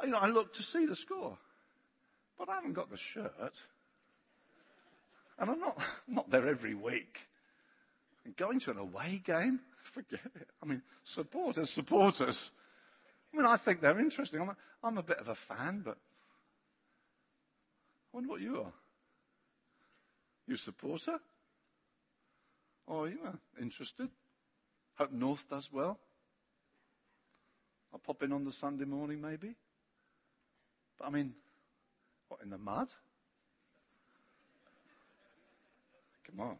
you 0.03 0.11
know, 0.11 0.17
I 0.17 0.29
look 0.29 0.55
to 0.55 0.63
see 0.63 0.87
the 0.87 0.97
score. 0.97 1.37
But 2.39 2.49
I 2.49 2.55
haven't 2.55 2.73
got 2.73 2.91
the 2.91 2.97
shirt. 3.13 3.53
And 5.39 5.51
I'm 5.51 5.61
not, 5.61 5.79
not 6.09 6.31
there 6.31 6.49
every 6.49 6.75
week. 6.75 7.19
Going 8.39 8.61
to 8.61 8.71
an 8.71 8.79
away 8.79 9.23
game? 9.25 9.61
Forget 9.95 10.21
it. 10.37 10.49
I 10.63 10.67
mean, 10.67 10.83
supporters, 11.15 11.71
supporters. 11.75 12.39
I 13.33 13.37
mean, 13.37 13.47
I 13.47 13.57
think 13.65 13.81
they're 13.81 14.01
interesting. 14.01 14.41
I'm 14.41 14.49
a, 14.49 14.57
I'm 14.83 14.99
a 14.99 15.03
bit 15.03 15.19
of 15.19 15.29
a 15.29 15.37
fan, 15.49 15.83
but 15.85 15.97
I 18.13 18.17
wonder 18.17 18.29
what 18.29 18.41
you 18.41 18.59
are. 18.59 18.73
You 20.47 20.57
a 20.57 20.59
supporter? 20.59 21.19
Oh, 22.89 22.95
or 22.95 23.05
are 23.05 23.09
you 23.09 23.19
interested? 23.61 24.09
Hope 24.97 25.13
North 25.13 25.41
does 25.49 25.69
well. 25.73 25.99
I'll 27.93 28.01
pop 28.01 28.23
in 28.23 28.33
on 28.33 28.45
the 28.45 28.53
Sunday 28.53 28.85
morning, 28.85 29.21
maybe. 29.21 29.55
But 30.99 31.07
I 31.07 31.11
mean, 31.11 31.35
what, 32.29 32.41
in 32.43 32.51
the 32.51 32.59
mud? 32.59 32.89
Come 36.27 36.41
on. 36.41 36.57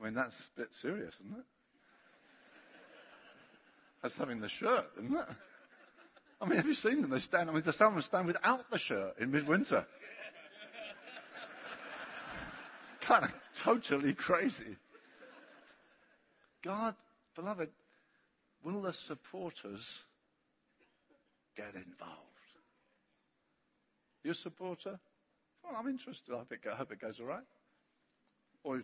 I 0.00 0.04
mean, 0.04 0.14
that's 0.14 0.34
a 0.34 0.60
bit 0.60 0.68
serious, 0.82 1.14
isn't 1.24 1.38
it? 1.38 1.44
That's 4.04 4.16
having 4.16 4.38
the 4.38 4.50
shirt, 4.50 4.84
isn't 5.02 5.16
it? 5.16 5.24
I 6.38 6.46
mean, 6.46 6.58
have 6.58 6.66
you 6.66 6.74
seen 6.74 7.00
them? 7.00 7.10
They 7.10 7.20
stand, 7.20 7.48
I 7.48 7.54
mean, 7.54 7.62
some 7.62 7.86
of 7.86 7.92
them 7.94 8.02
stand 8.02 8.26
without 8.26 8.70
the 8.70 8.78
shirt 8.78 9.14
in 9.18 9.30
midwinter. 9.30 9.86
kind 13.08 13.24
of 13.24 13.30
totally 13.64 14.12
crazy. 14.12 14.76
God, 16.62 16.94
beloved, 17.34 17.70
will 18.62 18.82
the 18.82 18.92
supporters 19.08 19.80
get 21.56 21.68
involved? 21.68 22.20
Your 24.22 24.34
supporter? 24.34 25.00
Well, 25.64 25.76
I'm 25.78 25.88
interested. 25.88 26.34
I, 26.34 26.44
think, 26.44 26.66
I 26.70 26.76
hope 26.76 26.92
it 26.92 27.00
goes 27.00 27.14
all 27.20 27.26
right. 27.26 27.44
Or 28.64 28.82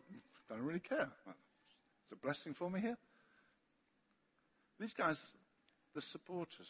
don't 0.49 0.63
really 0.63 0.81
care. 0.81 1.11
It's 1.27 2.13
a 2.13 2.17
blessing 2.17 2.55
for 2.55 2.71
me 2.71 2.81
here. 2.81 2.97
These 4.81 4.95
guys, 4.95 5.19
the 5.95 6.01
supporters. 6.01 6.67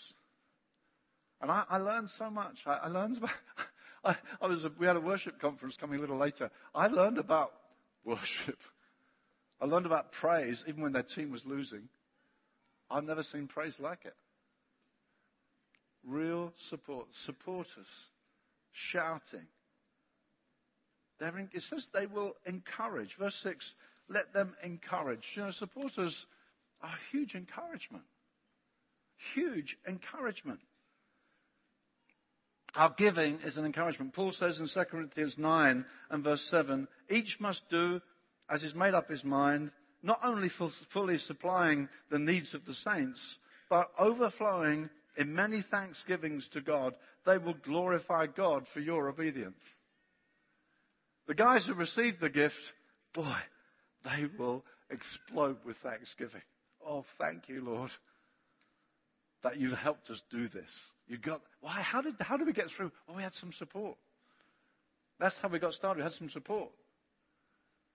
And 1.40 1.50
I, 1.50 1.64
I 1.70 1.78
learned 1.78 2.10
so 2.18 2.28
much. 2.28 2.58
I, 2.66 2.72
I 2.72 2.88
learned 2.88 3.18
about, 3.18 3.30
I, 4.04 4.16
I 4.42 4.46
was, 4.48 4.64
a, 4.64 4.72
we 4.78 4.86
had 4.86 4.96
a 4.96 5.00
worship 5.00 5.40
conference 5.40 5.76
coming 5.80 5.98
a 5.98 6.00
little 6.00 6.18
later. 6.18 6.50
I 6.74 6.88
learned 6.88 7.18
about 7.18 7.52
worship. 8.04 8.58
I 9.60 9.66
learned 9.66 9.86
about 9.86 10.10
praise 10.12 10.64
even 10.66 10.82
when 10.82 10.92
their 10.92 11.04
team 11.04 11.30
was 11.30 11.46
losing. 11.46 11.88
I've 12.90 13.04
never 13.04 13.22
seen 13.22 13.46
praise 13.46 13.76
like 13.78 14.04
it. 14.04 14.16
Real 16.04 16.52
support, 16.68 17.06
supporters, 17.24 17.86
shouting. 18.72 19.46
In, 21.20 21.48
it 21.52 21.62
says 21.68 21.86
they 21.92 22.06
will 22.06 22.32
encourage. 22.46 23.14
Verse 23.18 23.38
6, 23.42 23.72
let 24.08 24.32
them 24.32 24.56
encourage. 24.64 25.24
You 25.34 25.42
know, 25.42 25.50
supporters 25.52 26.26
are 26.82 26.94
huge 27.10 27.34
encouragement. 27.34 28.04
Huge 29.34 29.76
encouragement. 29.86 30.60
Our 32.74 32.94
giving 32.96 33.40
is 33.44 33.56
an 33.56 33.64
encouragement. 33.64 34.14
Paul 34.14 34.32
says 34.32 34.60
in 34.60 34.68
2 34.68 34.84
Corinthians 34.90 35.36
9 35.36 35.84
and 36.10 36.24
verse 36.24 36.46
7 36.50 36.86
each 37.10 37.38
must 37.40 37.62
do 37.68 38.00
as 38.48 38.62
is 38.62 38.74
made 38.74 38.94
up 38.94 39.08
his 39.08 39.24
mind, 39.24 39.70
not 40.02 40.20
only 40.24 40.50
fully 40.92 41.18
supplying 41.18 41.88
the 42.10 42.18
needs 42.18 42.54
of 42.54 42.64
the 42.66 42.74
saints, 42.74 43.20
but 43.68 43.90
overflowing 43.98 44.90
in 45.16 45.34
many 45.34 45.62
thanksgivings 45.62 46.48
to 46.52 46.60
God, 46.60 46.94
they 47.26 47.38
will 47.38 47.54
glorify 47.54 48.26
God 48.26 48.66
for 48.72 48.80
your 48.80 49.08
obedience. 49.08 49.62
The 51.26 51.34
guys 51.34 51.64
who 51.66 51.74
received 51.74 52.20
the 52.20 52.30
gift, 52.30 52.54
boy, 53.14 53.36
they 54.04 54.26
will 54.38 54.64
explode 54.90 55.58
with 55.64 55.76
thanksgiving. 55.78 56.42
Oh, 56.86 57.04
thank 57.18 57.48
you, 57.48 57.62
Lord, 57.62 57.90
that 59.42 59.58
you've 59.58 59.78
helped 59.78 60.10
us 60.10 60.20
do 60.30 60.48
this. 60.48 60.70
You 61.06 61.18
got 61.18 61.40
why? 61.60 61.80
How 61.82 62.00
did 62.00 62.14
how 62.20 62.36
did 62.36 62.46
we 62.46 62.52
get 62.52 62.70
through? 62.76 62.92
Well, 63.06 63.16
we 63.16 63.22
had 63.22 63.34
some 63.34 63.52
support. 63.52 63.96
That's 65.18 65.34
how 65.42 65.48
we 65.48 65.58
got 65.58 65.74
started. 65.74 65.98
We 65.98 66.04
had 66.04 66.12
some 66.12 66.30
support. 66.30 66.70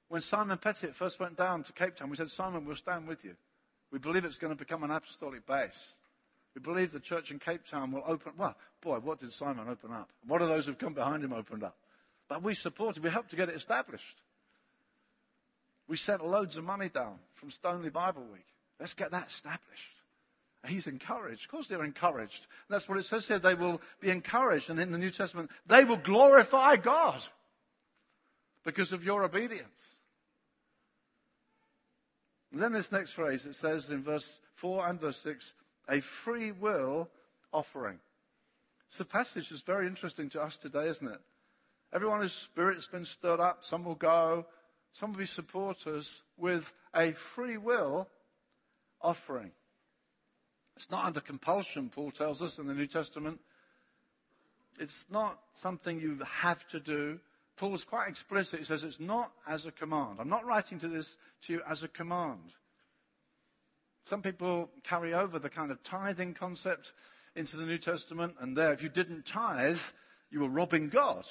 When 0.10 0.22
Simon 0.22 0.58
Pettit 0.60 0.96
first 0.96 1.20
went 1.20 1.38
down 1.38 1.64
to 1.64 1.74
Cape 1.74 1.96
Town, 1.96 2.12
we 2.12 2.16
said, 2.16 2.30
Simon, 2.30 2.66
we'll 2.66 2.76
stand 2.76 3.08
with 3.08 3.24
you. 3.24 3.36
We 3.92 3.98
believe 3.98 4.26
it's 4.26 4.38
going 4.38 4.54
to 4.54 4.60
become 4.60 4.84
an 4.84 4.92
apostolic 4.92 5.48
base. 5.48 5.72
We 6.54 6.62
believe 6.62 6.92
the 6.92 7.00
church 7.00 7.32
in 7.32 7.40
Cape 7.40 7.62
Town 7.70 7.92
will 7.92 8.04
open. 8.06 8.34
Well, 8.38 8.56
boy, 8.82 9.00
what 9.00 9.20
did 9.20 9.32
Simon 9.34 9.68
open 9.68 9.92
up? 9.92 10.10
What 10.28 10.42
are 10.42 10.48
those 10.48 10.68
who've 10.68 10.78
come 10.78 10.94
behind 10.94 11.24
him 11.24 11.34
opened 11.34 11.64
up? 11.64 11.76
But 12.30 12.44
we 12.44 12.54
supported. 12.54 13.04
We 13.04 13.10
helped 13.10 13.32
to 13.32 13.36
get 13.36 13.50
it 13.50 13.56
established. 13.56 14.04
We 15.88 15.98
sent 15.98 16.26
loads 16.26 16.56
of 16.56 16.64
money 16.64 16.90
down 16.90 17.20
from 17.40 17.50
Stoneleigh 17.52 17.92
Bible 17.92 18.26
Week. 18.32 18.46
Let's 18.80 18.94
get 18.94 19.12
that 19.12 19.28
established. 19.28 19.62
He's 20.68 20.88
encouraged. 20.88 21.44
Of 21.46 21.52
course, 21.52 21.68
they're 21.68 21.84
encouraged. 21.84 22.40
That's 22.70 22.88
what 22.90 22.98
it 22.98 23.06
says 23.06 23.26
here. 23.28 23.40
They 23.40 23.54
will 23.54 23.82
be 24.02 24.10
encouraged. 24.10 24.70
And 24.70 24.80
in 24.80 24.92
the 24.92 24.98
New 24.98 25.12
Testament, 25.12 25.52
they 25.68 25.84
will 25.84 25.98
glorify 25.98 26.78
God 26.78 27.22
because 28.64 28.92
of 28.92 29.04
your 29.04 29.24
obedience. 29.24 29.70
And 32.52 32.62
then 32.62 32.74
this 32.74 32.92
next 32.92 33.12
phrase, 33.12 33.46
it 33.46 33.56
says 33.56 33.90
in 33.90 34.04
verse 34.04 34.26
4 34.62 34.88
and 34.88 35.00
verse 35.00 35.20
6, 35.24 35.44
a 35.90 36.02
free 36.24 36.52
will 36.52 37.10
offering. 37.54 38.00
So 38.90 39.04
the 39.04 39.10
passage 39.10 39.52
is 39.52 39.62
very 39.66 39.88
interesting 39.88 40.30
to 40.32 40.42
us 40.42 40.58
today, 40.62 40.88
isn't 40.88 41.08
it? 41.08 41.20
Everyone 41.94 42.22
whose 42.22 42.36
spirit's 42.52 42.88
been 42.88 43.06
stirred 43.06 43.40
up, 43.40 43.60
some 43.64 43.84
will 43.84 43.96
go, 43.96 44.46
some 44.94 45.12
will 45.12 45.20
be 45.20 45.26
supporters 45.26 46.08
with 46.38 46.64
a 46.96 47.14
free 47.36 47.58
will 47.58 48.08
offering. 49.06 49.52
It's 50.76 50.90
not 50.92 51.06
under 51.06 51.22
compulsion, 51.22 51.90
Paul 51.94 52.12
tells 52.12 52.42
us 52.42 52.58
in 52.58 52.68
the 52.68 52.74
New 52.74 52.88
Testament. 52.88 53.40
It's 54.80 54.94
not 55.10 55.40
something 55.62 56.00
you 56.00 56.20
have 56.42 56.58
to 56.72 56.80
do. 56.80 57.20
Paul's 57.58 57.86
quite 57.86 58.10
explicit. 58.10 58.60
He 58.60 58.66
says 58.66 58.84
it's 58.84 59.00
not 59.00 59.32
as 59.48 59.66
a 59.66 59.72
command. 59.72 60.18
I'm 60.20 60.28
not 60.28 60.46
writing 60.46 60.80
to 60.80 60.90
this 60.90 61.08
to 61.48 61.54
you 61.54 61.62
as 61.70 61.84
a 61.84 61.88
command. 61.88 62.52
Some 64.10 64.22
people 64.22 64.70
carry 64.88 65.14
over 65.14 65.40
the 65.40 65.50
kind 65.50 65.72
of 65.72 65.82
tithing 65.84 66.34
concept 66.34 66.92
into 67.36 67.56
the 67.56 67.66
New 67.66 67.78
Testament, 67.78 68.36
and 68.40 68.56
there, 68.56 68.74
if 68.74 68.82
you 68.82 68.90
didn't 68.90 69.24
tithe, 69.24 69.78
you 70.30 70.42
were 70.42 70.50
robbing 70.50 70.90
God. 70.90 71.24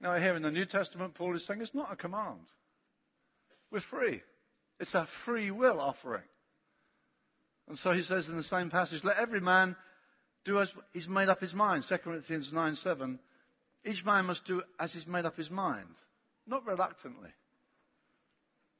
Now, 0.00 0.16
here 0.16 0.36
in 0.36 0.42
the 0.42 0.50
New 0.50 0.64
Testament, 0.64 1.14
Paul 1.14 1.34
is 1.36 1.44
saying 1.46 1.60
it's 1.60 1.74
not 1.74 1.92
a 1.92 1.96
command. 1.96 2.46
We're 3.70 3.80
free. 3.80 4.22
It's 4.80 4.94
a 4.94 5.06
free 5.24 5.50
will 5.50 5.80
offering. 5.80 6.22
And 7.68 7.78
so 7.78 7.92
he 7.92 8.02
says 8.02 8.28
in 8.28 8.36
the 8.36 8.42
same 8.42 8.70
passage, 8.70 9.04
let 9.04 9.18
every 9.18 9.40
man 9.40 9.76
do 10.44 10.60
as 10.60 10.72
he's 10.92 11.06
made 11.06 11.28
up 11.28 11.40
his 11.40 11.54
mind. 11.54 11.84
2 11.88 11.98
Corinthians 11.98 12.50
9 12.52 12.74
7. 12.76 13.18
Each 13.84 14.04
man 14.04 14.24
must 14.26 14.44
do 14.44 14.62
as 14.80 14.92
he's 14.92 15.06
made 15.06 15.24
up 15.24 15.36
his 15.36 15.50
mind, 15.50 15.94
not 16.46 16.66
reluctantly. 16.66 17.30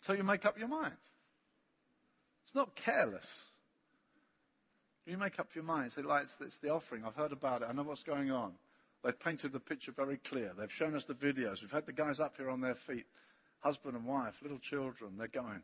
So 0.02 0.12
you 0.12 0.22
make 0.24 0.44
up 0.44 0.58
your 0.58 0.68
mind. 0.68 0.94
It's 2.44 2.54
not 2.54 2.74
careless. 2.76 3.26
You 5.06 5.18
make 5.18 5.38
up 5.38 5.48
your 5.54 5.64
mind. 5.64 5.92
Say, 5.92 6.02
like, 6.02 6.26
it's 6.40 6.56
the 6.62 6.70
offering. 6.70 7.04
I've 7.04 7.14
heard 7.14 7.32
about 7.32 7.62
it. 7.62 7.68
I 7.68 7.72
know 7.72 7.82
what's 7.82 8.02
going 8.02 8.30
on. 8.30 8.52
They've 9.04 9.18
painted 9.18 9.52
the 9.52 9.60
picture 9.60 9.92
very 9.92 10.18
clear. 10.18 10.52
They've 10.58 10.72
shown 10.72 10.94
us 10.94 11.04
the 11.04 11.14
videos. 11.14 11.62
We've 11.62 11.70
had 11.70 11.86
the 11.86 11.92
guys 11.92 12.20
up 12.20 12.34
here 12.36 12.50
on 12.50 12.60
their 12.60 12.76
feet. 12.86 13.06
Husband 13.60 13.94
and 13.94 14.06
wife, 14.06 14.34
little 14.42 14.58
children. 14.58 15.12
They're 15.18 15.28
going. 15.28 15.62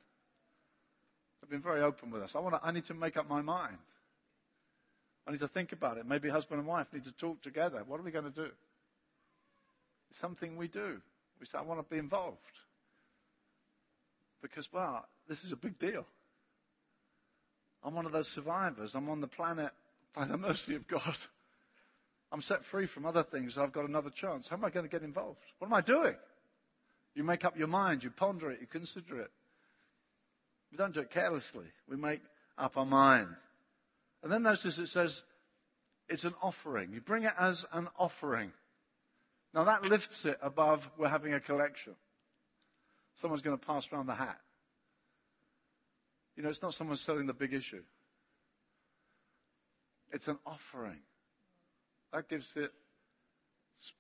They've 1.45 1.51
been 1.51 1.62
very 1.62 1.82
open 1.82 2.11
with 2.11 2.22
us. 2.22 2.30
I, 2.34 2.38
want 2.38 2.55
to, 2.55 2.66
I 2.66 2.72
need 2.72 2.86
to 2.86 2.95
make 2.95 3.18
up 3.18 3.28
my 3.28 3.42
mind. 3.42 3.76
I 5.26 5.32
need 5.32 5.40
to 5.40 5.49
think 5.49 5.72
about 5.72 5.99
it. 5.99 6.07
Maybe 6.07 6.30
husband 6.30 6.59
and 6.59 6.66
wife 6.66 6.86
need 6.92 7.05
to 7.05 7.12
talk 7.12 7.42
together. 7.42 7.82
What 7.86 8.01
are 8.01 8.03
we 8.03 8.11
going 8.11 8.24
to 8.24 8.30
do? 8.30 8.49
It's 10.11 10.20
something 10.20 10.57
we 10.57 10.68
do. 10.68 11.01
We 11.38 11.47
say, 11.47 11.59
I 11.59 11.62
want 11.62 11.86
to 11.86 11.95
be 11.95 11.99
involved. 11.99 12.38
Because, 14.40 14.66
well, 14.72 15.05
this 15.28 15.38
is 15.45 15.53
a 15.53 15.57
big 15.57 15.78
deal. 15.78 16.07
I'm 17.82 17.95
one 17.95 18.07
of 18.07 18.12
those 18.12 18.28
survivors. 18.34 18.92
I'm 18.95 19.11
on 19.11 19.20
the 19.20 19.26
planet 19.26 19.70
by 20.14 20.26
the 20.26 20.38
mercy 20.38 20.76
of 20.76 20.88
God. 20.88 21.16
I'm 22.32 22.40
set 22.40 22.64
free 22.70 22.86
from 22.86 23.05
other 23.05 23.22
things. 23.22 23.59
I've 23.59 23.72
got 23.72 23.86
another 23.86 24.11
chance. 24.11 24.47
How 24.49 24.57
am 24.57 24.64
I 24.64 24.70
going 24.70 24.86
to 24.86 24.90
get 24.90 25.03
involved? 25.03 25.38
What 25.59 25.68
am 25.68 25.74
I 25.74 25.82
doing? 25.82 26.14
You 27.14 27.22
make 27.22 27.45
up 27.45 27.59
your 27.59 27.68
mind. 27.68 28.03
You 28.03 28.11
ponder 28.11 28.51
it. 28.51 28.61
You 28.62 28.66
consider 28.66 29.20
it. 29.20 29.30
We 30.75 30.79
don't 30.79 30.93
do 30.93 31.03
it 31.03 31.12
carelessly. 31.12 31.66
We 31.89 31.97
make 31.97 32.20
up 32.59 32.77
our 32.77 32.85
mind. 32.85 33.29
And 34.25 34.33
then 34.33 34.43
notice 34.43 34.77
it 34.77 34.89
says 34.89 35.22
it's 36.09 36.25
an 36.25 36.35
offering. 36.43 36.93
You 36.93 37.01
bring 37.01 37.22
it 37.22 37.33
as 37.39 37.64
an 37.72 37.87
offering. 37.97 38.51
Now 39.55 39.62
that 39.66 39.85
lifts 39.85 40.22
it 40.25 40.37
above 40.43 40.81
we're 40.99 41.09
having 41.09 41.33
a 41.33 41.39
collection. 41.39 41.95
Someone's 43.20 43.43
going 43.43 43.57
to 43.57 43.64
pass 43.64 43.87
around 43.93 44.07
the 44.07 44.16
hat. 44.16 44.37
You 46.35 46.43
know, 46.43 46.49
it's 46.49 46.61
not 46.61 46.75
someone 46.75 46.97
selling 46.97 47.29
the 47.29 47.35
big 47.35 47.55
issue. 47.55 47.85
It's 50.12 50.27
an 50.27 50.41
offering. 50.45 50.99
That 52.12 52.29
gives 52.29 52.47
it 52.57 52.72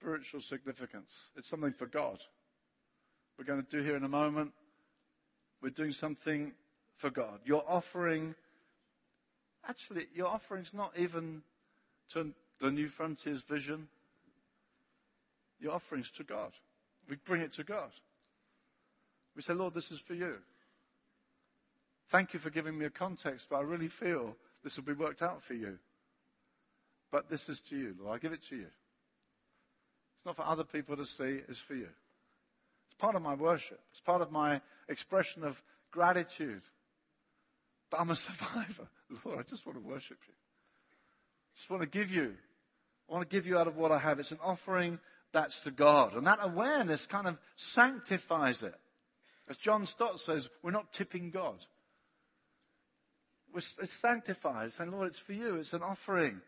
spiritual 0.00 0.40
significance. 0.40 1.10
It's 1.36 1.48
something 1.48 1.74
for 1.78 1.86
God. 1.86 2.18
We're 3.38 3.44
going 3.44 3.64
to 3.64 3.70
do 3.70 3.80
here 3.80 3.96
in 3.96 4.02
a 4.02 4.08
moment. 4.08 4.50
We're 5.62 5.70
doing 5.70 5.92
something 5.92 6.52
for 6.98 7.10
God. 7.10 7.40
Your 7.44 7.64
offering, 7.68 8.34
actually, 9.68 10.06
your 10.14 10.28
offering's 10.28 10.70
not 10.72 10.92
even 10.98 11.42
to 12.12 12.32
the 12.60 12.68
Newfrontiers 12.68 13.42
vision. 13.48 13.88
Your 15.60 15.72
offering's 15.72 16.10
to 16.16 16.24
God. 16.24 16.52
We 17.08 17.16
bring 17.26 17.42
it 17.42 17.54
to 17.54 17.64
God. 17.64 17.90
We 19.36 19.42
say, 19.42 19.52
Lord, 19.52 19.74
this 19.74 19.90
is 19.90 20.00
for 20.06 20.14
you. 20.14 20.36
Thank 22.12 22.34
you 22.34 22.40
for 22.40 22.50
giving 22.50 22.78
me 22.78 22.86
a 22.86 22.90
context, 22.90 23.46
but 23.50 23.56
I 23.56 23.62
really 23.62 23.90
feel 24.00 24.36
this 24.62 24.76
will 24.76 24.84
be 24.84 24.92
worked 24.92 25.22
out 25.22 25.40
for 25.46 25.54
you. 25.54 25.78
But 27.10 27.28
this 27.28 27.42
is 27.48 27.60
to 27.70 27.76
you, 27.76 27.94
Lord. 28.00 28.16
I 28.16 28.18
give 28.22 28.32
it 28.32 28.40
to 28.50 28.56
you. 28.56 28.66
It's 28.66 30.26
not 30.26 30.36
for 30.36 30.42
other 30.42 30.64
people 30.64 30.96
to 30.96 31.04
see, 31.04 31.40
it's 31.48 31.60
for 31.66 31.74
you. 31.74 31.88
It's 32.86 32.94
part 32.98 33.16
of 33.16 33.22
my 33.22 33.34
worship. 33.34 33.80
It's 33.90 34.00
part 34.00 34.22
of 34.22 34.30
my 34.30 34.60
expression 34.88 35.44
of 35.44 35.54
gratitude 35.90 36.62
but 37.94 38.00
I'm 38.00 38.10
a 38.10 38.16
survivor. 38.38 38.88
Lord, 39.24 39.38
I 39.38 39.42
just 39.48 39.64
want 39.64 39.78
to 39.78 39.84
worship 39.86 40.18
you. 40.26 40.34
I 40.34 41.56
just 41.56 41.70
want 41.70 41.82
to 41.82 41.98
give 41.98 42.10
you. 42.10 42.32
I 43.08 43.12
want 43.12 43.28
to 43.28 43.34
give 43.36 43.46
you 43.46 43.56
out 43.56 43.68
of 43.68 43.76
what 43.76 43.92
I 43.92 43.98
have. 43.98 44.18
It's 44.18 44.32
an 44.32 44.38
offering 44.42 44.98
that's 45.32 45.58
to 45.62 45.70
God. 45.70 46.14
And 46.14 46.26
that 46.26 46.38
awareness 46.40 47.06
kind 47.10 47.28
of 47.28 47.36
sanctifies 47.74 48.62
it. 48.62 48.74
As 49.48 49.56
John 49.58 49.86
Stott 49.86 50.18
says, 50.20 50.48
we're 50.62 50.70
not 50.72 50.92
tipping 50.94 51.30
God. 51.30 51.58
It 53.54 53.88
sanctifies, 54.02 54.72
saying, 54.76 54.90
Lord, 54.90 55.08
it's 55.08 55.20
for 55.26 55.32
you. 55.32 55.56
It's 55.56 55.72
an 55.72 55.82
offering. 55.82 56.40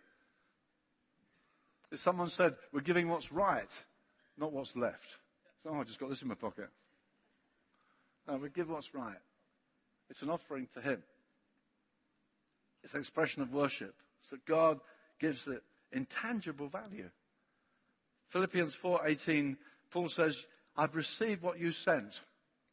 As 1.92 2.00
someone 2.00 2.30
said, 2.30 2.56
we're 2.72 2.80
giving 2.80 3.08
what's 3.08 3.30
right, 3.30 3.68
not 4.36 4.52
what's 4.52 4.74
left. 4.74 4.96
So, 5.62 5.70
oh, 5.70 5.80
I 5.80 5.84
just 5.84 6.00
got 6.00 6.08
this 6.08 6.22
in 6.22 6.28
my 6.28 6.34
pocket. 6.34 6.68
No, 8.26 8.38
we 8.38 8.48
give 8.48 8.68
what's 8.68 8.92
right. 8.92 9.18
It's 10.10 10.22
an 10.22 10.30
offering 10.30 10.66
to 10.74 10.80
Him. 10.80 11.02
It's 12.82 12.94
an 12.94 13.00
expression 13.00 13.42
of 13.42 13.52
worship. 13.52 13.94
So 14.30 14.36
God 14.46 14.80
gives 15.20 15.46
it 15.46 15.62
intangible 15.92 16.68
value. 16.68 17.08
Philippians 18.30 18.76
4:18, 18.82 19.56
Paul 19.90 20.08
says, 20.08 20.40
"I've 20.76 20.96
received 20.96 21.42
what 21.42 21.58
you 21.58 21.72
sent." 21.72 22.20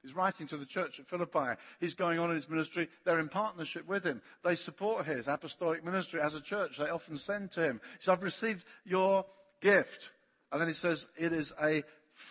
He's 0.01 0.15
writing 0.15 0.47
to 0.47 0.57
the 0.57 0.65
church 0.65 0.99
at 0.99 1.07
Philippi. 1.07 1.57
He's 1.79 1.93
going 1.93 2.19
on 2.19 2.29
in 2.29 2.35
his 2.35 2.49
ministry. 2.49 2.89
They're 3.05 3.19
in 3.19 3.29
partnership 3.29 3.85
with 3.85 4.03
him. 4.03 4.21
They 4.43 4.55
support 4.55 5.05
his 5.05 5.29
apostolic 5.29 5.83
ministry 5.83 6.19
as 6.19 6.35
a 6.35 6.41
church. 6.41 6.77
They 6.77 6.89
often 6.89 7.17
send 7.17 7.53
to 7.53 7.63
him. 7.63 7.79
So 8.01 8.11
I've 8.11 8.21
received 8.21 8.65
your 8.83 9.25
gift. 9.61 10.09
And 10.51 10.59
then 10.59 10.67
he 10.67 10.73
says, 10.73 11.07
it 11.17 11.31
is 11.31 11.53
a 11.61 11.83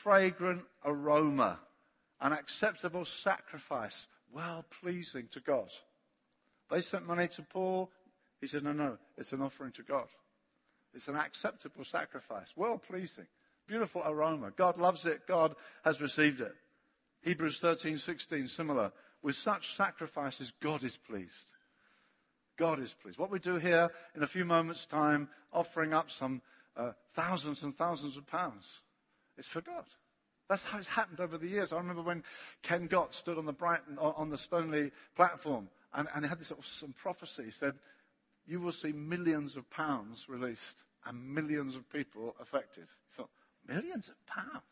fragrant 0.03 0.63
aroma, 0.85 1.59
an 2.21 2.33
acceptable 2.33 3.07
sacrifice, 3.23 3.97
well 4.31 4.67
pleasing 4.81 5.29
to 5.33 5.41
God. 5.41 5.69
They 6.73 6.81
sent 6.81 7.07
money 7.07 7.29
to 7.37 7.43
Paul. 7.43 7.91
He 8.41 8.47
said, 8.47 8.65
no, 8.65 8.73
no, 8.73 8.97
it's 9.19 9.33
an 9.33 9.43
offering 9.43 9.73
to 9.73 9.83
God. 9.83 10.07
It's 10.95 11.07
an 11.07 11.17
acceptable 11.17 11.85
sacrifice, 11.85 12.49
well 12.57 12.81
pleasing, 12.89 13.27
beautiful 13.67 14.03
aroma. 14.05 14.53
God 14.57 14.79
loves 14.79 15.07
it. 15.07 15.27
God 15.29 15.55
has 15.85 16.01
received 16.01 16.41
it. 16.41 16.53
Hebrews 17.23 17.59
13, 17.61 17.99
16, 17.99 18.49
similar. 18.49 18.91
with 19.23 19.37
such 19.37 19.63
sacrifices, 19.77 20.53
God 20.63 20.83
is 20.83 20.97
pleased. 21.09 21.31
God 22.59 22.81
is 22.81 22.93
pleased. 23.03 23.19
What 23.19 23.31
we 23.31 23.39
do 23.39 23.57
here 23.57 23.91
in 24.17 24.23
a 24.23 24.29
few 24.29 24.45
moments' 24.45 24.87
time, 24.91 25.29
offering 25.53 25.93
up 25.93 26.07
some 26.19 26.43
uh, 26.77 26.93
thousands 27.15 27.63
and 27.63 27.77
thousands 27.77 28.17
of 28.17 28.27
pounds, 28.27 28.65
it's 29.39 29.49
for 29.49 29.61
God. 29.61 29.85
That's 30.49 30.63
how 30.63 30.79
it's 30.79 30.87
happened 30.89 31.21
over 31.21 31.39
the 31.39 31.49
years. 31.49 31.73
I 31.73 31.77
remember 31.77 32.03
when 32.03 32.25
Ken 32.63 32.87
Gott 32.87 33.15
stood 33.15 33.39
on 33.39 33.47
the 33.47 33.53
Brighton, 33.53 33.99
on 33.99 34.29
the 34.29 34.37
Stoneleigh 34.39 34.91
platform, 35.17 35.69
and, 35.95 36.09
and 36.15 36.25
he 36.25 36.29
had 36.29 36.39
this 36.39 36.53
awesome 36.53 36.95
prophecy. 37.03 37.45
He 37.45 37.51
said, 37.51 37.75
"You 38.47 38.61
will 38.61 38.73
see 38.73 38.93
millions 38.93 39.57
of 39.57 39.69
pounds 39.71 40.25
released 40.29 40.61
and 41.07 41.35
millions 41.35 41.75
of 41.75 41.89
people 41.91 42.35
affected." 42.41 42.87
He 43.11 43.17
thought, 43.17 43.31
millions 43.67 44.09
of 44.09 44.15
pounds, 44.27 44.63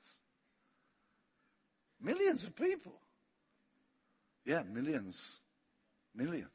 millions 2.00 2.44
of 2.44 2.54
people. 2.56 2.92
Yeah, 4.44 4.62
millions, 4.62 5.18
millions. 6.14 6.48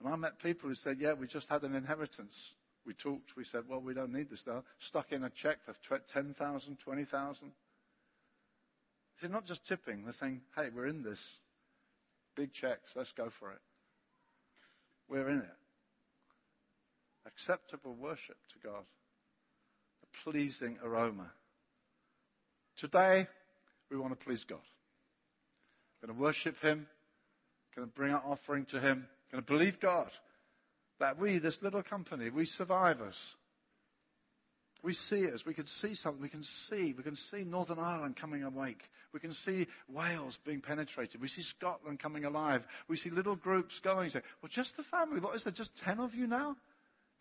And 0.00 0.08
I 0.08 0.16
met 0.16 0.38
people 0.38 0.68
who 0.68 0.74
said, 0.74 0.98
"Yeah, 1.00 1.14
we 1.14 1.26
just 1.26 1.48
had 1.48 1.62
an 1.62 1.74
inheritance." 1.74 2.34
We 2.86 2.94
talked. 2.94 3.36
We 3.36 3.44
said, 3.44 3.64
"Well, 3.68 3.80
we 3.80 3.94
don't 3.94 4.12
need 4.12 4.30
this 4.30 4.42
now." 4.46 4.64
Stuck 4.88 5.12
in 5.12 5.24
a 5.24 5.30
check 5.30 5.58
for 5.64 5.74
10,000, 6.12 6.78
20,000. 6.78 7.52
They're 9.20 9.30
not 9.30 9.46
just 9.46 9.66
tipping, 9.66 10.04
they're 10.04 10.14
saying, 10.18 10.40
hey, 10.56 10.68
we're 10.74 10.86
in 10.86 11.02
this. 11.02 11.18
Big 12.40 12.54
checks, 12.54 12.88
let's 12.96 13.12
go 13.18 13.28
for 13.38 13.50
it. 13.52 13.58
We're 15.10 15.28
in 15.28 15.40
it. 15.40 15.56
Acceptable 17.26 17.94
worship 17.94 18.38
to 18.54 18.66
God. 18.66 18.82
A 20.02 20.30
pleasing 20.30 20.78
aroma. 20.82 21.30
Today, 22.78 23.26
we 23.90 23.98
want 23.98 24.18
to 24.18 24.24
please 24.24 24.42
God. 24.48 24.58
We're 26.00 26.06
going 26.06 26.18
to 26.18 26.22
worship 26.22 26.58
Him. 26.62 26.86
Going 27.76 27.86
to 27.86 27.94
bring 27.94 28.14
our 28.14 28.22
offering 28.24 28.64
to 28.70 28.80
Him. 28.80 29.06
Going 29.30 29.44
to 29.44 29.52
believe 29.52 29.78
God 29.78 30.08
that 30.98 31.18
we, 31.18 31.40
this 31.40 31.58
little 31.60 31.82
company, 31.82 32.30
we 32.30 32.46
survivors, 32.46 33.16
we 34.82 34.94
see 34.94 35.16
it 35.16 35.42
we 35.46 35.54
can 35.54 35.66
see 35.80 35.94
something. 35.94 36.22
We 36.22 36.28
can 36.28 36.44
see. 36.68 36.94
We 36.96 37.02
can 37.02 37.16
see 37.30 37.44
Northern 37.44 37.78
Ireland 37.78 38.16
coming 38.16 38.42
awake. 38.42 38.82
We 39.12 39.20
can 39.20 39.32
see 39.44 39.66
Wales 39.88 40.38
being 40.44 40.60
penetrated. 40.60 41.20
We 41.20 41.28
see 41.28 41.42
Scotland 41.42 41.98
coming 42.00 42.24
alive. 42.24 42.62
We 42.88 42.96
see 42.96 43.10
little 43.10 43.36
groups 43.36 43.78
going. 43.82 44.10
Say, 44.10 44.20
well, 44.42 44.50
just 44.50 44.76
the 44.76 44.82
family. 44.84 45.20
What 45.20 45.36
is 45.36 45.44
there? 45.44 45.52
Just 45.52 45.70
ten 45.84 45.98
of 45.98 46.14
you 46.14 46.26
now? 46.26 46.56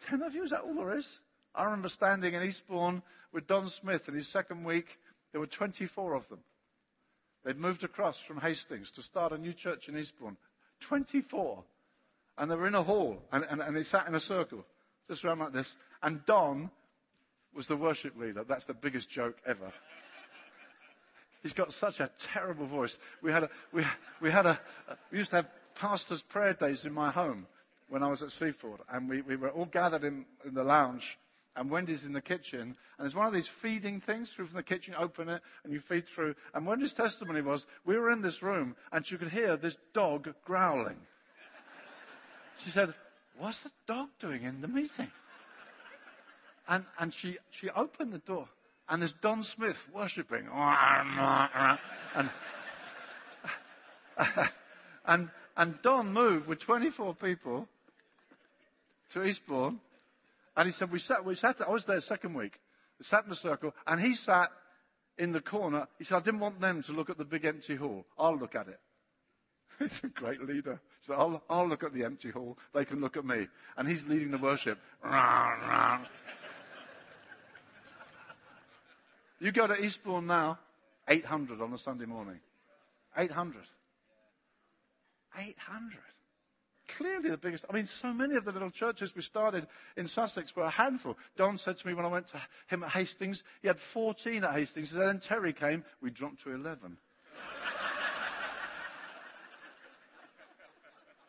Ten 0.10 0.22
of 0.22 0.34
you? 0.34 0.44
Is 0.44 0.52
that 0.52 0.62
all 0.62 0.76
there 0.76 0.98
is? 0.98 1.08
I 1.56 1.66
remember 1.66 1.90
standing 1.90 2.34
in 2.34 2.44
Eastbourne 2.44 3.02
with 3.34 3.48
Don 3.48 3.70
Smith 3.82 4.04
in 4.08 4.16
his 4.16 4.32
second 4.32 4.64
week. 4.64 4.86
There 5.32 5.42
were 5.42 5.48
24 5.48 6.16
of 6.16 6.28
them. 6.30 6.40
They'd 7.44 7.58
moved 7.58 7.84
across 7.84 8.16
from 8.28 8.38
Hastings 8.38 8.92
to 8.92 9.02
start 9.02 9.32
a 9.32 9.38
new 9.38 9.54
church 9.54 9.88
in 9.88 9.98
Eastbourne. 9.98 10.38
24. 10.88 11.64
And 12.38 12.50
they 12.50 12.56
were 12.56 12.68
in 12.68 12.76
a 12.76 12.84
hall. 12.84 13.18
And, 13.32 13.46
and, 13.50 13.62
and 13.62 13.76
they 13.76 13.84
sat 13.84 14.08
in 14.08 14.16
a 14.16 14.20
circle, 14.20 14.66
just 15.08 15.24
around 15.24 15.40
like 15.40 15.54
this. 15.54 15.70
And 16.02 16.26
Don 16.26 16.70
was 17.56 17.68
the 17.68 17.76
worship 17.76 18.18
leader. 18.18 18.44
That's 18.48 18.66
the 18.66 18.74
biggest 18.74 19.10
joke 19.10 19.36
ever. 19.48 19.72
He's 21.42 21.54
got 21.54 21.72
such 21.74 22.00
a 22.00 22.10
terrible 22.34 22.68
voice. 22.68 22.96
We 23.22 23.32
had 23.32 23.44
a, 23.44 23.50
we, 23.72 23.84
we 24.22 24.32
had 24.32 24.46
a, 24.46 24.60
we 25.12 25.20
used 25.20 25.30
to 25.32 25.38
have 25.38 25.48
pastors' 25.76 26.24
prayer 26.30 26.54
days 26.54 26.84
in 26.86 26.94
my 26.94 27.12
home 27.12 27.48
when 27.88 28.04
I 28.04 28.10
was 28.10 28.22
at 28.22 28.32
Seaford, 28.32 28.82
and 28.92 29.10
we, 29.10 29.22
we 29.22 29.36
were 29.36 29.50
all 29.50 29.66
gathered 29.66 30.04
in, 30.04 30.26
in 30.46 30.54
the 30.54 30.64
lounge, 30.64 31.18
and 31.56 31.72
Wendy's 31.72 32.04
in 32.04 32.14
the 32.14 32.22
kitchen, 32.22 32.60
and 32.62 32.76
there's 33.00 33.16
one 33.16 33.26
of 33.26 33.34
these 33.34 33.50
feeding 33.62 34.02
things 34.02 34.30
through 34.36 34.48
from 34.48 34.58
the 34.58 34.64
kitchen, 34.64 34.94
open 34.98 35.30
it, 35.30 35.42
and 35.64 35.74
you 35.74 35.82
feed 35.88 36.04
through. 36.14 36.36
And 36.54 36.68
Wendy's 36.68 36.94
testimony 36.94 37.42
was, 37.42 37.66
we 37.86 37.98
were 37.98 38.12
in 38.12 38.22
this 38.22 38.44
room, 38.44 38.76
and 38.92 39.06
she 39.08 39.18
could 39.18 39.30
hear 39.30 39.58
this 39.58 39.76
dog 39.94 40.28
growling. 40.46 40.98
She 42.64 42.72
said, 42.72 42.94
what's 43.38 43.60
the 43.64 43.72
dog 43.88 44.10
doing 44.20 44.44
in 44.44 44.62
the 44.62 44.68
meeting? 44.68 45.10
And, 46.70 46.86
and 47.00 47.12
she, 47.20 47.38
she 47.60 47.70
opened 47.72 48.14
the 48.14 48.20
door, 48.20 48.48
and 48.88 49.02
there's 49.02 49.14
Don 49.24 49.44
Smith 49.44 49.76
worshipping. 49.94 50.48
And, 52.16 52.30
and, 55.06 55.30
and 55.56 55.76
Don 55.82 56.14
moved 56.14 56.48
with 56.48 56.60
24 56.60 57.16
people 57.16 57.68
to 59.14 59.24
Eastbourne, 59.24 59.80
and 60.56 60.68
he 60.68 60.74
said, 60.74 60.92
we 60.92 61.00
sat, 61.00 61.26
we 61.26 61.36
sat, 61.36 61.58
I 61.66 61.72
was 61.72 61.86
there 61.86 62.02
second 62.02 62.34
week, 62.36 62.54
we 63.00 63.06
sat 63.06 63.26
in 63.26 63.32
a 63.32 63.36
circle, 63.36 63.74
and 63.88 64.00
he 64.00 64.14
sat 64.14 64.50
in 65.18 65.32
the 65.32 65.42
corner. 65.42 65.88
He 65.98 66.06
said, 66.06 66.16
I 66.16 66.22
didn't 66.22 66.40
want 66.40 66.62
them 66.62 66.84
to 66.84 66.92
look 66.92 67.10
at 67.10 67.18
the 67.18 67.26
big 67.26 67.46
empty 67.46 67.76
hall. 67.76 68.06
I'll 68.18 68.38
look 68.38 68.56
at 68.56 68.68
it. 68.68 68.80
He's 69.80 70.00
a 70.04 70.08
great 70.08 70.42
leader. 70.42 70.80
So 71.02 71.14
I'll, 71.14 71.44
I'll 71.50 71.68
look 71.68 71.84
at 71.84 71.94
the 71.94 72.04
empty 72.04 72.30
hall. 72.32 72.58
They 72.74 72.86
can 72.86 73.00
look 73.00 73.18
at 73.18 73.26
me. 73.26 73.48
And 73.78 73.88
he's 73.88 74.04
leading 74.06 74.32
the 74.32 74.38
worship. 74.38 74.78
You 79.40 79.52
go 79.52 79.68
to 79.68 79.76
Eastbourne 79.76 80.28
now, 80.28 80.60
800 81.08 81.62
on 81.62 81.74
a 81.74 81.78
Sunday 81.78 82.06
morning. 82.06 82.40
800. 83.18 83.62
800. 85.38 86.00
Clearly 86.98 87.30
the 87.30 87.38
biggest. 87.38 87.66
I 87.70 87.74
mean, 87.74 87.88
so 88.02 88.12
many 88.12 88.36
of 88.36 88.46
the 88.46 88.52
little 88.52 88.72
churches 88.72 89.14
we 89.16 89.22
started 89.22 89.68
in 89.96 90.08
Sussex 90.08 90.56
were 90.56 90.64
a 90.64 90.70
handful. 90.70 91.16
Don 91.38 91.58
said 91.58 91.78
to 91.78 91.88
me 91.88 91.94
when 91.94 92.06
I 92.06 92.10
went 92.10 92.28
to 92.30 92.42
him 92.68 92.84
at 92.84 92.90
Hastings, 92.90 93.44
he 93.62 93.68
had 93.68 93.78
14 93.94 94.44
at 94.44 94.54
Hastings. 94.54 94.92
And 94.92 95.02
then 95.02 95.20
Terry 95.20 95.54
came, 95.54 95.84
we 96.02 96.10
dropped 96.10 96.44
to 96.44 96.52
11. 96.52 96.98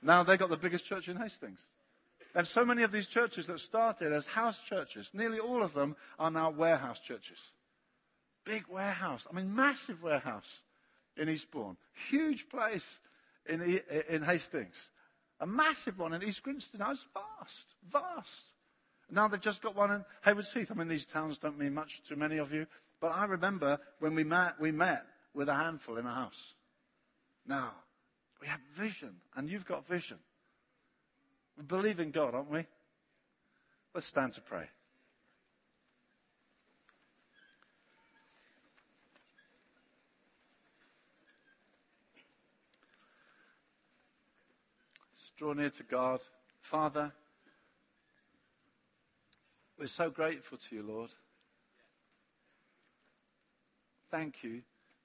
now 0.02 0.24
they 0.24 0.38
got 0.38 0.48
the 0.48 0.56
biggest 0.56 0.86
church 0.86 1.08
in 1.08 1.16
Hastings. 1.16 1.60
And 2.34 2.46
so 2.46 2.64
many 2.64 2.82
of 2.82 2.92
these 2.92 3.06
churches 3.08 3.46
that 3.48 3.60
started 3.60 4.12
as 4.12 4.24
house 4.26 4.58
churches, 4.68 5.10
nearly 5.12 5.40
all 5.40 5.62
of 5.62 5.74
them 5.74 5.94
are 6.18 6.30
now 6.30 6.50
warehouse 6.50 7.00
churches. 7.06 7.38
Big 8.50 8.64
warehouse. 8.68 9.22
I 9.30 9.36
mean, 9.36 9.54
massive 9.54 10.02
warehouse 10.02 10.42
in 11.16 11.28
Eastbourne. 11.28 11.76
Huge 12.10 12.46
place 12.50 12.82
in, 13.46 13.80
in 14.08 14.22
Hastings. 14.22 14.74
A 15.38 15.46
massive 15.46 15.96
one 15.98 16.12
in 16.14 16.22
East 16.24 16.42
Grinstead. 16.42 16.80
Now 16.80 16.90
it's 16.90 17.04
vast. 17.14 17.54
Vast. 17.92 18.28
Now 19.08 19.28
they've 19.28 19.40
just 19.40 19.62
got 19.62 19.76
one 19.76 19.92
in 19.92 20.04
Haywards 20.24 20.50
Heath. 20.52 20.66
I 20.70 20.74
mean, 20.74 20.88
these 20.88 21.06
towns 21.12 21.38
don't 21.38 21.58
mean 21.58 21.74
much 21.74 22.00
to 22.08 22.16
many 22.16 22.38
of 22.38 22.52
you. 22.52 22.66
But 23.00 23.12
I 23.12 23.26
remember 23.26 23.78
when 24.00 24.16
we 24.16 24.24
met, 24.24 24.60
we 24.60 24.72
met 24.72 25.04
with 25.32 25.48
a 25.48 25.54
handful 25.54 25.96
in 25.96 26.06
a 26.06 26.12
house. 26.12 26.34
Now, 27.46 27.72
we 28.40 28.48
have 28.48 28.60
vision, 28.76 29.14
and 29.36 29.48
you've 29.48 29.64
got 29.64 29.88
vision. 29.88 30.18
We 31.56 31.62
believe 31.62 32.00
in 32.00 32.10
God, 32.10 32.34
aren't 32.34 32.50
we? 32.50 32.66
Let's 33.94 34.08
stand 34.08 34.34
to 34.34 34.40
pray. 34.40 34.64
Draw 45.40 45.54
near 45.54 45.70
to 45.70 45.82
God. 45.84 46.20
Father, 46.70 47.10
we're 49.78 49.88
so 49.88 50.10
grateful 50.10 50.58
to 50.58 50.76
you, 50.76 50.82
Lord. 50.82 51.08
Thank 54.10 54.34
you 54.42 54.60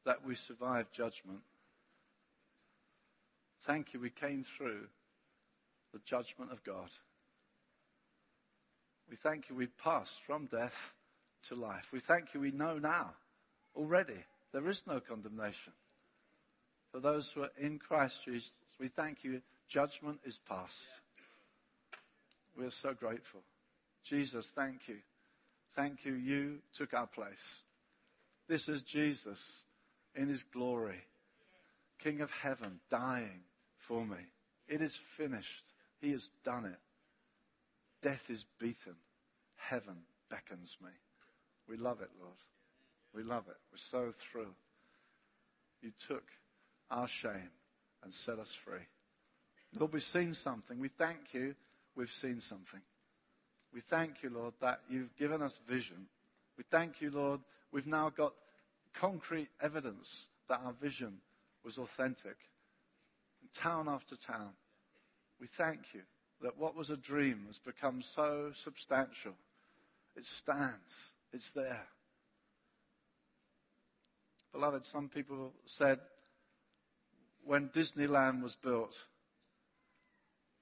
that 0.05 0.25
we 0.27 0.35
survived 0.35 0.89
judgment. 0.91 1.39
Thank 3.65 3.93
you 3.93 4.01
we 4.01 4.09
came 4.09 4.43
through 4.57 4.81
the 5.93 6.01
judgment 6.05 6.51
of 6.51 6.61
God. 6.65 6.89
We 9.09 9.15
thank 9.23 9.49
you 9.49 9.55
we've 9.55 9.77
passed 9.77 10.17
from 10.27 10.47
death 10.47 10.75
to 11.47 11.55
life. 11.55 11.85
We 11.93 12.01
thank 12.01 12.33
you 12.33 12.41
we 12.41 12.51
know 12.51 12.77
now 12.77 13.11
already 13.73 14.19
there 14.51 14.67
is 14.67 14.81
no 14.85 14.99
condemnation 14.99 15.71
for 16.91 16.99
those 16.99 17.29
who 17.33 17.43
are 17.43 17.51
in 17.57 17.79
Christ 17.79 18.15
Jesus. 18.25 18.51
We 18.81 18.89
thank 18.89 19.23
you 19.23 19.41
Judgment 19.69 20.19
is 20.25 20.37
past. 20.47 20.73
We're 22.57 22.71
so 22.81 22.93
grateful. 22.93 23.41
Jesus, 24.09 24.45
thank 24.55 24.87
you. 24.87 24.97
Thank 25.75 26.05
you. 26.05 26.13
You 26.13 26.57
took 26.77 26.93
our 26.93 27.07
place. 27.07 27.33
This 28.47 28.67
is 28.67 28.81
Jesus 28.83 29.39
in 30.15 30.29
his 30.29 30.43
glory, 30.53 30.99
King 32.03 32.21
of 32.21 32.29
heaven, 32.29 32.79
dying 32.89 33.41
for 33.87 34.05
me. 34.05 34.17
It 34.67 34.81
is 34.81 34.95
finished. 35.17 35.47
He 35.99 36.11
has 36.11 36.25
done 36.43 36.65
it. 36.65 36.79
Death 38.03 38.21
is 38.29 38.45
beaten. 38.59 38.95
Heaven 39.55 39.97
beckons 40.29 40.75
me. 40.81 40.91
We 41.67 41.77
love 41.77 42.01
it, 42.01 42.09
Lord. 42.21 42.37
We 43.15 43.23
love 43.23 43.45
it. 43.47 43.57
We're 43.71 43.77
so 43.91 44.13
thrilled. 44.31 44.53
You 45.81 45.91
took 46.07 46.23
our 46.91 47.07
shame 47.21 47.49
and 48.03 48.13
set 48.25 48.37
us 48.39 48.51
free. 48.63 48.85
Lord, 49.73 49.93
we've 49.93 50.03
seen 50.13 50.33
something. 50.33 50.79
We 50.79 50.89
thank 50.97 51.33
you 51.33 51.55
we've 51.95 52.09
seen 52.21 52.41
something. 52.41 52.81
We 53.73 53.81
thank 53.89 54.15
you, 54.21 54.29
Lord, 54.29 54.53
that 54.61 54.79
you've 54.89 55.15
given 55.17 55.41
us 55.41 55.57
vision. 55.67 56.07
We 56.57 56.63
thank 56.71 57.01
you, 57.01 57.11
Lord, 57.11 57.41
we've 57.71 57.87
now 57.87 58.09
got 58.09 58.33
concrete 58.99 59.49
evidence 59.61 60.07
that 60.49 60.59
our 60.63 60.73
vision 60.81 61.13
was 61.63 61.77
authentic. 61.77 62.35
town 63.61 63.87
after 63.87 64.15
town. 64.27 64.51
We 65.39 65.47
thank 65.57 65.79
you 65.93 66.01
that 66.41 66.57
what 66.57 66.75
was 66.75 66.89
a 66.89 66.97
dream 66.97 67.43
has 67.47 67.57
become 67.59 68.03
so 68.15 68.51
substantial. 68.63 69.33
It 70.15 70.25
stands. 70.41 70.73
It's 71.31 71.49
there. 71.55 71.83
Beloved, 74.51 74.85
some 74.91 75.09
people 75.09 75.53
said 75.77 75.99
when 77.45 77.69
Disneyland 77.69 78.41
was 78.41 78.55
built, 78.63 78.93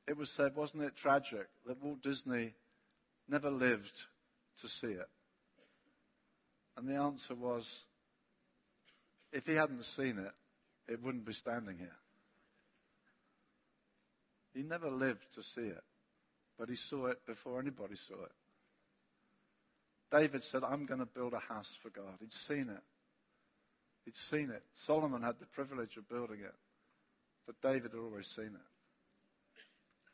it 0.08 0.18
was 0.18 0.30
said, 0.36 0.56
wasn't 0.56 0.84
it 0.84 0.93
tragic 1.01 1.47
that 1.66 1.82
Walt 1.82 2.01
Disney 2.01 2.54
never 3.28 3.49
lived 3.49 3.91
to 4.62 4.68
see 4.68 4.93
it? 4.93 5.10
And 6.78 6.88
the 6.88 6.95
answer 6.95 7.36
was, 7.36 7.66
if 9.32 9.45
he 9.45 9.54
hadn't 9.54 9.84
seen 9.95 10.18
it, 10.18 10.91
it 10.91 11.01
wouldn't 11.01 11.26
be 11.26 11.34
standing 11.34 11.78
here. 11.78 11.95
He 14.54 14.62
never 14.62 14.89
lived 14.89 15.26
to 15.36 15.41
see 15.56 15.68
it, 15.68 15.84
but 16.60 16.70
he 16.70 16.76
saw 16.89 17.08
it 17.08 17.26
before 17.26 17.60
anybody 17.60 17.95
saw 18.08 18.24
it. 18.24 18.32
David 20.12 20.43
said, 20.51 20.64
I'm 20.64 20.86
going 20.86 20.99
to 20.99 21.08
build 21.08 21.34
a 21.34 21.39
house 21.39 21.70
for 21.82 21.89
God. 21.89 22.14
He'd 22.20 22.32
seen 22.47 22.70
it. 22.70 22.84
He'd 24.06 24.14
seen 24.30 24.51
it. 24.51 24.62
Solomon 24.86 25.24
had 25.24 25.39
the 25.39 25.47
privilege 25.47 25.97
of 25.97 26.08
building 26.10 26.39
it, 26.41 26.54
but 27.47 27.56
David 27.62 27.91
had 27.93 27.99
always 27.99 28.28
seen 28.36 28.51
it. 28.54 28.72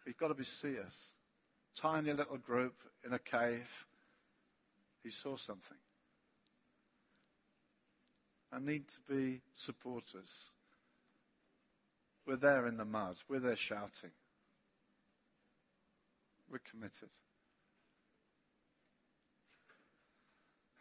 We've 0.05 0.17
got 0.17 0.29
to 0.29 0.33
be 0.33 0.45
seers. 0.61 0.93
Tiny 1.81 2.13
little 2.13 2.37
group 2.37 2.75
in 3.05 3.13
a 3.13 3.19
cave. 3.19 3.67
He 5.03 5.11
saw 5.23 5.37
something. 5.37 5.77
I 8.51 8.59
need 8.59 8.85
to 8.87 9.13
be 9.13 9.41
supporters. 9.65 10.29
We're 12.25 12.35
there 12.35 12.67
in 12.67 12.77
the 12.77 12.85
mud. 12.85 13.15
We're 13.29 13.39
there 13.39 13.55
shouting. 13.55 14.11
We're 16.51 16.61
committed. 16.69 17.09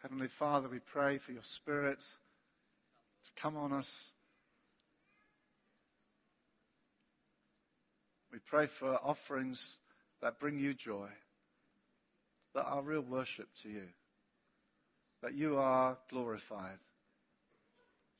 Heavenly 0.01 0.29
Father, 0.39 0.69
we 0.69 0.79
pray 0.79 1.17
for 1.17 1.31
your 1.31 1.43
Spirit 1.57 1.99
to 1.99 3.41
come 3.41 3.57
on 3.57 3.73
us. 3.73 3.87
Pray 8.49 8.67
for 8.79 8.97
offerings 9.03 9.63
that 10.21 10.39
bring 10.39 10.57
you 10.57 10.73
joy, 10.73 11.07
that 12.55 12.63
are 12.63 12.81
real 12.81 13.01
worship 13.01 13.47
to 13.61 13.69
you, 13.69 13.83
that 15.21 15.35
you 15.35 15.57
are 15.57 15.97
glorified. 16.09 16.79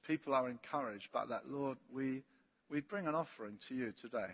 People 0.06 0.34
are 0.34 0.50
encouraged 0.50 1.12
by 1.12 1.26
that, 1.26 1.50
Lord, 1.50 1.78
we, 1.94 2.24
we 2.70 2.82
bring 2.82 3.08
an 3.08 3.16
offering 3.16 3.58
to 3.68 3.76
you 3.76 3.92
today 4.00 4.32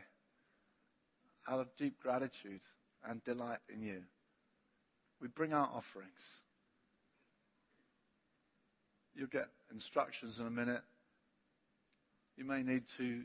out 1.47 1.59
of 1.59 1.67
deep 1.77 1.99
gratitude 2.01 2.61
and 3.07 3.23
delight 3.23 3.59
in 3.73 3.81
you. 3.81 4.01
We 5.21 5.27
bring 5.27 5.53
our 5.53 5.67
offerings. 5.67 6.11
You'll 9.15 9.27
get 9.27 9.47
instructions 9.71 10.39
in 10.39 10.45
a 10.45 10.51
minute. 10.51 10.81
You 12.35 12.43
may 12.43 12.63
need 12.63 12.83
to 12.97 13.23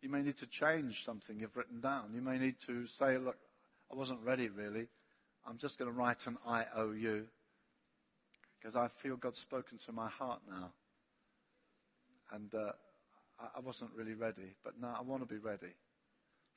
you 0.00 0.08
may 0.08 0.22
need 0.22 0.38
to 0.38 0.46
change 0.46 1.02
something 1.04 1.38
you've 1.38 1.56
written 1.56 1.80
down. 1.80 2.12
You 2.14 2.20
may 2.20 2.38
need 2.38 2.56
to 2.66 2.86
say, 2.98 3.18
look, 3.18 3.36
I 3.90 3.96
wasn't 3.96 4.20
ready 4.22 4.48
really. 4.48 4.86
I'm 5.46 5.58
just 5.58 5.78
going 5.78 5.90
to 5.90 5.96
write 5.96 6.18
an 6.26 6.36
IOU 6.48 7.24
because 8.58 8.76
I 8.76 8.88
feel 9.02 9.16
God's 9.16 9.40
spoken 9.40 9.78
to 9.86 9.92
my 9.92 10.08
heart 10.08 10.40
now. 10.48 10.72
And 12.32 12.54
uh, 12.54 12.72
I 13.40 13.60
wasn't 13.60 13.90
really 13.96 14.14
ready, 14.14 14.54
but 14.64 14.74
now 14.80 14.94
I 14.98 15.02
want 15.02 15.26
to 15.26 15.32
be 15.32 15.40
ready. 15.40 15.74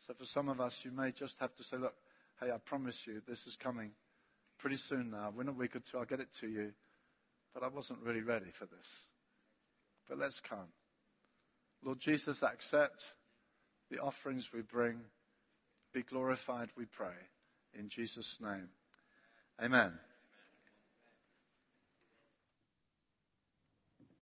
So 0.07 0.13
for 0.13 0.25
some 0.33 0.49
of 0.49 0.59
us, 0.59 0.73
you 0.83 0.91
may 0.91 1.11
just 1.11 1.35
have 1.39 1.55
to 1.55 1.63
say, 1.63 1.77
look, 1.77 1.93
hey, 2.41 2.51
I 2.51 2.57
promise 2.65 2.97
you 3.05 3.21
this 3.27 3.39
is 3.47 3.55
coming 3.63 3.91
pretty 4.59 4.77
soon 4.89 5.11
now. 5.11 5.31
In 5.39 5.47
a 5.47 5.53
week 5.53 5.75
or 5.75 5.79
two, 5.79 5.97
I'll 5.97 6.05
get 6.05 6.19
it 6.19 6.29
to 6.41 6.47
you. 6.47 6.71
But 7.53 7.63
I 7.63 7.67
wasn't 7.67 7.99
really 8.03 8.21
ready 8.21 8.51
for 8.57 8.65
this. 8.65 8.85
But 10.09 10.17
let's 10.17 10.39
come. 10.49 10.67
Lord 11.83 11.99
Jesus, 11.99 12.41
accept 12.43 13.03
the 13.91 13.99
offerings 13.99 14.47
we 14.53 14.61
bring. 14.61 15.01
Be 15.93 16.01
glorified, 16.03 16.69
we 16.77 16.85
pray. 16.85 17.13
In 17.77 17.89
Jesus' 17.89 18.37
name. 18.41 18.69
Amen. 19.61 19.91